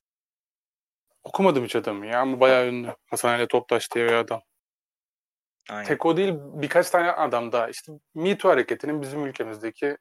[1.23, 2.95] Okumadım hiç adamı ya ama bayağı ünlü.
[3.05, 4.41] Hasan Ali Toptaş diye bir adam.
[5.69, 5.87] Aynen.
[5.87, 9.97] Tek o değil birkaç tane adam da işte Me Too hareketinin bizim ülkemizdeki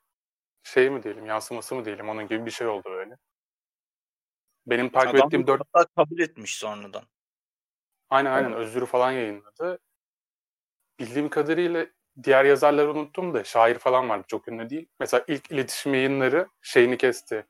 [0.62, 3.16] şey mi diyelim yansıması mı diyelim onun gibi bir şey oldu böyle.
[4.66, 7.04] Benim takip Adam ettiğim dört hatta kabul etmiş sonradan.
[8.10, 9.78] aynen aynen özürü falan yayınladı.
[10.98, 11.86] Bildiğim kadarıyla
[12.22, 14.88] diğer yazarları unuttum da şair falan vardı çok ünlü değil.
[15.00, 17.46] Mesela ilk iletişim yayınları şeyini kesti.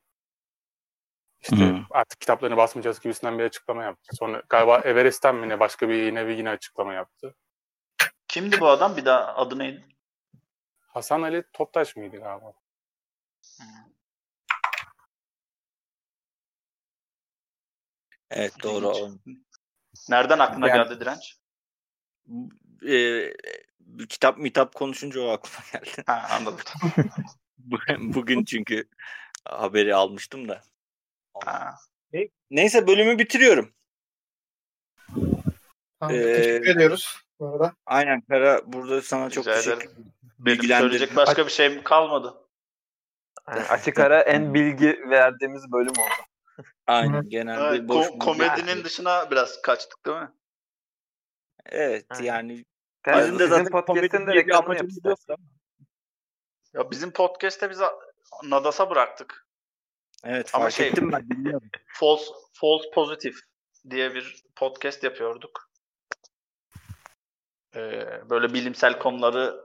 [1.40, 1.84] İşte Hmm.
[1.90, 4.16] artık kitaplarını basmayacağız gibisinden bir açıklama yaptı.
[4.16, 7.34] Sonra galiba Everest'ten mi ne başka bir yayın evi yine açıklama yaptı.
[8.28, 8.96] Kimdi bu adam?
[8.96, 9.86] Bir daha adı neydi?
[10.80, 12.52] Hasan Ali Toptaş mıydı galiba?
[18.30, 19.18] Evet doğru.
[20.08, 21.36] Nereden aklına Yani- geldi direnç?
[22.88, 23.32] Ee,
[24.08, 26.02] kitap mitap konuşunca o aklıma geldi.
[26.06, 26.60] Ha anladım.
[27.58, 28.84] Bu- Bugün çünkü
[29.44, 30.62] haberi almıştım da.
[31.44, 31.74] Ha.
[32.50, 33.72] Neyse bölümü bitiriyorum.
[36.00, 37.72] Tamam, Ee, teşekkür ediyoruz bu arada.
[37.86, 39.90] Aynen Kara burada sana çok Rica teşekkür ederim.
[39.90, 40.12] ederim.
[40.38, 40.90] Benim Bilgilendirdin.
[40.90, 42.34] söyleyecek başka bir şeyim kalmadı.
[43.48, 46.64] Yani açık ara en bilgi verdiğimiz bölüm oldu.
[46.86, 50.28] Aynen genelde boş ko- komedinin dışına biraz kaçtık değil mi?
[51.68, 52.24] Evet Aynen.
[52.24, 52.64] yani
[53.06, 55.38] Yani bizim de zaten podcast'in de reklamını amacımız yap yok.
[56.74, 57.80] Ya bizim podcast'te biz
[58.44, 59.46] Nadas'a bıraktık.
[60.24, 61.68] Evet Ama fark şey- ettim ben dinliyorum.
[61.86, 63.36] False, False Positive
[63.90, 65.70] diye bir podcast yapıyorduk.
[67.74, 69.64] Ee, böyle bilimsel konuları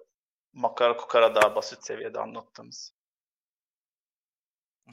[0.53, 2.94] makara kukara daha basit seviyede anlattığımız.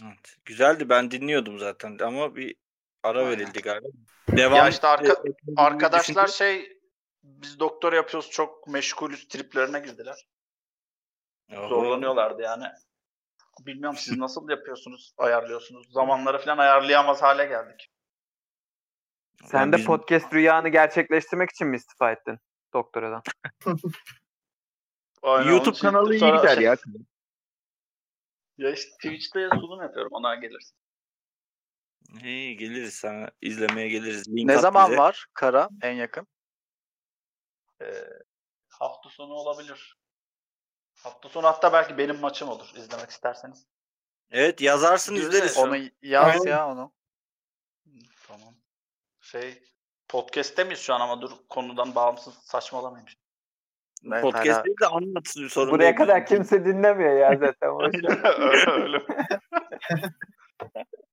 [0.05, 0.36] Evet.
[0.44, 2.56] Güzeldi ben dinliyordum zaten ama bir
[3.02, 3.30] ara Aynen.
[3.30, 3.89] verildi galiba.
[4.36, 5.22] Devam Ya işte arka-
[5.56, 6.77] Arkadaşlar şey
[7.23, 10.27] biz doktor yapıyoruz çok meşgulüz triplerine girdiler.
[11.53, 11.69] Oho.
[11.69, 12.65] Zorlanıyorlardı yani.
[13.61, 15.93] Bilmiyorum siz nasıl yapıyorsunuz, ayarlıyorsunuz.
[15.93, 17.90] Zamanları falan ayarlayamaz hale geldik.
[19.45, 22.39] Sen Yani de bizim- podcast rüyanı gerçekleştirmek için mi istifa ettin
[22.73, 23.23] doktoradan?
[25.23, 26.77] Aynen, YouTube kanalı iyi gider şey- ya.
[28.59, 30.77] Ya işte Twitch'te sunum yapıyorum ona gelirsin.
[32.24, 34.28] İyi geliriz sana izlemeye geliriz.
[34.28, 34.99] Link Ne zaman bize.
[34.99, 36.27] var Kara en yakın?
[37.82, 38.05] Ee,
[38.68, 39.98] hafta sonu olabilir.
[40.94, 43.66] Hafta sonu hatta belki benim maçım olur izlemek isterseniz.
[44.30, 45.28] Evet yazarsın Güzel.
[45.28, 45.59] izleriz.
[45.59, 46.50] Onu- yaz Aynen.
[46.50, 46.92] ya onu.
[48.28, 48.55] Tamam.
[49.20, 49.62] Şey
[50.09, 53.09] podcast'te miyiz şu an ama dur konudan bağımsız saçmalamayayım.
[54.06, 55.96] Evet, Podcast'te de anlat sorun Buraya değil.
[55.96, 57.70] kadar kimse dinlemiyor ya zaten.
[58.40, 59.06] öyle öyle.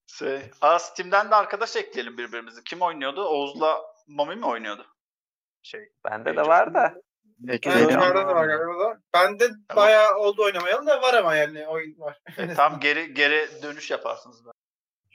[0.07, 2.63] şey, aa Steam'den de arkadaş ekleyelim birbirimizi.
[2.63, 3.23] Kim oynuyordu?
[3.25, 4.94] Oğuz'la Mami mi oynuyordu?
[5.65, 6.93] Şey, Bende de var da.
[7.45, 7.87] Evet, Ekleyelim.
[7.97, 9.01] onlarda da var galiba da.
[9.13, 12.19] Bende bayağı oldu oynamayalı da var ama yani oyun var.
[12.37, 14.45] e, tam geri geri dönüş yaparsınız.
[14.45, 14.51] da.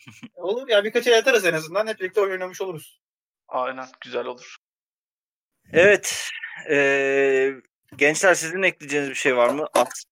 [0.35, 1.87] Olur ya birkaç el atarız en azından.
[1.87, 3.01] Hep birlikte oyun oynamış oluruz.
[3.49, 4.57] Aynen güzel olur.
[5.73, 6.31] Evet.
[6.71, 7.55] eee,
[7.97, 9.67] gençler sizin ekleyeceğiniz bir şey var mı?
[9.75, 10.05] At.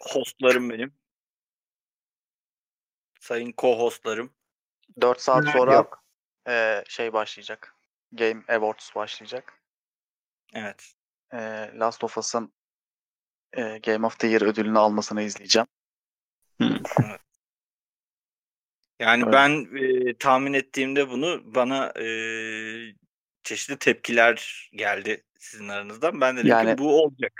[0.00, 0.94] Hostlarım benim.
[3.20, 4.30] Sayın co-hostlarım.
[5.00, 5.54] 4 saat Yok.
[5.54, 5.86] sonra
[6.48, 7.73] e, şey başlayacak.
[8.16, 9.60] Game Awards başlayacak.
[10.54, 10.92] Evet.
[11.32, 11.38] E,
[11.74, 12.52] Last of Us'ın
[13.52, 15.66] e, Game of the Year ödülünü almasını izleyeceğim.
[19.00, 19.32] Yani Öyle.
[19.32, 22.06] ben e, tahmin ettiğimde bunu bana e,
[23.42, 26.20] çeşitli tepkiler geldi sizin aranızdan.
[26.20, 27.32] Ben de dedim Yani- ki bu olacak.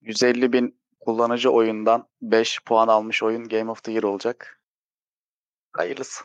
[0.00, 4.60] 150 bin kullanıcı oyundan 5 puan almış oyun Game of the Year olacak.
[5.72, 6.24] Hayırlısı.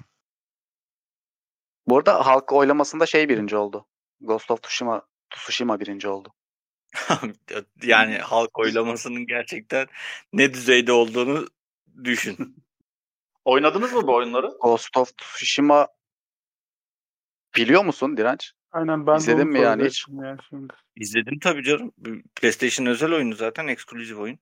[1.88, 3.86] Bu arada halk oylamasında şey birinci oldu.
[4.22, 6.34] Ghost of Tsushima, Tsushima birinci oldu.
[7.84, 9.88] yani halk oylamasının gerçekten
[10.34, 11.48] ne düzeyde olduğunu
[12.04, 12.56] düşün.
[13.46, 14.58] Oynadınız mı bu oyunları?
[14.62, 15.88] Ghost of Tsushima
[17.56, 18.54] biliyor musun Direnç?
[18.72, 20.06] Aynen ben İzledin mi yani hiç?
[20.10, 20.74] yani şimdi.
[20.96, 21.92] İzledim tabii canım.
[22.36, 23.68] PlayStation özel oyunu zaten.
[23.68, 24.40] Ekskluzif oyun.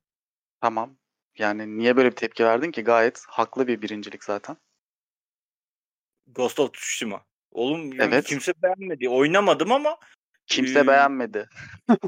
[0.61, 0.97] Tamam.
[1.38, 2.81] Yani niye böyle bir tepki verdin ki?
[2.81, 4.57] Gayet haklı bir birincilik zaten.
[6.27, 7.26] Ghost of Tsushima.
[7.51, 8.25] Oğlum Evet.
[8.25, 9.09] kimse beğenmedi.
[9.09, 9.97] Oynamadım ama
[10.47, 11.49] Kimse beğenmedi.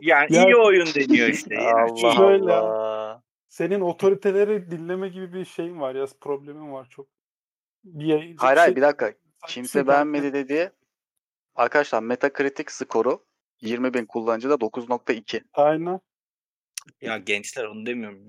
[0.02, 1.56] yani Ya- iyi oyun deniyor işte.
[1.62, 1.92] Yani.
[1.92, 2.52] Allah Şöyle.
[2.54, 3.22] Allah.
[3.50, 7.08] Senin otoriteleri dinleme gibi bir şeyin var ya problemin var çok.
[8.00, 9.14] Diye, Hayır hayır bir dakika.
[9.48, 10.70] Kimse beğenmedi dediği
[11.56, 13.26] arkadaşlar Metacritic skoru
[13.62, 15.42] 20 bin kullanıcıda 9.2.
[15.54, 16.00] Aynen.
[17.02, 18.28] Ya gençler onu demiyorum.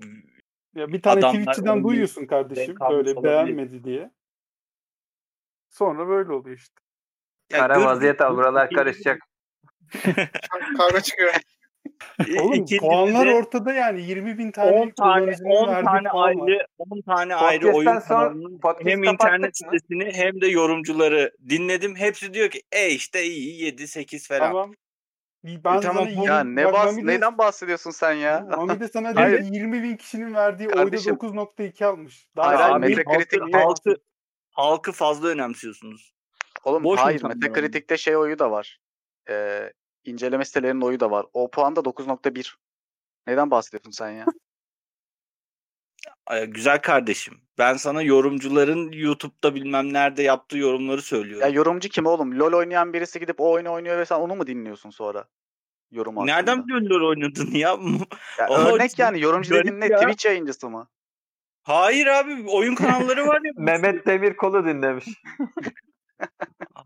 [0.75, 3.23] Ya bir tane Adamlar Twitch'çiden oyunu duyuyorsun kardeşim böyle olabilir.
[3.23, 4.11] beğenmedi diye.
[5.69, 6.75] Sonra böyle oluyor işte.
[7.57, 9.19] Kara gör- vaziyet al buralar İkinci- karışacak.
[10.77, 11.33] Kavga çıkıyor.
[12.39, 16.09] Oğlum İkincisi puanlar de ortada yani 20 bin tane 10 tane kullanıcının 10 verdiği tane
[16.09, 16.27] var.
[16.27, 19.49] ayrı 10 tane ayrı oyun Podcast'ten kanalının hem internet mı?
[19.53, 21.95] sitesini hem de yorumcuları dinledim.
[21.95, 24.39] Hepsi diyor ki e işte iyi 7 8 falan.
[24.39, 24.73] Tamam.
[25.43, 28.39] Ben E tamam, Ya ne bak bahs Mami de- neyden bahsediyorsun sen ya?
[28.57, 29.41] Mami de sana Hayır.
[29.45, 31.17] dedi 20 bin kişinin verdiği Kardeşim.
[31.21, 32.27] oyda 9.2 almış.
[32.35, 33.95] Hayır, hayır, abi, Metacritic'te- halkı, halkı,
[34.51, 36.14] halkı fazla önemsiyorsunuz.
[36.65, 38.79] Oğlum Boş hayır Metacritic'te şey oyu da var.
[39.29, 39.73] Ee,
[40.03, 41.25] inceleme sitelerinin oyu da var.
[41.33, 42.55] O puan da 9.1.
[43.27, 44.25] Neden bahsediyorsun sen ya?
[46.47, 47.41] Güzel kardeşim.
[47.57, 51.53] Ben sana yorumcuların YouTube'da bilmem nerede yaptığı yorumları Ya söylüyorum.
[51.53, 52.39] yorumcu kim oğlum?
[52.39, 55.25] LoL oynayan birisi gidip o oyunu oynuyor ve sen onu mu dinliyorsun sonra?
[55.91, 56.35] Yorum hakkında.
[56.35, 57.77] Nereden biliyorsun LoL oynadığını ya?
[58.39, 59.85] Ya örnek yani yorumcu dediğin ne?
[59.85, 59.99] ya.
[59.99, 60.87] Twitch yayıncısı mı?
[61.63, 63.51] Hayır abi oyun kanalları var ya.
[63.57, 65.05] Mehmet Demir kolu dinlemiş.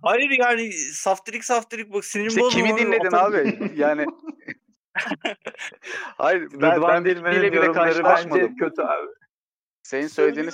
[0.01, 2.65] Hayır yani saftirik saftirik bak sinirim İşte bozma.
[2.65, 3.71] kimi dinledin abi?
[3.75, 4.05] Yani
[6.17, 8.55] Hayır ben, Rıdvan ben Dilmen'in bile karşılaşmadım.
[8.55, 9.07] kötü abi.
[9.83, 10.51] Senin söylediğini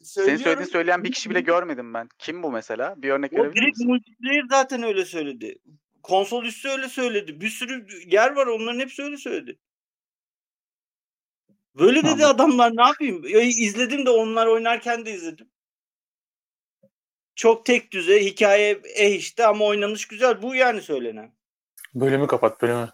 [0.00, 2.08] senin söylediğini söyleyen bir kişi bile görmedim ben.
[2.18, 2.94] Kim bu mesela?
[3.02, 3.88] Bir örnek O verebilir direkt misin?
[3.88, 5.58] multiplayer zaten öyle söyledi.
[6.02, 7.40] Konsol üstü öyle söyledi.
[7.40, 9.58] Bir sürü yer var onların hepsi öyle söyledi.
[11.78, 13.24] Böyle dedi adamlar ne yapayım?
[13.28, 15.50] Ya, izledim de onlar oynarken de izledim.
[17.36, 20.42] Çok tek düze hikaye eh işte ama oynanış güzel.
[20.42, 21.36] Bu yani söylenen.
[21.94, 22.88] Bölümü kapat bölümü.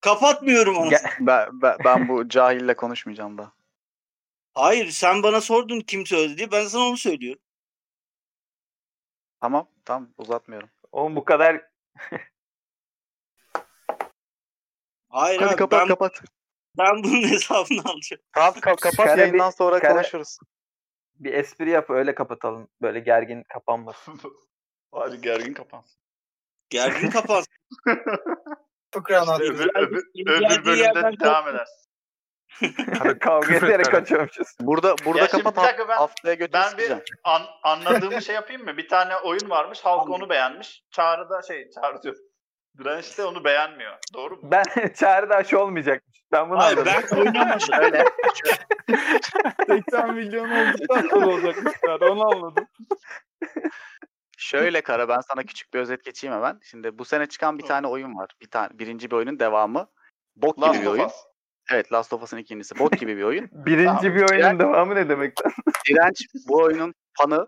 [0.00, 0.90] Kapatmıyorum onu.
[1.20, 3.52] Ben, ben, ben bu cahille konuşmayacağım da.
[4.54, 7.42] Hayır sen bana sordun kim söyledi diye ben sana onu söylüyorum.
[9.40, 10.70] Tamam tamam uzatmıyorum.
[10.92, 11.62] Oğlum bu kadar
[15.08, 16.22] Hayır Hadi abi, kapat ben, kapat.
[16.78, 18.22] ben bunun hesabını alacağım.
[18.32, 20.38] Tamam ka- kapat bir- yayından sonra konuşuruz.
[21.24, 22.68] Bir espri yap öyle kapatalım.
[22.82, 24.20] Böyle gergin kapanmasın.
[24.92, 26.00] Hadi gergin kapansın.
[26.70, 27.52] Gergin kapansın.
[28.94, 29.44] Fıkra anlattı.
[29.44, 31.84] Öbür, öbür, öbür bölümde devam edersin.
[33.20, 34.48] Kavga ederek kaçıyormuşuz.
[34.60, 36.92] Burada burada Ya kapat dakika ben- haftaya götür Ben bir
[37.24, 38.76] an, anladığımı şey yapayım mı?
[38.76, 39.80] Bir tane oyun varmış.
[39.80, 40.84] Halk onu beğenmiş.
[40.90, 42.16] Çağrı da şey Çağrı diyor.
[42.78, 43.98] Direnç de onu beğenmiyor.
[44.14, 44.40] Doğru mu?
[44.44, 44.64] Ben
[44.94, 46.22] çağrıda aşı olmayacakmış.
[46.32, 46.92] Ben bunu Hayır anladım.
[47.12, 47.68] ben oynamadım.
[47.80, 48.04] Öyle.
[49.66, 52.66] 80 milyon olduktan sonra olacakmış yani onu anladım.
[54.38, 56.58] Şöyle Kara ben sana küçük bir özet geçeyim hemen.
[56.62, 58.30] Şimdi bu sene çıkan bir tane oyun var.
[58.42, 59.86] Bir tane birinci bir oyunun devamı.
[60.36, 61.04] Bok gibi Last bir of oyun.
[61.06, 61.14] Us.
[61.72, 62.78] Evet Last of Us'ın ikincisi.
[62.78, 63.48] Bok gibi bir oyun.
[63.52, 64.02] Birinci Tamam.
[64.04, 65.52] bir oyunun Yani- devamı ne demek lan?
[65.88, 66.16] Direnç
[66.48, 67.46] bu oyunun fanı.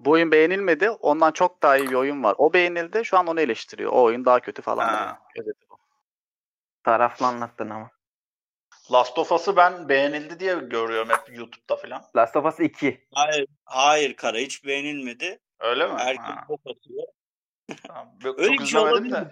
[0.00, 0.90] Bu oyun beğenilmedi.
[0.90, 2.34] Ondan çok daha iyi bir oyun var.
[2.38, 3.04] O beğenildi.
[3.04, 3.92] Şu an onu eleştiriyor.
[3.92, 4.88] O oyun daha kötü falan.
[4.88, 5.18] Ha.
[5.34, 5.46] diyor.
[5.46, 5.78] Özeti bu.
[6.84, 7.90] Taraflı anlattın ama.
[8.92, 12.02] Last of Us'ı ben beğenildi diye görüyorum hep YouTube'da falan.
[12.16, 13.06] Last of Us 2.
[13.14, 15.38] Hayır, hayır Kara hiç beğenilmedi.
[15.60, 15.94] Öyle mi?
[15.98, 17.04] Herkes Ha, bok atıyor.
[17.86, 18.08] tamam.
[18.24, 19.30] Yok, Öyle çok bir şey olabilir de.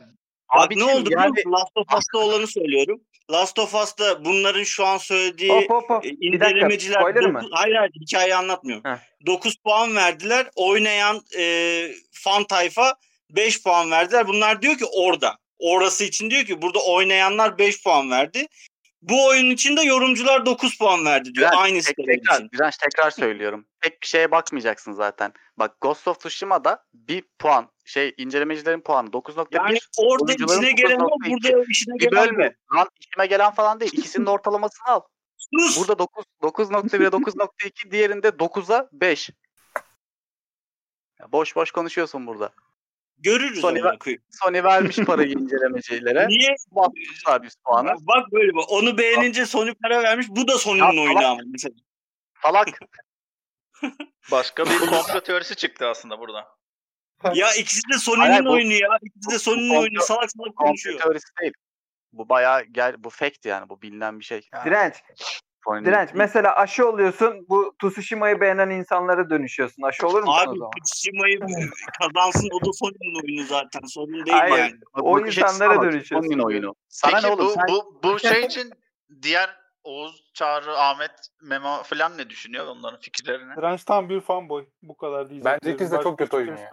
[0.56, 1.42] Bak Abicim, ne oldu yani-?
[1.52, 3.00] Last of Us'ta olanı söylüyorum.
[3.30, 6.06] Last of Us'ta bunların şu an söylediği Hop hop hop.
[6.06, 6.48] e, Bir dakika.
[6.50, 7.38] incelemeciler Spoiler mı?
[7.38, 8.84] dokuz- hayır hayır hikayeyi anlatmıyorum.
[8.90, 9.26] Heh.
[9.26, 10.46] 9 puan verdiler.
[10.56, 12.94] Oynayan e, fan tayfa
[13.30, 14.28] 5 puan verdiler.
[14.28, 15.38] Bunlar diyor ki orada.
[15.58, 18.46] Orası için diyor ki burada oynayanlar 5 puan verdi.
[19.02, 21.50] Bu oyun için de yorumcular 9 puan verdi diyor.
[21.50, 22.50] Direnç, Aynı tek, tekrar, için.
[22.54, 23.66] Direnç tekrar söylüyorum.
[23.80, 25.32] Tek bir şeye bakmayacaksın zaten.
[25.58, 29.46] Bak Ghost of Tsushima'da bir puan şey incelemecilerin puanı 9.1.
[29.56, 31.30] Yani orada içine gelen o 9.2.
[31.30, 32.54] burada işine bir gelen bölme.
[32.74, 33.92] Lan işime gelen falan değil.
[33.94, 35.00] İkisinin ortalamasını al.
[35.36, 35.78] Sus!
[35.78, 39.30] Burada 9 9.1'e 9.2 diğerinde 9'a 5.
[41.20, 42.50] Ya boş boş konuşuyorsun burada.
[43.18, 43.98] Görürüz Sony ver-.
[44.30, 46.26] Sony vermiş parayı incelemecilere.
[46.28, 46.56] Niye?
[46.70, 47.94] Basmışlar 100 puanı.
[48.00, 48.64] Bak böyle bak.
[48.68, 50.26] Onu beğenince Sony para vermiş.
[50.30, 51.42] Bu da Sony'nin oyunu ama.
[51.46, 51.74] Mesela.
[52.42, 52.68] Salak.
[54.32, 56.57] Başka bir komplo teorisi çıktı aslında burada.
[57.34, 58.88] Ya ikisi de Hayır, Sony'nin bu- oyunu ya.
[59.02, 60.00] İkisi de Sony'nin bu- oyunu.
[60.00, 60.98] Salak salak konuşuyor.
[61.00, 61.52] teorisi değil.
[62.12, 64.40] Bu bayağı gel bu fact yani bu bilinen bir şey.
[64.64, 64.94] Direnç.
[65.64, 66.10] Sony'nin- Direnç.
[66.14, 67.46] Mesela aşı oluyorsun.
[67.48, 69.82] Bu Tsushima'yı beğenen insanlara dönüşüyorsun.
[69.82, 70.70] Aşı olur o Abi zaman?
[70.84, 71.40] Tsushima'yı
[72.00, 73.80] kazansın o da Sony'nin oyunu zaten.
[73.86, 74.58] Sorun değil Hayır.
[74.58, 74.80] yani.
[74.96, 76.26] Bak, o açısı insanlara ama dönüşüyorsun.
[76.28, 76.74] Sony'nin oyunu.
[76.88, 78.70] Sana Peki ne oğlum bu, sen bu, bu şey için
[79.22, 79.56] diğer
[79.88, 81.10] Oğuz, Çağrı, Ahmet,
[81.42, 83.56] Memo falan ne düşünüyor onların fikirlerini?
[83.56, 84.66] Direnç tam bir fanboy.
[84.82, 85.58] Bu kadar diyeceğim.
[85.62, 86.64] Bence ikisi de çok kötü oyun şey.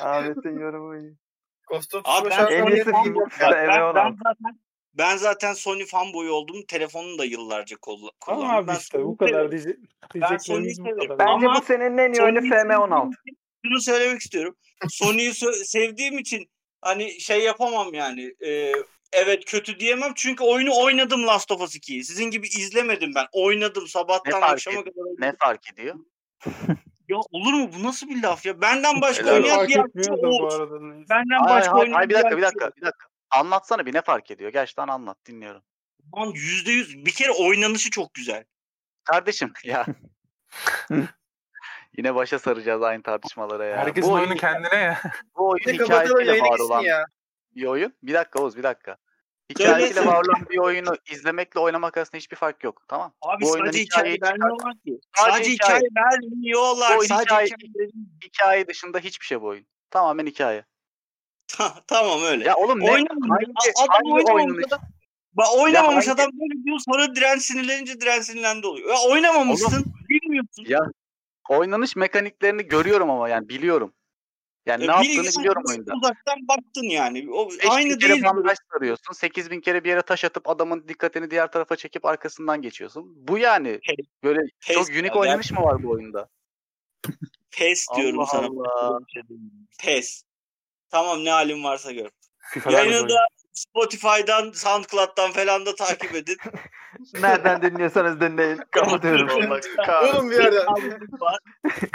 [0.00, 1.16] Ahmet'in yorumu iyi.
[1.70, 4.16] Of Abi ben En iyisi ben, ben MV16.
[4.24, 4.58] zaten
[4.94, 6.56] ben zaten Sony fanboy oldum.
[6.68, 8.10] Telefonunu da yıllarca kullandım.
[8.26, 9.76] Tamam abi Ben işte bu kadar diyecek,
[10.14, 11.16] Ben Sony'yi seviyorum.
[11.18, 12.88] Bence bu senenin en iyi oyunu Sony'yi FM16.
[12.88, 13.36] sevdiğim için-
[13.66, 14.56] Şunu söylemek istiyorum.
[14.88, 15.32] Sony'yi
[15.64, 16.50] sevdiğim için
[16.82, 18.34] hani şey yapamam yani.
[18.46, 18.72] e,
[19.16, 22.04] evet kötü diyemem çünkü oyunu oynadım Last of Us 2'yi.
[22.04, 23.26] Sizin gibi izlemedim ben.
[23.32, 25.04] Oynadım sabahtan akşama kadar.
[25.18, 25.94] ne fark ediyor?
[27.08, 27.70] Ya olur mu?
[27.78, 28.60] Bu nasıl bir laf ya?
[28.60, 29.68] Benden başka oynayan Oğuz.
[29.68, 31.04] neyse.
[31.10, 33.06] Benden Hayır, başka oynayan hayır, bir dakika bir dakika bir dakika.
[33.30, 34.52] Anlatsana bir ne fark ediyor?
[34.52, 35.62] Gerçekten anlat dinliyorum.
[36.16, 37.06] Lan yüzde yüz.
[37.06, 38.44] Bir kere oynanışı çok güzel.
[39.04, 39.86] Kardeşim ya.
[41.96, 43.76] Yine başa saracağız aynı tartışmalara ya.
[43.76, 45.00] Herkesin bu oyunu oyun, kendine ya.
[45.36, 47.04] bu oyun hikayesiyle var olan ya.
[47.54, 47.94] bir oyun.
[48.02, 48.96] Bir dakika Oğuz bir dakika.
[49.50, 52.82] Hikayesiyle var olan bir oyunu izlemekle oynamak arasında hiçbir fark yok.
[52.88, 53.12] Tamam.
[53.22, 54.98] Abi Bu oyunun sadece hikaye vermiyorlar ki.
[55.16, 55.78] Sadece Sadece, hikaye.
[55.80, 56.96] hikaye vermiyorlar.
[56.96, 57.88] O Sadece hikaye- hikaye.
[58.24, 59.66] Hikaye dışında hiçbir şey bu oyun.
[59.90, 60.64] Tamamen hikaye.
[61.86, 62.44] tamam öyle.
[62.44, 62.90] Ya oğlum ne?
[62.92, 63.30] Oynamamış.
[63.30, 63.46] Hangi,
[63.76, 64.80] Adam hangi oynamamış oyunun adam.
[65.32, 68.88] Bak oynamamış hangi- adam böyle diyor sonra direnç sinirlenince direnç sinirlendi oluyor.
[68.88, 69.84] Ya oynamamışsın.
[70.08, 70.64] Bilmiyorsun.
[70.68, 70.80] Ya
[71.48, 73.92] oynanış mekaniklerini görüyorum ama yani biliyorum.
[74.66, 75.92] Yani Ya ne yaptığını biliyorum oyunda.
[75.94, 77.30] Uzaktan baktın yani.
[77.32, 78.24] O, 5000 aynı kere değil.
[78.24, 79.12] bandaj sarıyorsun.
[79.12, 83.12] 8000 kere bir yere taş atıp adamın dikkatini diğer tarafa çekip arkasından geçiyorsun.
[83.16, 83.80] Bu yani.
[84.24, 86.28] Böyle Pes çok unik ya, oynanış mı var bu oyunda?
[87.50, 88.46] Pes diyorum Allah sana.
[88.46, 88.98] Allah.
[89.80, 90.22] Pes.
[90.90, 92.10] Tamam ne halin varsa gör.
[92.70, 96.36] Yayını da Spotify'dan, SoundCloud'dan falan da takip edin.
[97.20, 98.60] Nereden dinliyorsanız dinleyin.
[98.70, 99.28] Kapatıyorum.
[100.02, 100.66] Oğlum bir yerden.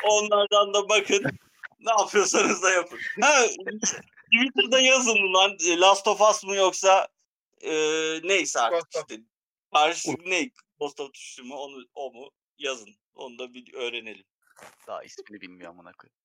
[0.03, 1.23] Onlardan da bakın.
[1.82, 2.99] Ne yapıyorsanız da yapın.
[3.22, 3.45] Ha,
[4.34, 5.58] Twitter'da yazın lan.
[5.68, 7.08] e, Last of Us mı yoksa
[7.62, 7.72] e,
[8.24, 9.22] neyse artık işte.
[9.74, 10.49] Karşı ne?
[10.80, 12.32] Ghost of Tsushima onu, o mu?
[12.58, 12.95] Yazın.
[13.16, 14.26] Onu da bir öğrenelim.
[14.88, 16.20] Daha ismini bilmiyor amına koyayım.